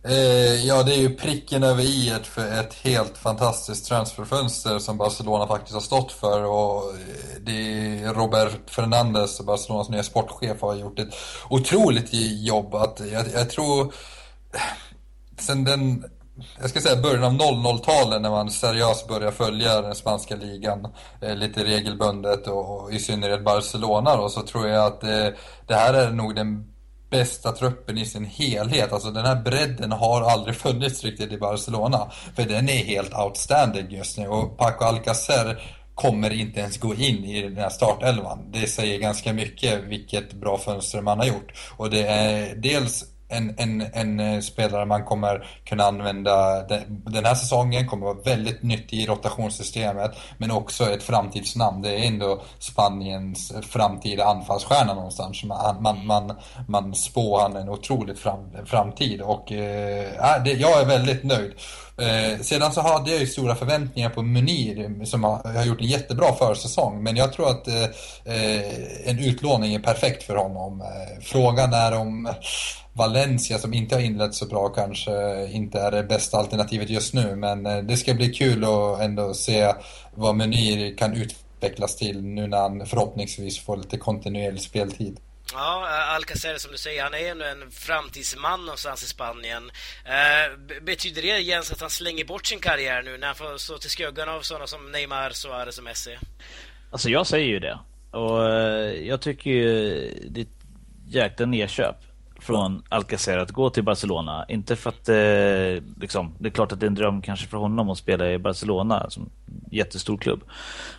Eh, 0.03 0.65
ja, 0.65 0.83
det 0.83 0.93
är 0.93 0.99
ju 0.99 1.15
pricken 1.15 1.63
över 1.63 1.83
i 1.83 2.13
för 2.23 2.59
ett 2.59 2.73
helt 2.73 3.17
fantastiskt 3.17 3.85
transferfönster 3.85 4.79
som 4.79 4.97
Barcelona 4.97 5.47
faktiskt 5.47 5.73
har 5.73 5.81
stått 5.81 6.11
för. 6.11 6.43
Och 6.43 6.83
eh, 6.93 7.41
det 7.41 7.51
är 8.03 8.13
Robert 8.13 8.69
Fernandes, 8.69 9.41
Barcelonas 9.41 9.89
nya 9.89 10.03
sportchef, 10.03 10.61
har 10.61 10.75
gjort 10.75 10.99
ett 10.99 11.13
otroligt 11.49 12.09
jobb. 12.43 12.75
Att 12.75 13.01
jag, 13.11 13.25
jag 13.33 13.49
tror, 13.49 13.93
eh, 14.53 14.61
sen 15.39 15.63
den 15.63 16.05
jag 16.59 16.69
ska 16.69 16.81
säga 16.81 17.01
början 17.01 17.23
av 17.23 17.31
00-talet 17.31 18.21
när 18.21 18.29
man 18.29 18.51
seriöst 18.51 19.07
börjar 19.07 19.31
följa 19.31 19.81
den 19.81 19.95
spanska 19.95 20.35
ligan 20.35 20.87
eh, 21.21 21.35
lite 21.35 21.63
regelbundet 21.63 22.47
och, 22.47 22.83
och, 22.83 22.93
i 22.93 22.99
synnerhet 22.99 23.43
Barcelona 23.43 24.15
då, 24.15 24.29
så 24.29 24.41
tror 24.41 24.67
jag 24.67 24.85
att 24.85 25.03
eh, 25.03 25.27
det 25.67 25.73
här 25.75 25.93
är 25.93 26.11
nog 26.11 26.35
den 26.35 26.76
bästa 27.09 27.51
truppen 27.51 27.97
i 27.97 28.05
sin 28.05 28.25
helhet. 28.25 28.93
Alltså 28.93 29.11
den 29.11 29.25
här 29.25 29.35
bredden 29.35 29.91
har 29.91 30.21
aldrig 30.21 30.55
funnits 30.55 31.03
riktigt 31.03 31.31
i 31.31 31.37
Barcelona. 31.37 32.11
För 32.35 32.43
den 32.43 32.69
är 32.69 32.83
helt 32.83 33.13
outstanding 33.13 33.89
just 33.89 34.17
nu 34.17 34.27
och 34.27 34.57
Paco 34.57 34.85
Alcacer 34.85 35.61
kommer 35.95 36.33
inte 36.33 36.59
ens 36.59 36.77
gå 36.77 36.95
in 36.95 37.23
i 37.23 37.41
den 37.41 37.57
här 37.57 37.69
startelvan. 37.69 38.51
Det 38.51 38.67
säger 38.67 38.99
ganska 38.99 39.33
mycket 39.33 39.83
vilket 39.83 40.33
bra 40.33 40.57
fönster 40.57 41.01
man 41.01 41.19
har 41.19 41.25
gjort. 41.25 41.53
Och 41.77 41.89
det 41.89 42.07
är 42.07 42.55
dels 42.55 43.05
en, 43.29 43.53
en, 43.57 43.83
en 43.93 44.19
eh, 44.19 44.39
spelare 44.39 44.85
man 44.85 45.05
kommer 45.05 45.47
kunna 45.65 45.83
använda 45.83 46.63
den, 46.63 47.25
här 47.25 47.35
säsongen, 47.35 47.87
kommer 47.87 48.05
vara 48.05 48.21
väldigt 48.25 48.63
nyttig 48.63 49.01
i 49.01 49.05
rotationssystemet, 49.05 50.11
men 50.37 50.51
också 50.51 50.83
ett 50.91 51.03
framtidsnamn. 51.03 51.81
Det 51.81 51.89
är 51.89 52.07
ändå 52.07 52.41
Spaniens 52.59 53.53
framtida 53.61 54.25
anfallsstjärna 54.25 54.93
någonstans. 54.93 55.43
Man, 55.43 55.81
man, 55.81 56.05
man, 56.05 56.33
man 56.67 56.95
spår 56.95 57.41
han 57.41 57.55
en 57.55 57.69
otrolig 57.69 58.17
fram, 58.17 58.65
framtid 58.65 59.21
och 59.21 59.51
eh, 59.51 60.35
äh, 60.35 60.43
det, 60.43 60.51
jag 60.51 60.81
är 60.81 60.85
väldigt 60.85 61.23
nöjd. 61.23 61.53
Eh, 62.01 62.41
sedan 62.41 62.73
så 62.73 62.81
hade 62.81 63.11
jag 63.11 63.19
ju 63.19 63.27
stora 63.27 63.55
förväntningar 63.55 64.09
på 64.09 64.21
Munir 64.21 65.05
som 65.05 65.23
har, 65.23 65.53
har 65.53 65.65
gjort 65.65 65.81
en 65.81 65.87
jättebra 65.87 66.33
försäsong. 66.33 67.03
Men 67.03 67.15
jag 67.15 67.33
tror 67.33 67.49
att 67.49 67.67
eh, 67.67 67.83
eh, 68.25 69.09
en 69.09 69.19
utlåning 69.19 69.73
är 69.73 69.79
perfekt 69.79 70.23
för 70.23 70.35
honom. 70.35 70.81
Eh, 70.81 71.21
frågan 71.21 71.73
är 71.73 71.97
om 71.97 72.29
Valencia 72.93 73.57
som 73.57 73.73
inte 73.73 73.95
har 73.95 74.01
inlett 74.01 74.33
så 74.33 74.45
bra 74.45 74.69
kanske 74.69 75.47
inte 75.51 75.79
är 75.79 75.91
det 75.91 76.03
bästa 76.03 76.37
alternativet 76.37 76.89
just 76.89 77.13
nu. 77.13 77.35
Men 77.35 77.65
eh, 77.65 77.77
det 77.77 77.97
ska 77.97 78.13
bli 78.13 78.33
kul 78.33 78.63
att 78.63 79.01
ändå 79.01 79.33
se 79.33 79.73
vad 80.15 80.35
Munir 80.35 80.97
kan 80.97 81.13
utvecklas 81.13 81.95
till 81.95 82.23
nu 82.23 82.47
när 82.47 82.57
han 82.57 82.85
förhoppningsvis 82.85 83.59
får 83.59 83.77
lite 83.77 83.97
kontinuerlig 83.97 84.61
speltid. 84.61 85.19
Ja, 85.57 85.87
Alcacer 86.15 86.57
som 86.57 86.71
du 86.71 86.77
säger, 86.77 87.03
han 87.03 87.13
är 87.13 87.31
ändå 87.31 87.45
en 87.45 87.71
framtidsman 87.71 88.59
någonstans 88.59 89.03
i 89.03 89.07
Spanien. 89.07 89.71
Eh, 90.05 90.81
betyder 90.81 91.21
det 91.21 91.39
Jens 91.39 91.71
att 91.71 91.81
han 91.81 91.89
slänger 91.89 92.25
bort 92.25 92.45
sin 92.45 92.59
karriär 92.59 93.03
nu 93.03 93.17
när 93.17 93.27
han 93.27 93.35
får 93.35 93.57
stå 93.57 93.77
till 93.77 93.89
skuggan 93.89 94.29
av 94.29 94.41
sådana 94.41 94.67
som 94.67 94.91
Neymar, 94.91 95.29
Suarez 95.29 95.77
och 95.77 95.83
Messi? 95.83 96.17
Alltså 96.91 97.09
jag 97.09 97.27
säger 97.27 97.47
ju 97.47 97.59
det. 97.59 97.79
Och 98.11 98.53
eh, 98.53 99.07
jag 99.07 99.21
tycker 99.21 99.49
ju 99.49 99.69
det 100.29 100.39
är 100.39 100.43
ett 100.43 100.65
jäkla 101.07 101.45
nedköp 101.45 101.95
från 102.39 102.83
Alcacer 102.89 103.37
att 103.37 103.51
gå 103.51 103.69
till 103.69 103.83
Barcelona. 103.83 104.45
Inte 104.49 104.75
för 104.75 104.89
att 104.89 105.09
eh, 105.09 105.83
liksom, 106.01 106.33
det 106.39 106.47
är 106.47 106.51
klart 106.51 106.71
att 106.71 106.79
det 106.79 106.85
är 106.85 106.87
en 106.87 106.95
dröm 106.95 107.21
kanske 107.21 107.47
för 107.47 107.57
honom 107.57 107.89
att 107.89 107.97
spela 107.97 108.31
i 108.31 108.37
Barcelona 108.37 109.09
som 109.09 109.29
jättestor 109.71 110.17
klubb. 110.17 110.43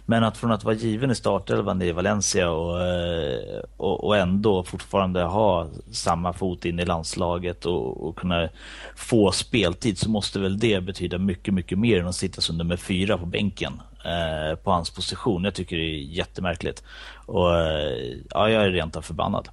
Men 0.07 0.25
att 0.25 0.37
från 0.37 0.53
att 0.53 0.65
vara 0.65 0.75
given 0.75 1.11
i 1.11 1.15
startelvan 1.15 1.83
i 1.83 1.93
Valencia 1.93 2.51
och, 2.51 2.83
eh, 2.83 3.61
och, 3.77 4.05
och, 4.05 4.17
ändå 4.17 4.63
fortfarande 4.63 5.23
ha 5.23 5.67
samma 5.93 6.33
fot 6.33 6.65
in 6.65 6.81
i 6.81 6.85
landslaget 6.85 7.67
och, 7.67 8.09
och, 8.09 8.17
kunna 8.17 8.49
få 8.97 9.33
speltid 9.33 9.99
så 9.99 10.11
måste 10.11 10.41
väl 10.41 10.59
det 10.59 10.81
betyda 10.81 11.19
mycket, 11.19 11.55
mycket 11.55 11.79
mer 11.79 12.01
än 12.01 12.07
att 12.07 12.15
sitta 12.15 12.41
som 12.41 12.59
nummer 12.59 12.77
fyra 12.77 13.19
på 13.19 13.27
bänken 13.27 13.81
eh, 14.05 14.57
på 14.57 14.71
hans 14.71 14.91
position. 14.91 15.45
Jag 15.45 15.55
tycker 15.55 15.77
det 15.77 15.83
är 15.83 15.99
jättemärkligt. 15.99 16.83
Och 17.27 17.57
eh, 17.57 18.17
ja, 18.31 18.51
jag 18.51 18.65
är 18.65 18.71
rent 18.71 18.97
av 18.97 19.03
förbannad. 19.03 19.49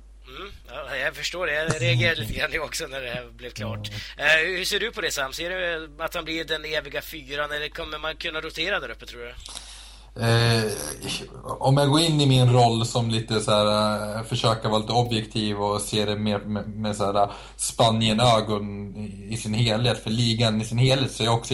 Ja, 0.89 0.97
jag 0.97 1.15
förstår 1.15 1.47
det. 1.47 1.53
Jag 1.53 1.81
reagerade 1.81 2.21
lite 2.21 2.33
grann 2.33 2.61
också 2.61 2.87
när 2.87 3.01
det 3.01 3.09
här 3.09 3.25
blev 3.31 3.49
klart. 3.49 3.89
Uh, 3.89 4.57
hur 4.57 4.65
ser 4.65 4.79
du 4.79 4.91
på 4.91 5.01
det 5.01 5.11
Sam? 5.11 5.33
Ser 5.33 5.49
du 5.49 5.89
att 6.03 6.15
han 6.15 6.25
blir 6.25 6.43
den 6.43 6.65
eviga 6.65 7.01
fyran 7.01 7.51
eller 7.51 7.69
kommer 7.69 7.97
man 7.97 8.15
kunna 8.15 8.41
rotera 8.41 8.79
där 8.79 8.91
uppe 8.91 9.05
tror 9.05 9.21
du? 9.21 9.33
Eh, 10.19 10.71
om 11.59 11.77
jag 11.77 11.89
går 11.89 11.99
in 11.99 12.21
i 12.21 12.25
min 12.25 12.53
roll 12.53 12.85
som 12.85 13.09
lite 13.09 13.39
så 13.39 13.51
här, 13.51 14.17
eh, 14.17 14.23
försöka 14.23 14.69
vara 14.69 14.79
lite 14.79 14.93
objektiv 14.93 15.61
och 15.61 15.81
se 15.81 16.05
det 16.05 16.15
mer 16.15 16.39
med, 16.39 16.67
med 16.67 16.95
så 16.95 17.05
här 17.05 17.23
eh, 17.23 17.29
Spanien-ögon 17.57 18.95
i, 18.95 19.27
i 19.33 19.37
sin 19.37 19.53
helhet, 19.53 20.03
för 20.03 20.09
ligan 20.09 20.61
i 20.61 20.65
sin 20.65 20.77
helhet, 20.77 21.11
så 21.11 21.23
är 21.23 21.27
jag 21.27 21.35
också 21.35 21.53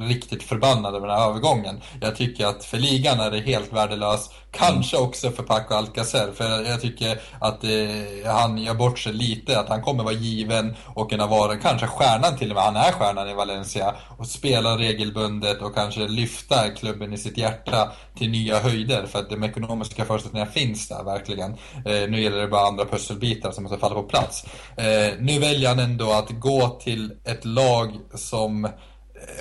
riktigt 0.00 0.42
förbannad 0.42 0.94
över 0.94 1.06
den 1.06 1.16
här 1.16 1.28
övergången. 1.28 1.80
Jag 2.00 2.16
tycker 2.16 2.46
att 2.46 2.64
för 2.64 2.78
ligan 2.78 3.20
är 3.20 3.30
det 3.30 3.40
helt 3.40 3.72
värdelös. 3.72 4.30
Kanske 4.52 4.96
också 4.96 5.30
för 5.30 5.42
Paco 5.42 5.74
Alcacer, 5.74 6.32
för 6.34 6.62
jag 6.62 6.80
tycker 6.80 7.20
att 7.40 7.64
eh, 7.64 8.32
han 8.32 8.58
gör 8.58 8.74
bort 8.74 8.98
sig 8.98 9.12
lite, 9.12 9.60
att 9.60 9.68
han 9.68 9.82
kommer 9.82 10.04
vara 10.04 10.14
given 10.14 10.76
och 10.86 11.10
kunna 11.10 11.26
vara 11.26 11.56
kanske 11.56 11.86
stjärnan 11.86 12.38
till 12.38 12.50
och 12.50 12.54
med, 12.54 12.64
han 12.64 12.76
är 12.76 12.92
stjärnan 12.92 13.28
i 13.28 13.34
Valencia, 13.34 13.94
och 14.18 14.26
spela 14.26 14.78
regelbundet 14.78 15.62
och 15.62 15.74
kanske 15.74 16.08
lyfta 16.08 16.68
klubben 16.68 17.12
i 17.12 17.18
sitt 17.18 17.38
hjärta 17.38 17.92
till 18.18 18.30
nya 18.30 18.58
höjder, 18.58 19.06
för 19.06 19.18
att 19.18 19.30
de 19.30 19.44
ekonomiska 19.44 20.04
förutsättningarna 20.04 20.50
finns 20.50 20.88
där 20.88 21.04
verkligen. 21.04 21.50
Eh, 21.86 22.08
nu 22.08 22.22
gäller 22.22 22.40
det 22.40 22.48
bara 22.48 22.68
andra 22.68 22.84
pusselbitar 22.84 23.50
som 23.50 23.64
måste 23.64 23.78
falla 23.78 23.94
på 23.94 24.02
plats. 24.02 24.44
Eh, 24.76 25.14
nu 25.18 25.38
väljer 25.38 25.68
han 25.68 25.78
ändå 25.78 26.12
att 26.12 26.30
gå 26.30 26.68
till 26.68 27.12
ett 27.24 27.44
lag 27.44 27.98
som 28.14 28.68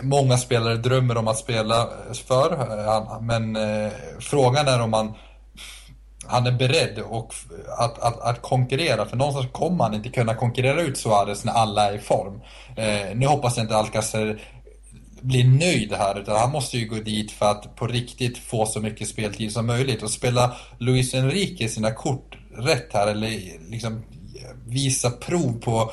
många 0.02 0.38
spelare 0.38 0.78
drömmer 0.78 1.18
om 1.18 1.28
att 1.28 1.38
spela 1.38 1.90
för. 2.28 3.22
Men 3.22 3.56
eh, 3.56 3.92
frågan 4.20 4.68
är 4.68 4.82
om 4.82 4.94
han, 4.94 5.14
han 6.26 6.48
är 6.48 6.52
beredd 6.52 7.00
och 7.00 7.34
att, 7.78 8.00
att, 8.00 8.20
att 8.22 8.42
konkurrera. 8.42 9.06
För 9.06 9.18
någonstans 9.18 9.48
kommer 9.52 9.84
han 9.84 9.94
inte 9.94 10.10
kunna 10.10 10.36
konkurrera 10.36 10.82
ut 10.82 10.98
Suarez 10.98 11.46
när 11.46 11.54
alla 11.54 11.90
är 11.90 11.96
i 11.96 12.00
form. 12.00 12.42
Eh, 12.76 13.16
nu 13.16 13.28
hoppas 13.28 13.58
jag 13.58 13.64
inte 13.64 13.76
Alcacer 13.76 14.42
blir 15.22 15.44
nöjd 15.44 15.94
här 15.94 16.20
utan 16.20 16.40
han 16.40 16.52
måste 16.52 16.78
ju 16.78 16.88
gå 16.88 16.96
dit 16.96 17.32
för 17.32 17.52
att 17.52 17.76
på 17.76 17.88
riktigt 17.88 18.38
få 18.38 18.66
så 18.66 18.80
mycket 18.80 19.08
speltid 19.08 19.52
som 19.52 19.68
möjligt 19.68 20.04
och 20.04 20.12
spela 20.12 20.56
Luis 20.78 21.14
Enrique 21.14 21.70
sina 21.70 21.92
kort 21.92 22.38
rätt 22.58 22.94
här 22.94 23.08
eller 23.08 23.30
liksom 23.70 24.04
visa 24.68 25.12
prov 25.12 25.60
på 25.60 25.92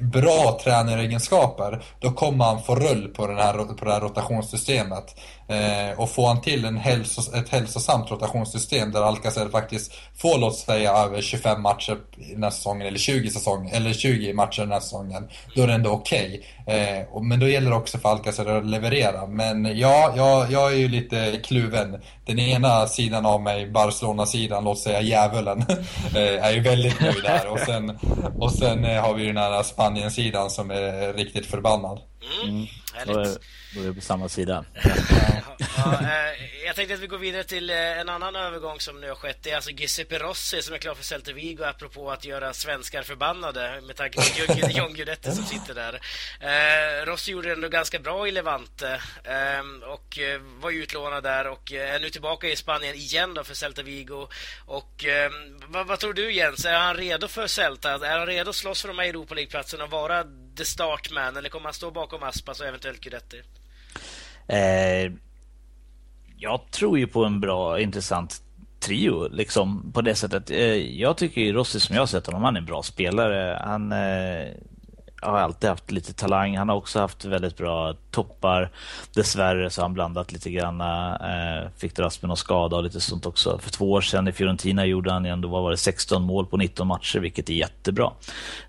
bra 0.00 0.58
tränaregenskaper, 0.64 1.82
då 2.00 2.10
kommer 2.10 2.44
han 2.44 2.62
få 2.62 2.74
rull 2.74 3.08
på, 3.08 3.26
den 3.26 3.36
här, 3.36 3.52
på 3.74 3.84
det 3.84 3.92
här 3.92 4.00
rotationssystemet. 4.00 5.20
Eh, 5.52 6.00
och 6.00 6.10
får 6.10 6.28
han 6.28 6.40
till 6.40 6.64
en 6.64 6.76
hälsos, 6.76 7.34
ett 7.34 7.48
hälsosamt 7.48 8.10
rotationssystem 8.10 8.92
där 8.92 9.02
Alcacer 9.02 9.48
faktiskt 9.48 9.92
får, 10.16 10.38
låt 10.38 10.56
säga, 10.56 10.92
över 10.92 11.22
25 11.22 11.62
matcher 11.62 11.98
den 12.32 12.42
här 12.42 12.50
säsongen, 12.50 12.86
eller 12.86 12.98
20, 12.98 13.30
säsong, 13.30 13.70
eller 13.72 13.92
20 13.92 14.32
matcher 14.32 14.60
den 14.62 14.72
här 14.72 14.80
säsongen, 14.80 15.28
då 15.54 15.62
är 15.62 15.66
det 15.66 15.72
ändå 15.72 15.90
okej. 15.90 16.42
Okay. 16.66 16.76
Eh, 16.76 17.22
men 17.22 17.40
då 17.40 17.48
gäller 17.48 17.70
det 17.70 17.76
också 17.76 17.98
för 17.98 18.08
Alcacer 18.08 18.46
att 18.46 18.66
leverera. 18.66 19.26
Men 19.26 19.78
ja, 19.78 20.12
jag, 20.16 20.52
jag 20.52 20.72
är 20.72 20.76
ju 20.76 20.88
lite 20.88 21.40
kluven. 21.44 22.00
Den 22.26 22.38
ena 22.38 22.86
sidan 22.86 23.26
av 23.26 23.42
mig, 23.42 23.70
Barcelona-sidan, 23.70 24.64
låt 24.64 24.78
säga 24.78 25.00
djävulen, 25.00 25.58
eh, 26.14 26.46
är 26.46 26.52
ju 26.52 26.60
väldigt 26.60 27.00
nöjd 27.00 27.22
där. 27.22 27.46
Och 27.48 27.58
sen, 27.58 27.98
och 28.38 28.52
sen 28.52 28.84
eh, 28.84 29.02
har 29.02 29.14
vi 29.14 29.26
den 29.26 29.36
här 29.36 29.62
Spanien-sidan 29.62 30.50
som 30.50 30.70
är 30.70 31.12
riktigt 31.12 31.46
förbannad. 31.46 32.00
Mm. 32.42 32.66
Härligt. 32.94 33.40
Då 33.74 33.80
är 33.80 33.88
vi 33.88 33.94
på 33.94 34.00
samma 34.00 34.28
sida. 34.28 34.64
ja, 35.76 36.00
eh, 36.00 36.64
jag 36.66 36.76
tänkte 36.76 36.94
att 36.94 37.00
vi 37.00 37.06
går 37.06 37.18
vidare 37.18 37.44
till 37.44 37.70
eh, 37.70 37.76
en 37.76 38.08
annan 38.08 38.36
övergång 38.36 38.80
som 38.80 39.00
nu 39.00 39.08
har 39.08 39.14
skett. 39.14 39.38
Det 39.42 39.50
är 39.50 39.56
alltså 39.56 39.70
Giuseppe 39.70 40.18
Rossi 40.18 40.62
som 40.62 40.74
är 40.74 40.78
klar 40.78 40.94
för 40.94 41.04
Celta 41.04 41.32
Vigo 41.32 41.64
apropå 41.64 42.10
att 42.10 42.24
göra 42.24 42.52
svenskar 42.52 43.02
förbannade 43.02 43.80
med 43.86 43.96
tanke 43.96 44.18
på 44.46 44.70
John 44.70 44.94
Guidetti 44.94 45.32
som 45.32 45.44
sitter 45.44 45.74
där. 45.74 46.00
Eh, 46.40 47.06
Rossi 47.06 47.32
gjorde 47.32 47.48
det 47.48 47.54
ändå 47.54 47.68
ganska 47.68 47.98
bra 47.98 48.28
i 48.28 48.30
Levante 48.30 49.00
ehm, 49.24 49.82
och 49.82 50.18
var 50.60 50.70
utlånad 50.70 51.22
där 51.22 51.46
och 51.46 51.72
är 51.72 52.00
nu 52.00 52.10
tillbaka 52.10 52.48
i 52.48 52.56
Spanien 52.56 52.94
igen 52.94 53.34
då 53.34 53.44
för 53.44 53.54
Celta 53.54 53.82
Vigo. 53.82 54.28
Och 54.66 55.04
ehm, 55.04 55.60
vad, 55.66 55.86
vad 55.86 55.98
tror 55.98 56.12
du 56.12 56.32
Jens? 56.32 56.64
Är 56.64 56.78
han 56.78 56.96
redo 56.96 57.28
för 57.28 57.46
Celta? 57.46 57.92
Är 57.92 58.18
han 58.18 58.26
redo 58.26 58.50
att 58.50 58.56
slåss 58.56 58.82
för 58.82 58.88
de 58.88 58.98
här 58.98 59.08
Europa 59.08 59.34
League-platserna 59.34 59.84
och 59.84 59.90
vara 59.90 60.24
the 60.56 60.64
startman 60.64 61.36
eller 61.36 61.48
kommer 61.48 61.64
han 61.64 61.74
stå 61.74 61.90
bakom 61.90 62.22
Aspas 62.22 62.60
och 62.60 62.66
eventuellt 62.66 63.00
Guidetti? 63.00 63.42
Eh, 64.46 65.12
jag 66.36 66.70
tror 66.70 66.98
ju 66.98 67.06
på 67.06 67.24
en 67.24 67.40
bra, 67.40 67.80
intressant 67.80 68.42
trio 68.80 69.28
liksom 69.28 69.92
på 69.92 70.00
det 70.00 70.14
sättet. 70.14 70.50
Eh, 70.50 70.74
jag 71.00 71.16
tycker 71.16 71.40
ju 71.40 71.52
Rossi 71.52 71.80
som 71.80 71.94
jag 71.94 72.02
har 72.02 72.06
sett 72.06 72.26
honom, 72.26 72.42
han 72.42 72.56
är 72.56 72.60
en 72.60 72.66
bra 72.66 72.82
spelare. 72.82 73.62
Han 73.64 73.92
eh, 73.92 74.48
har 75.22 75.38
alltid 75.38 75.70
haft 75.70 75.90
lite 75.90 76.12
talang. 76.12 76.56
Han 76.56 76.68
har 76.68 76.76
också 76.76 76.98
haft 77.00 77.24
väldigt 77.24 77.56
bra 77.56 77.94
toppar. 78.10 78.70
Dessvärre 79.14 79.70
så 79.70 79.80
har 79.80 79.84
han 79.84 79.94
blandat 79.94 80.32
lite 80.32 80.50
grann. 80.50 80.80
Eh, 80.80 81.68
fick 81.76 81.96
dras 81.96 82.22
med 82.22 82.28
någon 82.28 82.36
skada 82.36 82.76
och 82.76 82.84
lite 82.84 83.00
sånt 83.00 83.26
också. 83.26 83.58
För 83.58 83.70
två 83.70 83.92
år 83.92 84.00
sedan 84.00 84.28
i 84.28 84.32
Fiorentina 84.32 84.86
gjorde 84.86 85.12
han 85.12 85.26
ändå 85.26 85.48
vad 85.48 85.62
var 85.62 85.70
det, 85.70 85.76
16 85.76 86.22
mål 86.22 86.46
på 86.46 86.56
19 86.56 86.86
matcher, 86.86 87.18
vilket 87.18 87.50
är 87.50 87.54
jättebra. 87.54 88.12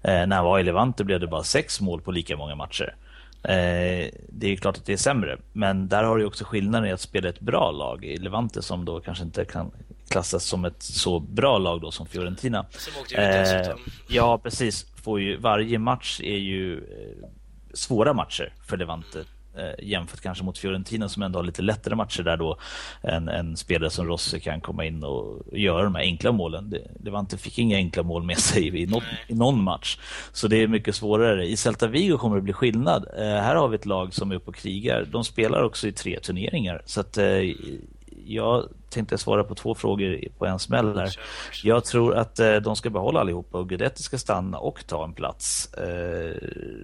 Eh, 0.01 0.27
när 0.27 0.35
han 0.35 0.45
var 0.45 0.59
i 0.59 0.63
Levante 0.63 1.03
blev 1.03 1.19
det 1.19 1.27
bara 1.27 1.43
6 1.43 1.81
mål 1.81 2.01
på 2.01 2.11
lika 2.11 2.37
många 2.37 2.55
matcher. 2.55 2.95
Eh, 3.43 4.09
det 4.29 4.51
är 4.51 4.55
klart 4.55 4.77
att 4.77 4.85
det 4.85 4.93
är 4.93 4.97
sämre, 4.97 5.37
men 5.53 5.87
där 5.87 6.03
har 6.03 6.17
du 6.17 6.25
också 6.25 6.45
skillnaden 6.45 6.89
i 6.89 6.91
att 6.91 7.01
spela 7.01 7.29
ett 7.29 7.39
bra 7.39 7.71
lag 7.71 8.05
i 8.05 8.17
Levante 8.17 8.61
som 8.61 8.85
då 8.85 8.99
kanske 8.99 9.23
inte 9.23 9.45
kan 9.45 9.71
klassas 10.09 10.43
som 10.43 10.65
ett 10.65 10.83
så 10.83 11.19
bra 11.19 11.57
lag 11.57 11.81
då 11.81 11.91
som 11.91 12.05
Fiorentina. 12.05 12.65
Som 12.71 13.01
åkte 13.01 13.15
ut 13.15 13.67
eh, 13.67 13.75
Ja, 14.07 14.37
precis. 14.37 14.85
Får 15.03 15.21
ju, 15.21 15.37
varje 15.37 15.79
match 15.79 16.21
är 16.23 16.37
ju 16.37 16.77
eh, 16.77 17.27
svåra 17.73 18.13
matcher 18.13 18.53
för 18.67 18.77
Levante 18.77 19.19
eh, 19.57 19.85
jämfört 19.87 20.21
kanske 20.21 20.43
mot 20.43 20.57
Fiorentina 20.57 21.09
som 21.09 21.23
ändå 21.23 21.39
har 21.39 21.43
lite 21.43 21.61
lättare 21.61 21.95
matcher 21.95 22.23
där 22.23 22.37
då 22.37 22.57
en, 23.01 23.29
en 23.29 23.57
spelare 23.57 23.89
som 23.89 24.07
Rossi 24.07 24.39
kan 24.39 24.61
komma 24.61 24.85
in 24.85 25.03
och 25.03 25.43
göra 25.51 25.83
de 25.83 25.95
här 25.95 26.01
enkla 26.01 26.31
målen. 26.31 26.75
Levante 27.03 27.37
fick 27.37 27.59
inga 27.59 27.77
enkla 27.77 28.03
mål 28.03 28.23
med 28.23 28.37
sig 28.37 28.81
i, 28.81 28.85
något, 28.85 29.03
i 29.27 29.35
någon 29.35 29.63
match. 29.63 29.97
Så 30.31 30.47
det 30.47 30.57
är 30.57 30.67
mycket 30.67 30.95
svårare. 30.95 31.47
I 31.47 31.57
Celta 31.57 31.87
Vigo 31.87 32.17
kommer 32.17 32.35
det 32.35 32.41
bli 32.41 32.53
skillnad. 32.53 33.05
Eh, 33.17 33.23
här 33.23 33.55
har 33.55 33.67
vi 33.67 33.75
ett 33.75 33.85
lag 33.85 34.13
som 34.13 34.31
är 34.31 34.35
uppe 34.35 34.49
och 34.49 34.55
krigar. 34.55 35.07
De 35.11 35.23
spelar 35.23 35.63
också 35.63 35.87
i 35.87 35.91
tre 35.91 36.19
turneringar. 36.19 36.81
Så 36.85 36.99
att 36.99 37.17
eh, 37.17 37.53
jag 38.25 38.69
tänkte 38.93 39.17
svara 39.17 39.43
på 39.43 39.55
två 39.55 39.75
frågor 39.75 40.19
på 40.37 40.45
en 40.45 40.59
smäll 40.59 40.97
här. 40.97 41.15
Jag 41.63 41.85
tror 41.85 42.15
att 42.15 42.39
eh, 42.39 42.55
de 42.55 42.75
ska 42.75 42.89
behålla 42.89 43.19
allihopa 43.19 43.57
och 43.57 43.69
Gudetti 43.69 44.03
ska 44.03 44.17
stanna 44.17 44.57
och 44.57 44.87
ta 44.87 45.03
en 45.03 45.13
plats. 45.13 45.73
Eh, 45.73 46.35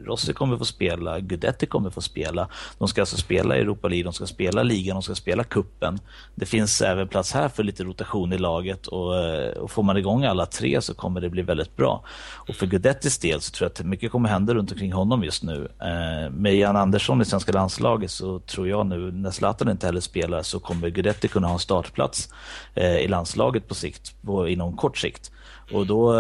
Rossi 0.06 0.34
kommer 0.34 0.58
få 0.58 0.66
spela, 0.66 1.20
Gudetti 1.20 1.66
kommer 1.66 1.90
få 1.90 2.02
spela. 2.02 2.48
De 2.78 2.88
ska 2.88 3.02
alltså 3.02 3.18
spela 3.18 3.56
Europa 3.56 3.88
League, 3.88 4.04
de 4.04 4.14
ska 4.14 4.26
spela 4.26 4.64
ligan, 4.64 4.96
de 4.96 5.04
ska 5.04 5.16
spela 5.16 5.44
kuppen. 5.44 6.00
Det 6.36 6.46
finns 6.46 6.82
även 6.82 7.08
plats 7.08 7.34
här 7.34 7.50
för 7.50 7.64
lite 7.64 7.84
rotation 7.84 8.34
i 8.34 8.38
laget 8.38 8.88
och, 8.88 9.18
eh, 9.18 9.58
och 9.58 9.72
får 9.72 9.84
man 9.84 9.98
igång 9.98 10.26
alla 10.26 10.46
tre 10.46 10.82
så 10.82 10.94
kommer 10.94 11.22
det 11.22 11.30
bli 11.30 11.42
väldigt 11.42 11.76
bra. 11.76 12.04
Och 12.48 12.56
för 12.56 12.66
Gudettis 12.66 13.18
del 13.18 13.42
så 13.42 13.52
tror 13.52 13.66
jag 13.66 13.72
att 13.72 13.86
mycket 13.86 14.12
kommer 14.12 14.30
hända 14.30 14.54
runt 14.54 14.72
omkring 14.72 14.94
honom 14.94 15.24
just 15.24 15.44
nu. 15.44 15.68
Eh, 15.82 16.32
med 16.32 16.56
Jan 16.56 16.76
Andersson 16.76 17.22
i 17.22 17.26
svenska 17.26 17.52
landslaget 17.52 18.12
så 18.12 18.40
tror 18.40 18.68
jag 18.68 18.86
nu, 18.86 19.12
när 19.12 19.32
Zlatan 19.32 19.70
inte 19.70 19.86
heller 19.86 20.02
spelar, 20.02 20.42
så 20.42 20.60
kommer 20.60 20.90
Gudetti 20.90 21.28
kunna 21.28 21.48
ha 21.48 21.54
en 21.54 21.60
startplats 21.60 21.99
plats 22.00 22.30
eh, 22.76 22.98
i 22.98 23.08
landslaget 23.08 23.68
på 23.68 23.76
sikt, 23.76 24.16
på, 24.22 24.48
inom 24.48 24.78
kort 24.78 24.98
sikt. 24.98 25.32
Och 25.72 25.88
då, 25.88 26.16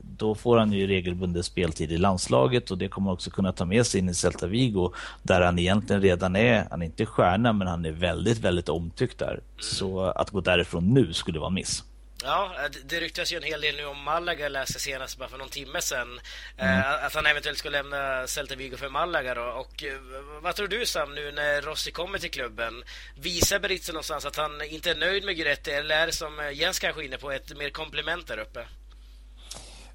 då 0.00 0.34
får 0.34 0.56
han 0.58 0.72
ju 0.72 0.86
regelbunden 0.86 1.42
speltid 1.42 1.92
i 1.92 1.98
landslaget 1.98 2.70
och 2.70 2.78
det 2.78 2.88
kommer 2.88 3.12
också 3.12 3.30
kunna 3.30 3.52
ta 3.52 3.64
med 3.64 3.86
sig 3.86 4.00
in 4.00 4.08
i 4.08 4.14
Celta 4.14 4.46
Vigo 4.46 4.92
där 5.22 5.40
han 5.40 5.58
egentligen 5.58 6.02
redan 6.02 6.36
är, 6.36 6.66
han 6.70 6.82
är 6.82 6.86
inte 6.86 7.06
stjärna 7.06 7.52
men 7.52 7.68
han 7.68 7.84
är 7.84 7.92
väldigt, 7.92 8.38
väldigt 8.38 8.68
omtyckt 8.68 9.18
där. 9.18 9.40
Så 9.60 10.00
att 10.00 10.30
gå 10.30 10.40
därifrån 10.40 10.94
nu 10.94 11.12
skulle 11.12 11.38
vara 11.38 11.50
miss. 11.50 11.84
Ja, 12.22 12.68
det 12.84 13.00
ryktas 13.00 13.32
ju 13.32 13.36
en 13.36 13.42
hel 13.42 13.60
del 13.60 13.76
nu 13.76 13.84
om 13.84 14.02
Malaga, 14.02 14.48
läste 14.48 14.78
senast 14.78 15.18
bara 15.18 15.28
för 15.28 15.38
någon 15.38 15.48
timme 15.48 15.80
sedan. 15.80 16.20
Mm. 16.56 16.78
Eh, 16.78 17.04
att 17.04 17.14
han 17.14 17.26
eventuellt 17.26 17.58
skulle 17.58 17.82
lämna 17.82 18.26
Celta 18.26 18.54
Vigo 18.54 18.76
för 18.76 18.88
Malaga 18.88 19.34
då. 19.34 19.42
Och 19.42 19.84
eh, 19.84 19.98
vad 20.42 20.56
tror 20.56 20.68
du 20.68 20.86
Sam, 20.86 21.14
nu 21.14 21.32
när 21.32 21.62
Rossi 21.62 21.90
kommer 21.90 22.18
till 22.18 22.30
klubben? 22.30 22.84
Visar 23.20 23.58
Berizzo 23.58 23.92
någonstans 23.92 24.26
att 24.26 24.36
han 24.36 24.62
inte 24.62 24.90
är 24.90 24.94
nöjd 24.94 25.24
med 25.24 25.36
Guidetti 25.36 25.70
eller 25.70 25.96
är 25.96 26.06
det 26.06 26.12
som 26.12 26.40
eh, 26.40 26.50
Jens 26.50 26.78
kanske 26.78 27.02
är 27.02 27.04
inne 27.04 27.18
på, 27.18 27.32
ett 27.32 27.56
mer 27.56 27.70
komplement 27.70 28.26
där 28.26 28.38
uppe? 28.38 28.66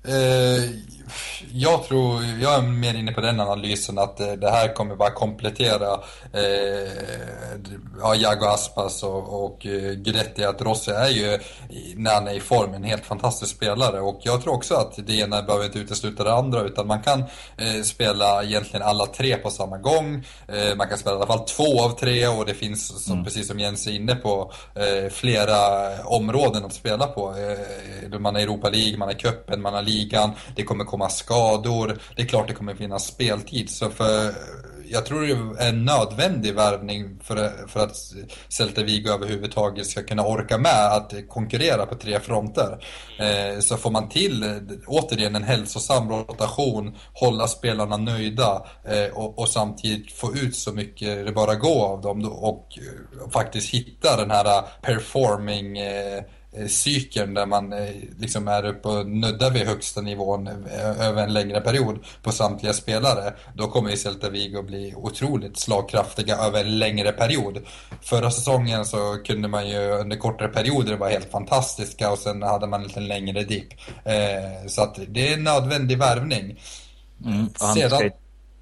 Eh, 0.08 0.70
jag 1.54 1.84
tror, 1.84 2.24
jag 2.42 2.56
är 2.56 2.62
mer 2.62 2.94
inne 2.94 3.12
på 3.12 3.22
den 3.22 3.40
analysen 3.40 3.98
att 3.98 4.20
eh, 4.20 4.32
det 4.32 4.50
här 4.50 4.74
kommer 4.74 4.96
bara 4.96 5.12
komplettera 5.12 5.94
eh, 6.34 6.92
ja, 8.02 8.16
Jago 8.16 8.46
Aspas 8.46 9.04
och, 9.04 9.46
och 9.46 9.66
eh, 9.66 9.94
Guidetti. 9.94 10.44
Att 10.44 10.62
Rossi 10.62 10.92
är 10.92 11.10
ju, 11.10 11.40
när 11.96 12.14
han 12.14 12.28
är 12.28 12.34
i 12.34 12.40
form, 12.40 12.74
en 12.74 12.84
helt 12.84 13.06
fantastisk 13.06 13.56
spelare. 13.56 14.02
Och 14.02 14.20
jag 14.24 14.42
tror 14.42 14.54
också 14.54 14.76
att 14.76 15.08
det 15.08 15.14
ena 15.14 15.42
behöver 15.42 15.66
inte 15.66 15.80
utesluta 15.80 16.24
det 16.24 16.34
andra, 16.34 16.62
utan 16.62 16.88
man 16.88 17.02
kan 17.02 17.20
eh, 17.58 17.82
spela 17.84 18.44
egentligen 18.44 18.86
alla 18.86 19.06
tre 19.06 19.36
på 19.36 19.50
samma 19.50 19.78
gång. 19.78 20.26
Eh, 20.48 20.76
man 20.76 20.88
kan 20.88 20.98
spela 20.98 21.16
i 21.16 21.18
alla 21.18 21.28
fall 21.28 21.46
två 21.46 21.82
av 21.82 21.90
tre 21.90 22.28
och 22.28 22.46
det 22.46 22.54
finns, 22.54 23.04
som, 23.06 23.14
mm. 23.14 23.26
precis 23.26 23.48
som 23.48 23.60
Jens 23.60 23.88
är 23.88 23.92
inne 23.92 24.16
på, 24.16 24.52
eh, 24.76 25.12
flera 25.12 25.58
områden 26.04 26.66
att 26.66 26.74
spela 26.74 27.08
på. 27.08 27.36
man 28.20 28.36
har 28.36 28.42
Europa 28.42 28.70
League, 28.70 28.98
man 28.98 29.08
har 29.08 29.16
cupen, 29.16 29.62
man 29.62 29.74
har 29.74 29.82
ligan, 29.94 30.32
det 30.56 30.64
kommer 30.64 30.84
komma 30.84 31.10
skador, 31.10 32.00
det 32.16 32.22
är 32.22 32.26
klart 32.26 32.48
det 32.48 32.54
kommer 32.54 32.76
finnas 32.76 33.06
speltid. 33.06 33.70
Så 33.70 33.90
för, 33.90 34.34
jag 34.86 35.06
tror 35.06 35.22
det 35.22 35.64
är 35.64 35.70
en 35.70 35.86
nödvändig 35.86 36.54
värvning 36.54 37.20
för, 37.24 37.68
för 37.68 37.80
att 37.80 37.96
Celta 38.50 38.84
Vigo 38.84 39.10
överhuvudtaget 39.10 39.88
ska 39.88 40.04
kunna 40.04 40.26
orka 40.26 40.58
med 40.58 40.86
att 40.86 41.14
konkurrera 41.30 41.86
på 41.86 41.96
tre 41.96 42.20
fronter. 42.20 42.86
Eh, 43.20 43.60
så 43.60 43.78
får 43.78 43.92
man 43.92 44.10
till, 44.10 44.62
återigen, 44.88 45.36
en 45.36 45.44
hälsosam 45.44 46.10
rotation, 46.10 46.96
hålla 47.14 47.48
spelarna 47.48 47.98
nöjda 47.98 48.66
eh, 48.86 49.14
och, 49.14 49.40
och, 49.40 49.50
samtidigt 49.50 50.12
få 50.12 50.36
ut 50.36 50.56
så 50.56 50.74
mycket 50.74 51.26
det 51.26 51.32
bara 51.32 51.56
går 51.56 51.86
av 51.86 52.02
dem 52.02 52.26
och, 52.26 52.78
och 53.26 53.34
faktiskt 53.34 53.74
hitta 53.74 54.18
den 54.18 54.32
här 54.32 54.58
eh, 54.58 54.64
performing 54.82 55.78
eh, 55.78 56.24
cykeln 56.68 57.34
där 57.34 57.46
man 57.46 57.74
eh, 57.74 57.90
liksom 58.20 58.48
är 58.48 58.66
uppe 58.66 58.88
och 58.88 59.08
nuddar 59.08 59.52
vid 59.52 59.68
högsta 59.68 60.02
nivån 60.02 60.48
eh, 60.48 61.08
över 61.08 61.24
en 61.24 61.34
längre 61.34 61.62
period 61.62 62.00
på 62.24 62.32
samtliga 62.32 62.74
spelare. 62.74 63.34
Då 63.54 63.68
kommer 63.68 63.90
ju 63.90 63.98
Celta 63.98 64.30
Vigo 64.30 64.62
bli 64.62 64.94
otroligt 64.96 65.60
slagkraftiga 65.60 66.38
över 66.38 66.60
en 66.60 66.80
längre 66.80 67.12
period. 67.12 67.60
Förra 68.02 68.32
säsongen 68.32 68.86
så 68.86 69.18
kunde 69.26 69.48
man 69.48 69.68
ju 69.68 69.92
under 69.92 70.18
kortare 70.18 70.48
perioder 70.48 70.98
vara 70.98 71.10
helt 71.10 71.32
fantastiska 71.32 72.12
och 72.12 72.18
sen 72.18 72.42
hade 72.42 72.68
man 72.68 72.82
en 72.82 72.88
lite 72.88 73.00
längre 73.00 73.44
dipp. 73.44 73.74
Så 74.68 74.82
att 74.82 75.00
det 75.08 75.30
är 75.30 75.34
en 75.34 75.44
nödvändig 75.44 75.98
värvning. 75.98 76.60
Mm, 77.26 77.50
Sedan... 77.50 77.90
Ska... 77.90 78.10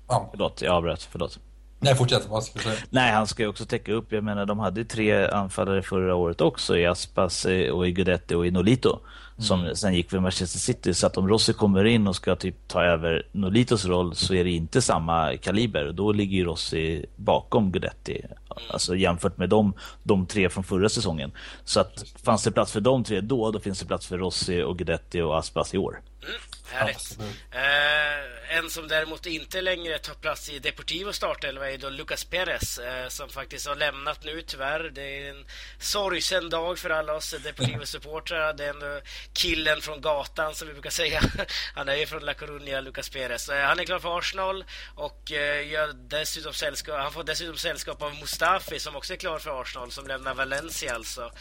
Ja. 0.08 0.28
Förlåt, 0.32 0.62
jag 0.62 0.76
avbröt. 0.76 1.08
Förlåt. 1.12 1.40
Nej, 1.84 1.96
fortsätt. 1.96 2.28
Vad 2.30 2.44
ska 2.44 2.60
säga? 2.60 2.76
Nej, 2.90 3.12
han 3.12 3.28
ska 3.28 3.44
ju 3.44 3.50
också 3.50 3.66
täcka 3.66 3.94
upp. 3.94 4.12
Jag 4.12 4.24
menar, 4.24 4.46
de 4.46 4.60
hade 4.60 4.86
tre 4.86 5.28
anfallare 5.28 5.82
förra 5.82 6.16
året 6.16 6.42
också 6.42 6.78
i 6.78 6.86
Aspas 6.86 7.46
eh, 7.46 7.72
och 7.72 7.88
i 7.88 7.92
Gudetti 7.92 8.36
och 8.36 8.48
i 8.48 8.52
Nolito. 8.52 9.00
Som 9.38 9.60
mm. 9.60 9.76
sen 9.76 9.94
gick 9.94 10.10
för 10.10 10.20
Manchester 10.20 10.60
City. 10.60 10.94
Så 10.94 11.08
att 11.08 11.18
om 11.18 11.28
Rossi 11.28 11.54
kommer 11.54 11.84
in 11.84 12.08
och 12.08 12.16
ska 12.16 12.36
typ 12.36 12.68
ta 12.68 12.84
över 12.84 13.28
Nolitos 13.32 13.86
roll 13.86 14.16
så 14.16 14.34
är 14.34 14.44
det 14.44 14.52
inte 14.52 14.82
samma 14.82 15.38
kaliber. 15.38 15.92
Då 15.92 16.12
ligger 16.12 16.38
ju 16.38 16.46
Rossi 16.46 17.06
bakom 17.16 17.72
Gudetti. 17.72 18.26
Alltså 18.70 18.96
jämfört 18.96 19.38
med 19.38 19.50
de, 19.50 19.74
de 20.04 20.26
tre 20.26 20.50
från 20.50 20.64
förra 20.64 20.90
säsongen. 20.90 21.32
Så 21.64 21.80
att 21.80 22.06
fanns 22.24 22.44
det 22.44 22.52
plats 22.52 22.72
för 22.72 22.82
de 22.82 23.04
tre 23.04 23.22
då, 23.22 23.52
då 23.52 23.60
finns 23.60 23.80
det 23.80 23.86
plats 23.86 24.08
för 24.08 24.18
Rossi 24.18 24.62
och 24.62 24.78
Gudetti 24.78 25.22
och 25.22 25.38
Aspas 25.38 25.74
i 25.74 25.78
år. 25.78 26.00
Mm. 26.24 26.42
Härligt. 26.72 27.18
Eh, 27.52 28.58
en 28.58 28.70
som 28.70 28.88
däremot 28.88 29.26
inte 29.26 29.62
längre 29.62 30.00
tar 30.00 30.14
plats 30.14 30.50
i 30.50 30.60
Deportivo 30.60 31.14
startelva 31.14 31.72
är 31.72 31.78
då 31.78 31.90
Lucas 31.90 32.26
Perez 32.26 32.80
eh, 32.80 33.08
som 33.08 33.30
faktiskt 33.30 33.68
har 33.68 33.76
lämnat 33.76 34.24
nu 34.24 34.42
tyvärr. 34.42 34.80
Det 34.80 35.02
är 35.02 35.30
en 35.30 35.46
sorgsen 35.80 36.50
dag 36.50 36.80
för 36.80 36.90
alla 36.90 37.14
oss 37.14 37.34
Deportivo-supportrar. 37.34 38.54
Det 38.54 38.66
är 38.66 38.70
ändå 38.70 39.02
killen 39.34 39.82
från 39.82 40.02
gatan 40.02 40.56
som 40.56 40.68
vi 40.68 40.74
brukar 40.74 40.90
säga. 40.90 41.22
Han 41.76 41.90
är 41.90 41.96
ju 41.96 42.06
från 42.06 42.26
La 42.26 42.34
Coruña, 42.34 42.82
Lucas 42.82 43.10
Perez. 43.10 43.50
Eh, 43.50 43.66
han 43.66 43.80
är 43.80 43.84
klar 43.84 44.00
för 44.00 44.18
Arsenal 44.18 44.66
och 44.96 45.32
eh, 45.32 45.70
gör 45.72 45.94
dessutom 45.94 46.54
sällskap, 46.54 47.00
han 47.00 47.12
får 47.12 47.24
dessutom 47.24 47.58
sällskap 47.58 48.02
av 48.02 48.16
Mustafi 48.16 48.80
som 48.80 48.96
också 48.96 49.14
är 49.14 49.18
klar 49.18 49.40
för 49.40 49.62
Arsenal 49.62 49.92
som 49.92 50.08
lämnar 50.08 50.34
Valencia 50.34 50.96
alltså. 50.96 51.32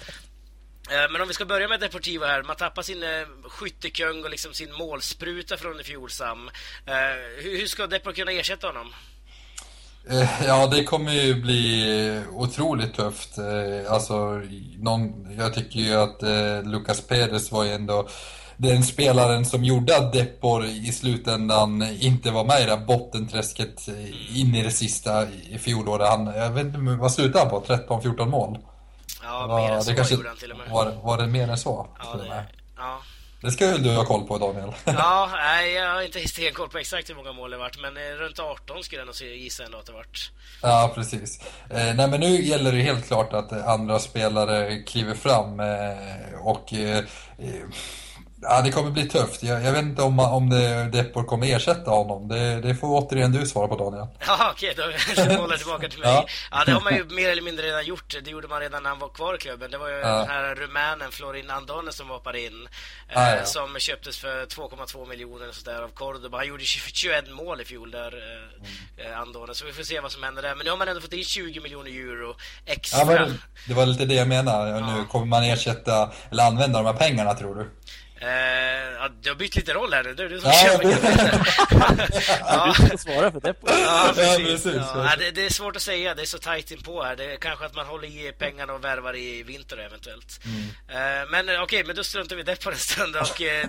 Eh, 0.90 1.10
men 1.12 1.20
om 1.20 1.28
vi 1.28 1.34
ska 1.34 1.44
börja 1.44 1.68
med 1.68 1.80
Deportivo 1.80 2.24
här. 2.24 2.42
Man 2.42 2.56
tappar 2.56 2.82
sin 2.82 3.02
eh, 3.02 3.08
skyttekung 3.48 4.24
och 4.24 4.30
liksom 4.30 4.54
sin 4.54 4.72
målspruta 4.72 5.56
från 5.56 5.80
i 5.80 5.84
fjol, 5.84 6.10
Sam. 6.10 6.50
Eh, 6.86 7.42
hur 7.42 7.66
ska 7.66 7.86
Deportivo 7.86 8.26
kunna 8.26 8.40
ersätta 8.40 8.66
honom? 8.66 8.92
Ja, 10.46 10.66
det 10.66 10.84
kommer 10.84 11.12
ju 11.12 11.34
bli 11.34 12.22
otroligt 12.32 12.94
tufft. 12.94 13.38
Alltså, 13.88 14.42
någon, 14.78 15.34
jag 15.38 15.54
tycker 15.54 15.80
ju 15.80 15.94
att 15.94 16.22
Lucas 16.66 17.00
Pérez 17.00 17.52
var 17.52 17.64
ju 17.64 17.72
ändå 17.72 18.08
den 18.56 18.82
spelaren 18.82 19.44
som 19.44 19.64
gjorde 19.64 19.96
att 19.96 20.12
Depor 20.12 20.64
i 20.64 20.92
slutändan 20.92 21.82
inte 22.00 22.30
var 22.30 22.44
med 22.44 22.62
i 22.62 22.64
det 22.64 22.76
här 22.76 22.86
bottenträsket 22.86 23.88
in 24.34 24.54
i 24.54 24.62
det 24.62 24.70
sista 24.70 25.26
i 25.50 25.58
fjol. 25.58 26.00
Han, 26.00 26.26
jag 26.26 26.50
vet 26.50 26.66
inte, 26.66 26.78
vad 26.78 27.12
slutade 27.12 27.38
han 27.38 27.50
på? 27.50 27.60
13-14 27.60 28.26
mål? 28.26 28.58
Ja, 29.22 29.56
mer 29.56 29.72
än 29.72 29.82
så 29.82 29.94
kanske, 29.94 30.14
gjorde 30.14 30.28
han 30.28 30.36
till 30.36 30.52
och 30.52 30.58
med. 30.58 30.70
Var, 30.70 30.92
var 31.02 31.18
det 31.18 31.26
mer 31.26 31.48
än 31.48 31.58
så? 31.58 31.86
Ja, 31.98 32.16
det, 32.16 32.44
ja. 32.76 33.02
det 33.40 33.50
ska 33.50 33.66
väl 33.66 33.82
du 33.82 33.94
ha 33.94 34.04
koll 34.04 34.26
på, 34.26 34.38
Daniel? 34.38 34.72
ja, 34.84 35.30
nej, 35.36 35.72
jag 35.72 35.94
har 35.94 36.02
inte 36.02 36.28
stenkoll 36.28 36.68
på 36.68 36.78
exakt 36.78 37.10
hur 37.10 37.14
många 37.14 37.32
mål 37.32 37.50
det 37.50 37.56
varit, 37.56 37.80
men 37.80 37.96
eh, 37.96 38.00
runt 38.00 38.38
18 38.38 38.84
skulle 38.84 39.00
jag 39.00 39.06
nog 39.06 39.16
gissa 39.16 39.64
ändå 39.64 39.78
att 39.78 39.86
det 39.86 39.92
varit. 39.92 40.30
Ja, 40.62 40.92
precis. 40.94 41.40
Eh, 41.70 41.94
nej, 41.94 42.08
men 42.08 42.20
nu 42.20 42.42
gäller 42.42 42.72
det 42.72 42.82
helt 42.82 43.06
klart 43.06 43.32
att 43.32 43.52
andra 43.52 43.98
spelare 43.98 44.82
kliver 44.82 45.14
fram 45.14 45.60
eh, 45.60 46.40
och 46.42 46.74
eh, 46.74 47.04
Ja, 48.42 48.62
det 48.62 48.70
kommer 48.70 48.90
bli 48.90 49.08
tufft. 49.08 49.42
Jag, 49.42 49.64
jag 49.64 49.72
vet 49.72 49.82
inte 49.82 50.02
om, 50.02 50.18
om 50.18 50.50
det, 50.50 50.88
Depor 50.92 51.24
kommer 51.24 51.46
ersätta 51.56 51.90
honom. 51.90 52.28
Det, 52.28 52.60
det 52.60 52.74
får 52.74 52.88
återigen 52.88 53.32
du 53.32 53.46
svara 53.46 53.68
på 53.68 53.76
Daniel. 53.76 54.06
Ja, 54.26 54.50
okej, 54.54 54.70
okay, 54.70 55.26
då 55.26 55.36
bollar 55.42 55.56
tillbaka 55.56 55.88
till 55.88 55.98
mig. 55.98 56.08
ja. 56.08 56.26
ja. 56.50 56.62
det 56.66 56.72
har 56.72 56.80
man 56.80 56.94
ju 56.94 57.04
mer 57.04 57.28
eller 57.28 57.42
mindre 57.42 57.66
redan 57.66 57.84
gjort. 57.84 58.16
Det 58.24 58.30
gjorde 58.30 58.48
man 58.48 58.60
redan 58.60 58.82
när 58.82 58.90
han 58.90 58.98
var 58.98 59.08
kvar 59.08 59.34
i 59.34 59.38
klubben. 59.38 59.70
Det 59.70 59.78
var 59.78 59.88
ju 59.88 59.94
ja. 59.94 60.08
den 60.08 60.28
här 60.28 60.54
rumänen 60.54 61.10
Florin 61.10 61.50
Andone 61.50 61.92
som 61.92 62.08
hoppade 62.08 62.40
in. 62.40 62.68
Ja, 63.14 63.36
eh, 63.36 63.44
som 63.44 63.78
köptes 63.78 64.18
för 64.18 64.46
2,2 64.46 65.08
miljoner 65.08 65.52
sådär 65.52 65.82
av 65.82 65.88
Cordoba. 65.88 66.38
Han 66.38 66.46
gjorde 66.46 66.64
21 66.64 67.30
mål 67.30 67.60
i 67.60 67.64
fjol 67.64 67.90
där, 67.90 68.14
eh, 68.98 69.06
mm. 69.06 69.20
Andone. 69.20 69.54
Så 69.54 69.66
vi 69.66 69.72
får 69.72 69.82
se 69.82 70.00
vad 70.00 70.12
som 70.12 70.22
händer 70.22 70.42
där. 70.42 70.54
Men 70.54 70.64
nu 70.64 70.70
har 70.70 70.78
man 70.78 70.88
ändå 70.88 71.00
fått 71.00 71.12
in 71.12 71.24
20 71.24 71.60
miljoner 71.60 71.90
euro 71.90 72.34
extra. 72.66 73.28
Det 73.68 73.74
var 73.74 73.86
lite 73.86 74.04
det 74.04 74.14
jag 74.14 74.28
menade. 74.28 74.80
Nu 74.80 75.04
kommer 75.04 75.26
man 75.26 75.42
ersätta, 75.44 76.12
eller 76.30 76.44
använda 76.44 76.78
de 76.78 76.86
här 76.86 76.92
pengarna 76.92 77.34
tror 77.34 77.54
du? 77.54 77.70
Eh, 78.20 78.28
ja, 78.98 79.08
du 79.22 79.28
har 79.28 79.36
bytt 79.36 79.56
lite 79.56 79.72
roll 79.72 79.92
här 79.92 80.04
nu. 80.04 80.14
Det 80.14 80.24
är 80.24 80.28
du 80.28 80.40
som 80.40 80.50
ja, 80.50 80.56
kör 80.56 80.80
ja. 82.40 82.74
Du 82.78 82.86
ska 82.86 82.98
svara 82.98 83.32
för 83.32 83.40
det. 83.40 83.54
På. 83.54 83.66
Ja, 83.70 84.12
precis. 84.14 84.66
Ja, 84.94 85.16
det, 85.18 85.30
det, 85.30 85.46
är 85.46 85.50
svårt 85.50 85.76
att 85.76 85.82
säga. 85.82 86.14
Det 86.14 86.22
är 86.22 86.26
så 86.26 86.38
tajt 86.38 86.70
inpå 86.70 87.02
här. 87.02 87.16
Det 87.16 87.32
är 87.32 87.36
kanske 87.36 87.66
att 87.66 87.74
man 87.74 87.86
håller 87.86 88.08
i 88.08 88.32
pengarna 88.38 88.72
och 88.72 88.84
värvar 88.84 89.16
i 89.16 89.42
vinter 89.42 89.76
eventuellt. 89.76 90.40
Mm. 90.44 90.60
Eh, 90.88 91.30
men 91.30 91.48
eh, 91.48 91.54
okej, 91.54 91.62
okay, 91.62 91.84
men 91.86 91.96
då 91.96 92.04
struntar 92.04 92.36
vi 92.36 92.42
det 92.42 92.64
på 92.64 92.70
en 92.70 92.76
stund 92.76 93.16
och 93.16 93.42
eh, 93.42 93.66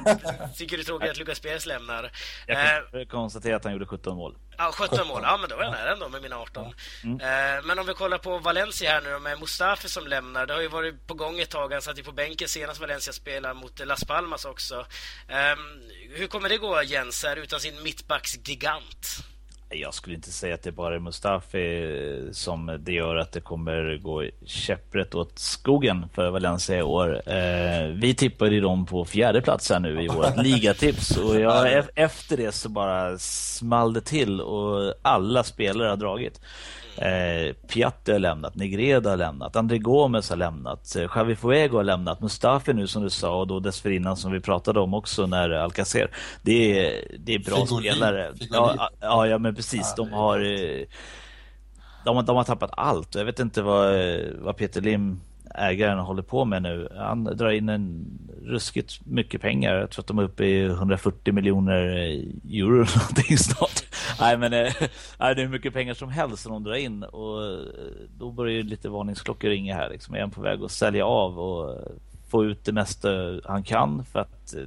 tycker 0.55 0.77
du 0.77 0.83
tråkigt 0.83 1.09
att 1.09 1.17
Lukas 1.17 1.39
Pérez 1.39 1.65
lämnar. 1.65 2.11
Jag 2.47 2.57
kan 2.57 3.01
eh, 3.01 3.07
konstatera 3.07 3.55
att 3.55 3.63
han 3.63 3.73
gjorde 3.73 3.85
17 3.85 4.17
mål. 4.17 4.35
Ja, 4.57 4.71
17 4.71 5.07
mål. 5.07 5.21
Ja, 5.23 5.37
men 5.37 5.49
då 5.49 5.55
var 5.55 5.63
jag 5.63 5.71
nära 5.71 5.91
ändå 5.91 6.09
med 6.09 6.21
mina 6.21 6.37
18. 6.37 6.73
Mm. 7.03 7.19
Eh, 7.19 7.63
men 7.63 7.79
om 7.79 7.85
vi 7.85 7.93
kollar 7.93 8.17
på 8.17 8.37
Valencia 8.37 8.91
här 8.91 9.01
nu 9.01 9.19
med 9.19 9.39
Mustafi 9.39 9.89
som 9.89 10.07
lämnar. 10.07 10.45
Det 10.45 10.53
har 10.53 10.61
ju 10.61 10.67
varit 10.67 11.07
på 11.07 11.13
gång 11.13 11.39
ett 11.39 11.49
tag. 11.49 11.73
Han 11.73 11.81
satt 11.81 11.99
ju 11.99 12.03
på 12.03 12.11
bänken 12.11 12.47
senast 12.47 12.79
Valencia 12.79 13.13
spelade 13.13 13.53
mot 13.53 13.79
Las 13.85 14.03
Palmas 14.03 14.45
också. 14.45 14.85
Eh, 15.27 15.55
hur 16.15 16.27
kommer 16.27 16.49
det 16.49 16.57
gå, 16.57 16.83
Jens, 16.83 17.23
här 17.23 17.35
utan 17.35 17.59
sin 17.59 17.83
mittbacksgigant? 17.83 19.30
Jag 19.73 19.93
skulle 19.93 20.15
inte 20.15 20.31
säga 20.31 20.55
att 20.55 20.63
det 20.63 20.71
bara 20.71 20.95
är 20.95 20.99
Mustafi 20.99 22.29
som 22.31 22.77
det 22.79 22.91
gör 22.91 23.15
att 23.15 23.31
det 23.31 23.41
kommer 23.41 23.97
gå 23.97 24.23
käpprätt 24.45 25.15
åt 25.15 25.39
skogen 25.39 26.05
för 26.13 26.29
Valencia 26.29 26.77
i 26.77 26.81
år. 26.81 27.21
Eh, 27.29 27.87
vi 27.87 28.13
tippade 28.17 28.55
ju 28.55 28.61
dem 28.61 28.85
på 28.85 29.05
fjärde 29.05 29.41
plats 29.41 29.69
här 29.69 29.79
nu 29.79 30.03
i 30.03 30.07
vårt 30.07 30.37
ligatips 30.43 31.17
och 31.17 31.39
jag, 31.39 31.83
efter 31.95 32.37
det 32.37 32.51
så 32.51 32.69
bara 32.69 33.17
small 33.17 33.93
det 33.93 34.01
till 34.01 34.41
och 34.41 34.93
alla 35.01 35.43
spelare 35.43 35.89
har 35.89 35.97
dragit. 35.97 36.41
Eh, 37.01 37.53
Piatti 37.67 38.11
har 38.11 38.19
lämnat, 38.19 38.55
Negreda 38.55 39.09
har 39.09 39.17
lämnat, 39.17 39.55
André 39.55 39.77
Gomes 39.77 40.29
har 40.29 40.37
lämnat, 40.37 40.95
eh, 40.95 41.09
Javi 41.15 41.35
Fuego 41.35 41.77
har 41.77 41.83
lämnat, 41.83 42.21
Mustafi 42.21 42.73
nu 42.73 42.87
som 42.87 43.03
du 43.03 43.09
sa 43.09 43.39
och 43.39 43.47
då 43.47 43.59
dessförinnan 43.59 44.17
som 44.17 44.31
vi 44.31 44.39
pratade 44.39 44.79
om 44.79 44.93
också 44.93 45.25
när 45.25 45.49
Alcacer. 45.49 46.11
Det 46.41 46.79
är, 46.79 47.17
det 47.19 47.35
är 47.35 47.39
bra 47.39 47.55
Figoli, 47.55 47.89
spelare. 47.89 48.33
Ja, 48.51 48.89
ja, 48.99 49.27
ja, 49.27 49.37
men 49.37 49.55
precis. 49.55 49.93
Ja, 49.97 50.03
de 50.03 50.13
har 50.13 50.39
eh, 50.39 50.85
de, 52.05 52.25
de 52.25 52.35
har 52.35 52.43
tappat 52.43 52.71
allt. 52.73 53.15
Jag 53.15 53.25
vet 53.25 53.39
inte 53.39 53.61
vad, 53.61 53.95
vad 54.39 54.57
Peter 54.57 54.81
Lim 54.81 55.19
ägaren 55.55 55.99
håller 55.99 56.23
på 56.23 56.45
med 56.45 56.61
nu. 56.61 56.89
Han 56.97 57.23
drar 57.23 57.49
in 57.49 57.69
en 57.69 58.07
ruskigt 58.43 59.05
mycket 59.05 59.41
pengar. 59.41 59.75
Jag 59.75 59.89
tror 59.89 60.03
att 60.03 60.07
de 60.07 60.19
är 60.19 60.23
uppe 60.23 60.45
i 60.45 60.65
140 60.65 61.33
miljoner 61.33 61.81
euro 62.49 62.73
eller 62.73 62.97
någonting 62.97 63.37
snart. 63.37 63.83
Nej, 64.19 64.37
men 64.37 64.53
äh, 64.53 64.73
det 65.17 65.25
är 65.25 65.35
hur 65.35 65.47
mycket 65.47 65.73
pengar 65.73 65.93
som 65.93 66.09
helst 66.09 66.43
som 66.43 66.51
de 66.51 66.63
drar 66.63 66.75
in 66.75 67.03
och 67.03 67.45
eh, 67.45 67.59
då 68.17 68.31
börjar 68.31 68.53
ju 68.53 68.63
lite 68.63 68.89
varningsklockor 68.89 69.49
ringa 69.49 69.75
här. 69.75 69.89
Liksom. 69.89 70.15
Är 70.15 70.21
han 70.21 70.31
på 70.31 70.41
väg 70.41 70.63
att 70.63 70.71
sälja 70.71 71.05
av 71.05 71.39
och 71.39 71.77
få 72.29 72.45
ut 72.45 72.65
det 72.65 72.71
mesta 72.71 73.09
han 73.45 73.63
kan 73.63 74.05
för 74.05 74.19
att 74.19 74.55
eh, 74.55 74.63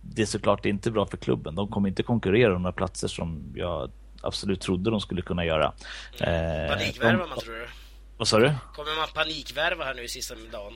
det 0.00 0.22
är 0.22 0.26
såklart 0.26 0.66
inte 0.66 0.90
bra 0.90 1.06
för 1.06 1.16
klubben. 1.16 1.54
De 1.54 1.68
kommer 1.68 1.88
inte 1.88 2.02
konkurrera 2.02 2.56
om 2.56 2.62
några 2.62 2.72
platser 2.72 3.08
som 3.08 3.52
jag 3.54 3.90
absolut 4.22 4.60
trodde 4.60 4.90
de 4.90 5.00
skulle 5.00 5.22
kunna 5.22 5.44
göra. 5.44 5.72
Mm. 6.20 6.68
Panikvärva 6.68 7.26
man 7.26 7.38
tror 7.38 7.54
du? 7.54 7.66
Vad 8.18 8.28
sa 8.28 8.38
du? 8.38 8.54
Kommer 8.74 8.96
man 8.96 9.08
panikvärva 9.14 9.84
här 9.84 9.94
nu 9.94 10.02
i 10.02 10.08
sista 10.08 10.34
dagen? 10.52 10.72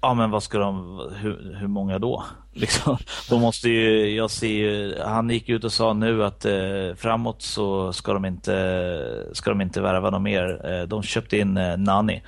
Ja, 0.00 0.14
men 0.14 0.30
vad 0.30 0.42
ska 0.42 0.58
de, 0.58 1.00
hur, 1.16 1.56
hur 1.60 1.68
många 1.68 1.98
då? 1.98 2.24
Liksom, 2.52 2.96
de 3.30 3.40
måste 3.40 3.68
ju, 3.68 4.10
jag 4.10 4.30
ser 4.30 4.48
ju, 4.48 4.98
han 4.98 5.30
gick 5.30 5.48
ut 5.48 5.64
och 5.64 5.72
sa 5.72 5.92
nu 5.92 6.24
att 6.24 6.44
eh, 6.44 6.94
framåt 6.96 7.42
så 7.42 7.92
ska 7.92 8.12
de 8.12 8.24
inte, 8.24 9.26
ska 9.32 9.50
de 9.50 9.60
inte 9.60 9.80
värva 9.80 10.10
något 10.10 10.22
mer. 10.22 10.70
Eh, 10.70 10.82
de 10.82 11.02
köpte 11.02 11.38
in 11.38 11.56
eh, 11.56 11.76
Nani 11.76 12.22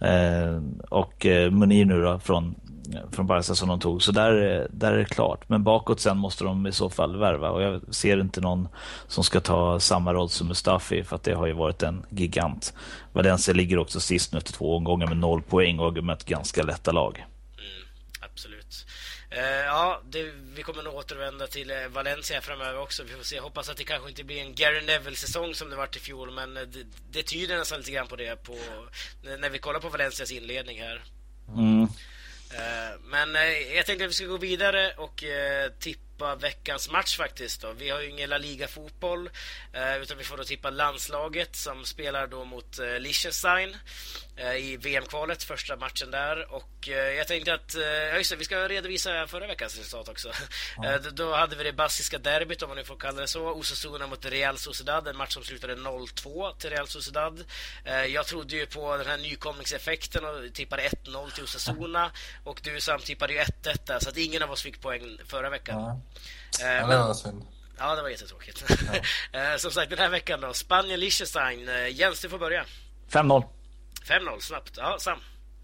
eh, 0.00 0.62
och 0.88 1.26
eh, 1.26 1.50
Munir 1.50 1.84
nu 1.84 2.02
då 2.02 2.18
från 2.18 2.54
från 3.12 3.26
Barca 3.26 3.54
som 3.54 3.68
de 3.68 3.80
tog. 3.80 4.02
Så 4.02 4.12
där, 4.12 4.66
där 4.70 4.92
är 4.92 4.98
det 4.98 5.04
klart. 5.04 5.48
Men 5.48 5.64
bakåt 5.64 6.00
sen 6.00 6.18
måste 6.18 6.44
de 6.44 6.66
i 6.66 6.72
så 6.72 6.90
fall 6.90 7.16
värva 7.16 7.50
och 7.50 7.62
jag 7.62 7.94
ser 7.94 8.20
inte 8.20 8.40
någon 8.40 8.68
som 9.08 9.24
ska 9.24 9.40
ta 9.40 9.80
samma 9.80 10.14
roll 10.14 10.28
som 10.28 10.48
Mustafi 10.48 11.04
för 11.04 11.16
att 11.16 11.22
det 11.22 11.34
har 11.34 11.46
ju 11.46 11.52
varit 11.52 11.82
en 11.82 12.06
gigant. 12.10 12.74
Valencia 13.12 13.54
ligger 13.54 13.78
också 13.78 14.00
sist 14.00 14.32
nu 14.32 14.38
efter 14.38 14.52
två 14.52 14.76
omgångar 14.76 15.06
med 15.06 15.16
noll 15.16 15.42
poäng 15.42 15.78
och 15.78 15.84
har 15.84 16.00
mött 16.02 16.24
ganska 16.24 16.62
lätta 16.62 16.92
lag. 16.92 17.26
Mm, 17.58 17.88
absolut. 18.20 18.86
Uh, 19.32 19.64
ja, 19.66 20.00
det, 20.10 20.30
vi 20.54 20.62
kommer 20.62 20.82
nog 20.82 20.94
återvända 20.94 21.46
till 21.46 21.70
uh, 21.70 21.88
Valencia 21.88 22.40
framöver 22.40 22.80
också. 22.80 23.02
Vi 23.02 23.12
får 23.12 23.24
se. 23.24 23.40
Hoppas 23.40 23.68
att 23.68 23.76
det 23.76 23.84
kanske 23.84 24.08
inte 24.08 24.24
blir 24.24 24.40
en 24.40 24.54
Gary 24.54 24.86
Neville-säsong 24.86 25.54
som 25.54 25.70
det 25.70 25.76
var 25.76 25.88
i 25.96 25.98
fjol, 25.98 26.30
men 26.30 26.56
uh, 26.56 26.62
det, 26.62 26.86
det 27.10 27.22
tyder 27.22 27.58
nästan 27.58 27.78
lite 27.78 27.90
grann 27.90 28.06
på 28.06 28.16
det 28.16 28.42
på, 28.42 28.56
när 29.40 29.50
vi 29.50 29.58
kollar 29.58 29.80
på 29.80 29.88
Valencias 29.88 30.32
inledning 30.32 30.80
här. 30.80 31.02
Mm. 31.56 31.88
Eh, 32.54 33.00
men 33.10 33.36
eh, 33.36 33.76
jag 33.76 33.86
tänkte 33.86 34.04
att 34.04 34.10
vi 34.10 34.14
ska 34.14 34.26
gå 34.26 34.36
vidare 34.36 34.92
och 34.96 35.24
eh, 35.24 35.70
tippa 35.78 36.07
tippa 36.18 36.34
veckans 36.34 36.90
match 36.90 37.16
faktiskt. 37.16 37.62
Då. 37.62 37.72
Vi 37.72 37.90
har 37.90 38.00
ju 38.00 38.10
ingen 38.10 38.30
La 38.30 38.38
Liga-fotboll, 38.38 39.30
eh, 39.72 40.02
utan 40.02 40.18
vi 40.18 40.24
får 40.24 40.36
då 40.36 40.44
tippa 40.44 40.70
landslaget 40.70 41.56
som 41.56 41.84
spelar 41.84 42.26
då 42.26 42.44
mot 42.44 42.78
eh, 42.78 42.98
Liechtenstein 42.98 43.76
eh, 44.36 44.56
i 44.56 44.76
VM-kvalet, 44.76 45.42
första 45.42 45.76
matchen 45.76 46.10
där. 46.10 46.52
Och 46.54 46.88
jag 46.88 47.28
tänkte 47.28 47.54
att, 47.54 47.74
ja 48.12 48.16
just 48.16 48.30
det, 48.30 48.36
vi 48.36 48.44
ska 48.44 48.68
redovisa 48.68 49.26
förra 49.26 49.46
veckans 49.46 49.78
resultat 49.78 50.08
också. 50.08 50.32
Ja. 50.82 50.98
då 50.98 51.34
hade 51.34 51.56
vi 51.56 51.64
det 51.64 51.72
baskiska 51.72 52.18
derbyt, 52.18 52.62
om 52.62 52.68
man 52.68 52.76
nu 52.76 52.84
får 52.84 52.96
kalla 52.96 53.20
det 53.20 53.26
så. 53.26 53.50
Osasuna 53.50 54.06
mot 54.06 54.24
Real 54.24 54.58
Sociedad, 54.58 55.08
en 55.08 55.16
match 55.16 55.34
som 55.34 55.42
slutade 55.44 55.74
0-2 55.74 56.56
till 56.58 56.70
Real 56.70 56.88
Sociedad. 56.88 57.44
jag 58.08 58.26
trodde 58.26 58.56
ju 58.56 58.66
på 58.66 58.96
den 58.96 59.06
här 59.06 59.16
nykomlingseffekten 59.16 60.24
och 60.24 60.54
tippade 60.54 60.82
1-0 60.82 61.30
till 61.30 61.44
Osasuna. 61.44 62.10
Och 62.44 62.60
du 62.62 62.80
Sam 62.80 63.00
tippade 63.00 63.32
ju 63.32 63.38
1-1 63.38 63.78
där, 63.86 63.98
så 63.98 64.08
att 64.08 64.16
ingen 64.16 64.42
av 64.42 64.50
oss 64.50 64.62
fick 64.62 64.80
poäng 64.80 65.18
förra 65.26 65.50
veckan. 65.50 65.80
Ja, 65.80 66.00
eh, 66.62 66.66
ja 66.66 66.86
det 66.86 66.98
var 66.98 67.14
synd. 67.14 67.42
Ja, 67.78 67.94
det 67.94 68.02
var 68.02 68.08
jättetråkigt. 68.08 68.64
Ja. 68.68 69.00
Eh, 69.40 69.56
som 69.56 69.70
sagt, 69.70 69.90
den 69.90 69.98
här 69.98 70.08
veckan 70.08 70.40
då. 70.40 70.52
Spanien-Liechtenstein. 70.52 71.68
Eh, 71.68 71.88
Jens, 71.88 72.20
du 72.20 72.28
får 72.28 72.38
börja. 72.38 72.64
5-0. 73.10 73.44
5-0, 74.08 74.40
snabbt. 74.40 74.72
Ja, 74.76 74.96
Sam? 75.00 75.18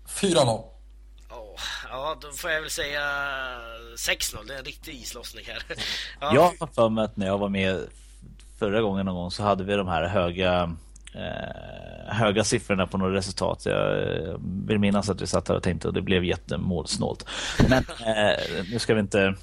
4-0. 0.09 0.65
Oh, 1.31 1.61
ja, 1.89 2.17
då 2.21 2.33
får 2.33 2.51
jag 2.51 2.61
väl 2.61 2.71
säga 2.71 3.01
6-0. 3.97 4.47
Det 4.47 4.55
är 4.55 4.59
en 4.59 4.65
riktig 4.65 4.95
islossning 4.95 5.45
här. 5.47 5.63
Ja. 6.21 6.35
Jag 6.35 6.53
har 6.61 6.67
för 6.67 6.89
mig 6.89 7.05
att 7.05 7.17
när 7.17 7.27
jag 7.27 7.39
var 7.39 7.49
med 7.49 7.89
förra 8.59 8.81
gången 8.81 9.07
någon 9.07 9.15
gång 9.15 9.31
så 9.31 9.43
hade 9.43 9.65
vi 9.65 9.75
de 9.75 9.89
här 9.89 10.03
höga 10.09 10.77
eh, 11.15 12.15
höga 12.15 12.45
siffrorna 12.45 12.87
på 12.87 12.99
några 12.99 13.15
resultat. 13.15 13.67
Jag 13.67 14.03
eh, 14.03 14.35
vill 14.67 14.79
minnas 14.79 15.11
att 15.11 15.21
vi 15.21 15.27
satt 15.27 15.49
här 15.49 15.57
och 15.57 15.63
tänkte 15.63 15.89
och 15.89 15.95
det 15.95 16.03
blev 16.03 16.25
jättemålsnålt. 16.25 17.27
Men 17.69 17.85
eh, 18.07 18.65
nu 18.71 18.79
ska 18.79 18.95
vi 18.95 19.01
inte 19.01 19.35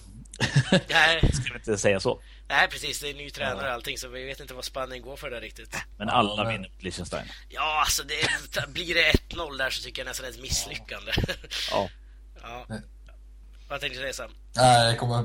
ska 1.34 1.54
vi 1.54 1.56
inte 1.56 1.78
säga 1.78 2.00
så. 2.00 2.22
Nej, 2.48 2.68
precis. 2.68 3.00
Det 3.00 3.10
är 3.10 3.14
ny 3.14 3.30
tränare 3.30 3.68
och 3.68 3.74
allting, 3.74 3.98
så 3.98 4.08
vi 4.08 4.26
vet 4.26 4.40
inte 4.40 4.54
vad 4.54 4.66
Spanien 4.66 5.02
går 5.02 5.16
för 5.16 5.30
där 5.32 5.42
riktigt. 5.42 5.76
Men 5.98 6.10
alla 6.10 6.52
vinner 6.52 6.70
mot 6.70 6.84
Liechtenstein. 6.84 7.26
Ja, 7.50 7.82
alltså 7.82 8.04
det, 8.04 8.68
blir 8.68 8.96
det 8.96 9.12
1-0 9.30 9.58
där 9.58 9.70
så 9.70 9.84
tycker 9.84 10.02
jag 10.02 10.08
nästan 10.08 10.24
det 10.24 10.30
är 10.30 10.34
ett 10.34 10.42
misslyckande. 10.42 11.12
Ja. 11.72 11.90
ja. 12.42 12.66
Vad 13.70 13.80
tänkte 13.80 14.00
du 14.00 14.04
säga 14.04 14.14
Sam? 14.14 14.32
Nej, 14.56 14.88
jag 14.88 15.00
kommer, 15.00 15.18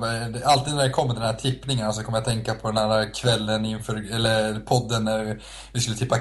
alltid 0.45 0.75
när 0.75 0.83
det 0.83 0.91
kommer 0.91 1.15
den 1.15 1.23
här 1.23 1.33
tippningen 1.33 1.93
så 1.93 2.03
kommer 2.03 2.19
jag 2.19 2.25
tänka 2.25 2.55
på 2.55 2.69
den 2.69 2.77
här 2.77 3.15
kvällen 3.15 3.65
inför, 3.65 4.15
eller 4.15 4.61
podden 4.61 5.05
när 5.05 5.41
vi 5.73 5.81
skulle 5.81 5.97
tippa, 5.97 6.17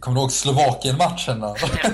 kommer 0.00 0.14
du 0.14 0.20
ihåg 0.20 0.32
Slovakien-matchen 0.32 1.40
då? 1.40 1.56
ja, 1.82 1.90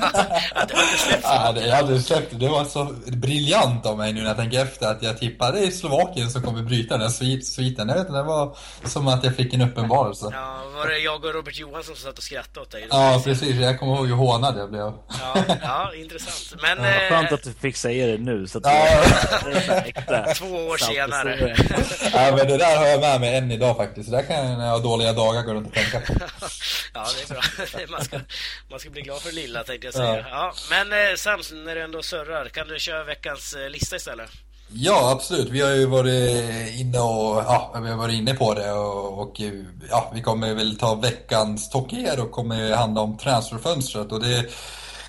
det. 0.69 0.75
Ja, 1.23 1.53
det, 1.53 1.67
jag 1.67 1.77
hade 1.77 2.01
släppt 2.01 2.41
det. 2.41 2.49
var 2.49 2.65
så 2.65 2.85
briljant 3.07 3.87
av 3.87 3.99
mig 3.99 4.13
nu 4.13 4.21
när 4.21 4.29
jag 4.29 4.37
tänker 4.37 4.63
efter 4.63 4.91
att 4.91 5.03
jag 5.03 5.19
tippade 5.19 5.61
det 5.61 5.67
är 5.67 5.71
Slovakien 5.71 6.31
som 6.31 6.43
kommer 6.43 6.63
bryta 6.63 6.95
den 6.95 7.03
här 7.03 7.41
sviten. 7.41 7.89
Jag 7.89 7.95
vet 7.97 8.07
inte, 8.07 8.19
det 8.19 8.23
var 8.23 8.57
som 8.85 9.09
att 9.09 9.25
jag 9.25 9.37
fick 9.37 9.55
en 9.55 9.61
uppenbarelse. 9.61 10.29
Ja, 10.33 10.63
var 10.75 10.89
det 10.89 10.99
jag 10.99 11.25
och 11.25 11.35
Robert 11.35 11.59
Johansson 11.59 11.97
som 11.97 12.05
satt 12.05 12.19
och 12.19 12.25
skrattade 12.25 12.61
åt 12.61 12.71
dig? 12.71 12.87
Ja, 12.91 13.21
precis. 13.25 13.55
Jag 13.55 13.79
kommer 13.79 13.97
ihåg 13.97 14.07
hur 14.07 14.15
hånad 14.15 14.59
jag 14.59 14.71
blev. 14.71 14.93
Ja, 15.21 15.35
ja 15.63 15.95
intressant. 15.95 16.63
Men... 16.63 16.85
Ja, 16.85 16.91
eh... 16.91 17.09
Skönt 17.09 17.33
att 17.33 17.43
du 17.43 17.53
fick 17.53 17.77
säga 17.77 18.07
det 18.07 18.19
nu 18.19 18.47
så 18.47 18.59
att 18.59 18.65
ja. 18.67 19.05
det 19.45 19.73
är 19.73 19.85
äkta. 19.87 20.35
Två 20.35 20.54
år 20.57 20.77
senare. 20.77 21.57
ja, 22.13 22.37
men 22.37 22.47
det 22.47 22.59
där 22.59 22.77
har 22.77 22.87
jag 22.87 23.01
med 23.01 23.21
mig 23.21 23.37
än 23.37 23.51
idag 23.51 23.77
faktiskt. 23.77 24.11
Det 24.11 24.17
där 24.17 24.23
kan 24.23 24.37
jag 24.37 24.59
när 24.59 24.67
jag 24.67 24.73
har 24.73 24.83
dåliga 24.83 25.13
dagar 25.13 25.43
gå 25.43 25.55
runt 25.55 25.67
och 25.67 25.75
tänka 25.75 26.01
på. 26.01 26.13
ja, 26.95 27.07
det 27.17 27.23
är 27.23 27.35
bra. 27.35 27.87
Man 27.91 28.05
ska, 28.05 28.21
man 28.71 28.81
ska 28.81 28.91
bli 28.91 29.03
glad 29.03 29.21
för 29.21 29.29
det 29.29 29.35
lilla 29.35 29.65
tänkte 29.65 29.87
jag 29.87 29.95
säga. 29.95 30.17
Ja. 30.19 30.25
ja 30.31 30.55
men 30.71 30.93
eh, 30.93 31.17
Samson, 31.17 31.65
när 31.65 31.75
du 31.75 31.83
ändå 31.83 32.03
surrar, 32.03 32.49
kan 32.49 32.69
du 32.69 32.79
köra 32.79 33.05
veckans 33.05 33.55
eh, 33.55 33.71
lista 33.71 33.97
istället? 33.97 34.31
Ja, 34.73 35.11
absolut. 35.11 35.51
Vi 35.51 35.61
har 35.61 35.71
ju 35.71 35.87
varit 35.87 36.75
inne 36.75 36.99
och 36.99 37.37
ja, 37.37 37.81
vi 37.83 37.91
har 37.91 37.97
varit 37.97 38.15
inne 38.15 38.35
på 38.35 38.55
det 38.55 38.73
och, 38.73 39.19
och 39.19 39.41
ja, 39.91 40.11
vi 40.15 40.23
kommer 40.23 40.55
väl 40.55 40.79
ta 40.79 40.95
veckans 40.95 41.71
Tokier 41.71 42.21
och 42.21 42.31
kommer 42.31 42.73
handla 42.73 43.01
om 43.01 43.19
transferfönstret 43.19 44.13
och 44.13 44.21
det 44.21 44.51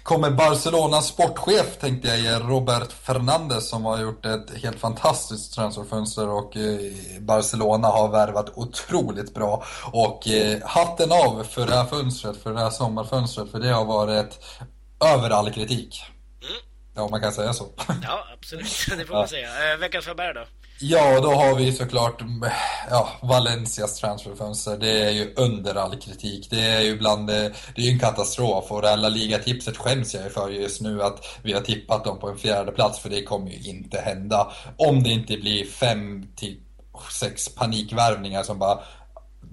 kommer 0.05 0.29
Barcelonas 0.29 1.07
sportchef 1.07 1.77
tänkte 1.77 2.07
jag 2.07 2.19
ge, 2.19 2.39
Robert 2.39 2.91
Fernandes 2.91 3.69
som 3.69 3.85
har 3.85 4.01
gjort 4.01 4.25
ett 4.25 4.61
helt 4.63 4.79
fantastiskt 4.79 5.53
transferfönster 5.53 6.29
och 6.29 6.57
eh, 6.57 6.91
Barcelona 7.19 7.87
har 7.87 8.09
värvat 8.09 8.57
otroligt 8.57 9.33
bra. 9.33 9.63
Och 9.91 10.27
eh, 10.27 10.61
hatten 10.63 11.11
av 11.11 11.43
för 11.43 11.65
det 11.65 11.75
här 11.75 11.85
fönstret, 11.85 12.43
för 12.43 12.53
det 12.53 12.59
här 12.59 12.69
sommarfönstret, 12.69 13.51
för 13.51 13.59
det 13.59 13.69
har 13.69 13.85
varit 13.85 14.39
över 15.05 15.29
all 15.29 15.51
kritik. 15.51 16.03
Mm. 16.41 16.55
Ja, 16.95 17.07
man 17.07 17.21
kan 17.21 17.31
säga 17.31 17.53
så. 17.53 17.67
Ja, 18.03 18.27
absolut. 18.33 18.65
Det 18.97 19.05
får 19.05 19.13
man 19.13 19.21
ja. 19.21 19.27
säga. 19.27 19.73
Eh, 19.73 19.79
veckans 19.79 20.05
förbär 20.05 20.33
då? 20.33 20.45
Ja, 20.79 21.19
då 21.21 21.31
har 21.31 21.55
vi 21.55 21.71
såklart 21.71 22.21
ja, 22.89 23.09
Valencias 23.21 23.99
transferfönster. 23.99 24.77
Det 24.77 25.03
är 25.03 25.11
ju 25.11 25.33
under 25.35 25.75
all 25.75 25.95
kritik. 25.95 26.47
Det 26.49 26.61
är 26.61 26.81
ju 26.81 26.97
bland 26.97 27.29
eh, 27.29 27.35
det, 27.75 27.81
är 27.81 27.85
ju 27.85 27.91
en 27.91 27.99
katastrof 27.99 28.71
och 28.71 28.81
det 28.81 28.87
här 28.87 28.97
La 28.97 29.09
Liga-tipset 29.09 29.77
skäms 29.77 30.13
jag 30.13 30.23
ju 30.23 30.29
för 30.29 30.49
just 30.49 30.81
nu 30.81 31.03
att 31.03 31.39
vi 31.41 31.53
har 31.53 31.61
tippat 31.61 32.03
dem 32.03 32.19
på 32.19 32.29
en 32.29 32.37
fjärde 32.37 32.71
plats 32.71 32.99
för 32.99 33.09
det 33.09 33.23
kommer 33.23 33.51
ju 33.51 33.69
inte 33.69 33.97
hända. 33.97 34.51
Om 34.77 35.03
det 35.03 35.09
inte 35.09 35.37
blir 35.37 35.65
fem 35.65 36.27
till 36.35 36.59
sex 37.11 37.55
panikvärvningar 37.55 38.43
som 38.43 38.59
bara 38.59 38.79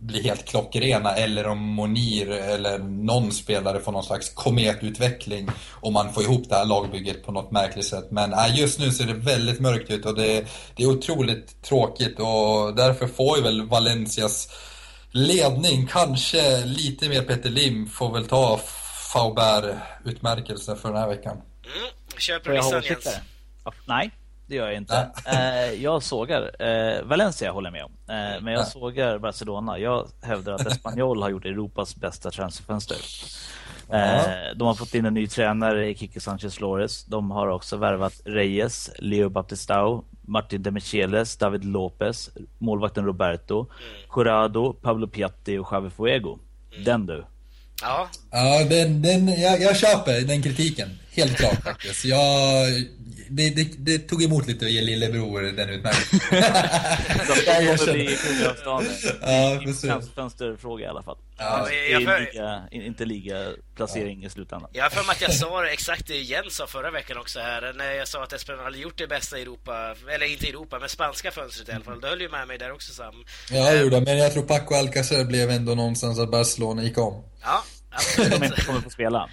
blir 0.03 0.22
helt 0.22 0.48
klockrena 0.48 1.14
eller 1.14 1.46
om 1.46 1.59
Monir 1.59 2.30
eller 2.30 2.78
någon 2.78 3.32
spelare 3.32 3.80
får 3.80 3.92
någon 3.92 4.05
slags 4.05 4.30
kometutveckling 4.34 5.48
och 5.70 5.92
man 5.92 6.12
får 6.12 6.22
ihop 6.22 6.48
det 6.48 6.55
här 6.55 6.64
lagbygget 6.64 7.24
på 7.24 7.32
något 7.32 7.50
märkligt 7.50 7.86
sätt. 7.86 8.11
Men 8.11 8.32
äh, 8.32 8.59
just 8.59 8.78
nu 8.78 8.90
ser 8.90 9.07
det 9.07 9.14
väldigt 9.14 9.61
mörkt 9.61 9.90
ut 9.90 10.07
och 10.07 10.14
det, 10.14 10.46
det 10.76 10.82
är 10.82 10.86
otroligt 10.86 11.62
tråkigt 11.62 12.20
och 12.20 12.76
därför 12.76 13.07
får 13.07 13.36
ju 13.36 13.42
väl 13.42 13.62
Valencias 13.62 14.48
ledning, 15.11 15.86
kanske 15.86 16.64
lite 16.64 17.09
mer 17.09 17.22
Peter 17.22 17.50
Lim, 17.50 17.86
får 17.86 18.12
väl 18.12 18.26
ta 18.26 18.61
Faubert-utmärkelsen 19.12 20.76
för 20.76 20.88
den 20.88 20.98
här 20.98 21.09
veckan. 21.09 21.36
Mm. 21.36 21.90
Köper 22.18 22.50
du 22.50 22.57
Jens? 22.57 23.20
Nej 23.86 24.11
det 24.47 24.55
gör 24.55 24.66
jag 24.66 24.76
inte. 24.76 25.11
Eh, 25.26 25.82
jag 25.82 26.03
sågar 26.03 26.62
eh, 26.62 27.03
Valencia 27.03 27.53
håller 27.53 27.66
jag 27.66 27.72
med 27.72 27.84
om. 27.84 27.93
Eh, 27.93 28.43
men 28.43 28.53
jag 28.53 28.68
sågar 28.68 29.18
Barcelona. 29.18 29.78
Jag 29.78 30.09
hävdar 30.22 30.53
att 30.53 30.66
Espanyol 30.66 31.22
har 31.22 31.30
gjort 31.30 31.45
Europas 31.45 31.97
bästa 31.97 32.30
transferfönster. 32.30 32.97
Eh, 33.93 34.57
de 34.57 34.66
har 34.66 34.74
fått 34.74 34.95
in 34.95 35.05
en 35.05 35.14
ny 35.14 35.26
tränare, 35.26 35.95
Kike 35.95 36.20
Sanchez 36.20 36.55
Flores. 36.55 37.05
De 37.05 37.30
har 37.30 37.47
också 37.47 37.76
värvat 37.76 38.20
Reyes, 38.24 38.90
Leo 38.99 39.28
Baptistao, 39.28 40.05
Martin 40.22 40.62
Demicheles, 40.62 41.36
David 41.36 41.64
Lopez, 41.64 42.30
målvakten 42.59 43.05
Roberto, 43.05 43.61
mm. 43.61 44.11
Jurado, 44.16 44.72
Pablo 44.72 45.07
Piatti 45.07 45.59
och 45.59 45.68
Javi 45.72 45.90
Fuego. 45.90 46.38
Mm. 46.72 46.84
Den 46.84 47.07
du. 47.07 47.24
Ja, 47.82 48.09
ja 48.30 48.64
den, 48.70 49.03
den, 49.03 49.28
jag, 49.28 49.61
jag 49.61 49.76
köper 49.76 50.20
den 50.20 50.43
kritiken. 50.43 50.88
Helt 51.14 51.36
klart 51.36 51.62
faktiskt. 51.64 52.04
Jag, 52.04 52.68
det, 53.28 53.50
det, 53.50 53.64
det, 53.78 53.98
tog 53.98 54.22
emot 54.22 54.46
lite 54.46 54.64
att 54.64 54.70
ge 54.70 54.80
lillebror 54.80 55.42
den 55.42 55.70
utmärkelsen. 55.70 56.18
Bli 57.94 58.16
kunskapsdagen. 58.16 58.88
Ja, 59.20 59.60
precis. 59.64 60.14
Fönsterfråga 60.14 60.84
i 60.84 60.88
alla 60.88 61.02
fall. 61.02 61.16
Ja, 61.38 61.70
jag 61.90 62.02
för... 62.02 62.20
liga, 62.20 62.62
inte 62.70 63.04
ligaplacering 63.04 64.20
ja. 64.20 64.26
i 64.26 64.30
slutändan. 64.30 64.70
Jag 64.72 64.82
har 64.82 64.90
för 64.90 65.06
mig 65.06 65.12
att 65.12 65.20
jag 65.20 65.34
sa 65.34 65.66
exakt 65.66 66.06
det 66.06 66.20
Jens 66.20 66.54
sa 66.54 66.66
förra 66.66 66.90
veckan 66.90 67.18
också 67.18 67.40
här. 67.40 67.72
När 67.76 67.92
jag 67.92 68.08
sa 68.08 68.22
att 68.22 68.32
Espanol 68.32 68.64
hade 68.64 68.78
gjort 68.78 68.98
det 68.98 69.06
bästa 69.06 69.38
i 69.38 69.42
Europa, 69.42 69.94
eller 70.14 70.26
inte 70.26 70.48
Europa, 70.48 70.78
men 70.78 70.88
spanska 70.88 71.30
fönstret 71.30 71.68
i 71.68 71.72
alla 71.72 71.84
fall. 71.84 72.00
Du 72.00 72.08
höll 72.08 72.20
ju 72.20 72.28
med 72.28 72.48
mig 72.48 72.58
där 72.58 72.72
också 72.72 72.92
Sam. 72.92 73.14
Ja, 73.50 73.56
jag 73.56 73.82
gjorde 73.82 74.00
men 74.00 74.18
jag 74.18 74.32
tror 74.32 74.42
Paco 74.42 74.74
Alcacer 74.74 75.24
blev 75.24 75.50
ändå 75.50 75.74
någonstans 75.74 76.18
att 76.18 76.30
Barcelona 76.30 76.82
gick 76.82 76.98
om. 76.98 77.24
Ja, 77.42 77.64
de 78.16 78.45
inte 78.45 78.64
kommer 78.64 78.80
få 78.80 78.90
spela. 78.90 79.28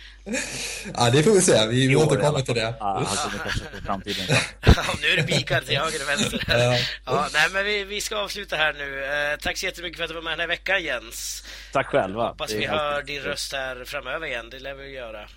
Ja, 0.93 1.09
det 1.09 1.23
får 1.23 1.31
vi 1.31 1.41
se. 1.41 1.67
Vi, 1.67 1.87
vi 1.87 1.95
återkommer 1.95 2.41
till 2.41 2.55
det. 2.55 2.73
Ja, 2.79 3.05
han 3.07 3.17
kommer 3.17 3.43
kanske 3.43 3.65
för 3.75 3.81
framtiden. 3.81 4.37
ja, 4.65 4.83
nu 5.01 5.07
är 5.07 5.17
det 5.17 5.23
bikar 5.23 5.61
till 5.61 5.77
höger 5.77 6.01
och 6.01 6.09
vänster. 6.09 6.43
Ja. 6.47 6.77
ja, 7.05 7.27
nej, 7.33 7.47
men 7.53 7.65
vi, 7.65 7.83
vi 7.83 8.01
ska 8.01 8.17
avsluta 8.17 8.55
här 8.55 8.73
nu. 8.73 9.05
Eh, 9.05 9.37
tack 9.39 9.57
så 9.57 9.65
jättemycket 9.65 9.97
för 9.97 10.03
att 10.03 10.09
du 10.09 10.15
var 10.15 10.21
med 10.21 10.33
den 10.33 10.39
här 10.39 10.47
veckan, 10.47 10.83
Jens. 10.83 11.43
Tack 11.71 11.87
själva. 11.87 12.27
Hoppas 12.27 12.53
vi 12.53 12.65
hör 12.65 13.01
din 13.01 13.21
röst 13.21 13.53
här 13.53 13.83
framöver 13.85 14.27
igen. 14.27 14.49
Det 14.49 14.59
lär 14.59 14.73
vi 14.73 14.89
göra. 14.89 15.27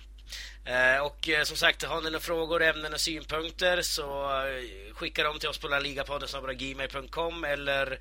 Eh, 0.65 1.05
och 1.05 1.29
eh, 1.29 1.43
som 1.43 1.57
sagt, 1.57 1.83
har 1.83 2.01
ni 2.01 2.09
några 2.09 2.19
frågor, 2.19 2.63
ämnen 2.63 2.93
och 2.93 2.99
synpunkter 2.99 3.81
så 3.81 4.23
eh, 4.47 4.93
skicka 4.93 5.23
dem 5.23 5.39
till 5.39 5.49
oss 5.49 5.57
på 5.57 5.67
laligapodden.gmail.com 5.67 7.43
eller 7.43 7.99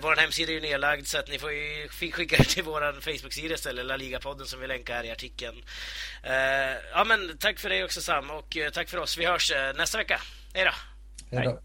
vår 0.00 0.16
hemsida 0.16 0.52
är 0.52 0.54
ju 0.54 0.60
nedlagd 0.60 1.06
så 1.06 1.18
att 1.18 1.28
ni 1.28 1.38
får 1.38 1.52
ju 1.52 1.88
skicka 1.88 2.36
det 2.36 2.44
till 2.44 2.62
vår 2.62 3.00
Facebook-sida 3.00 3.54
istället, 3.54 3.86
LaLigaPodden 3.86 4.46
som 4.46 4.60
vi 4.60 4.66
länkar 4.66 4.94
här 4.94 5.04
i 5.04 5.10
artikeln. 5.10 5.64
Ja 6.92 7.04
men 7.04 7.38
tack 7.38 7.58
för 7.58 7.68
dig 7.68 7.84
också 7.84 8.00
Sam 8.00 8.30
och 8.30 8.56
tack 8.72 8.88
för 8.88 8.98
oss. 8.98 9.18
Vi 9.18 9.26
hörs 9.26 9.52
nästa 9.74 9.98
vecka. 9.98 10.20
Hej 10.54 10.64
då! 10.64 10.72
Hej 11.36 11.44
då. 11.44 11.50
Hej. 11.50 11.58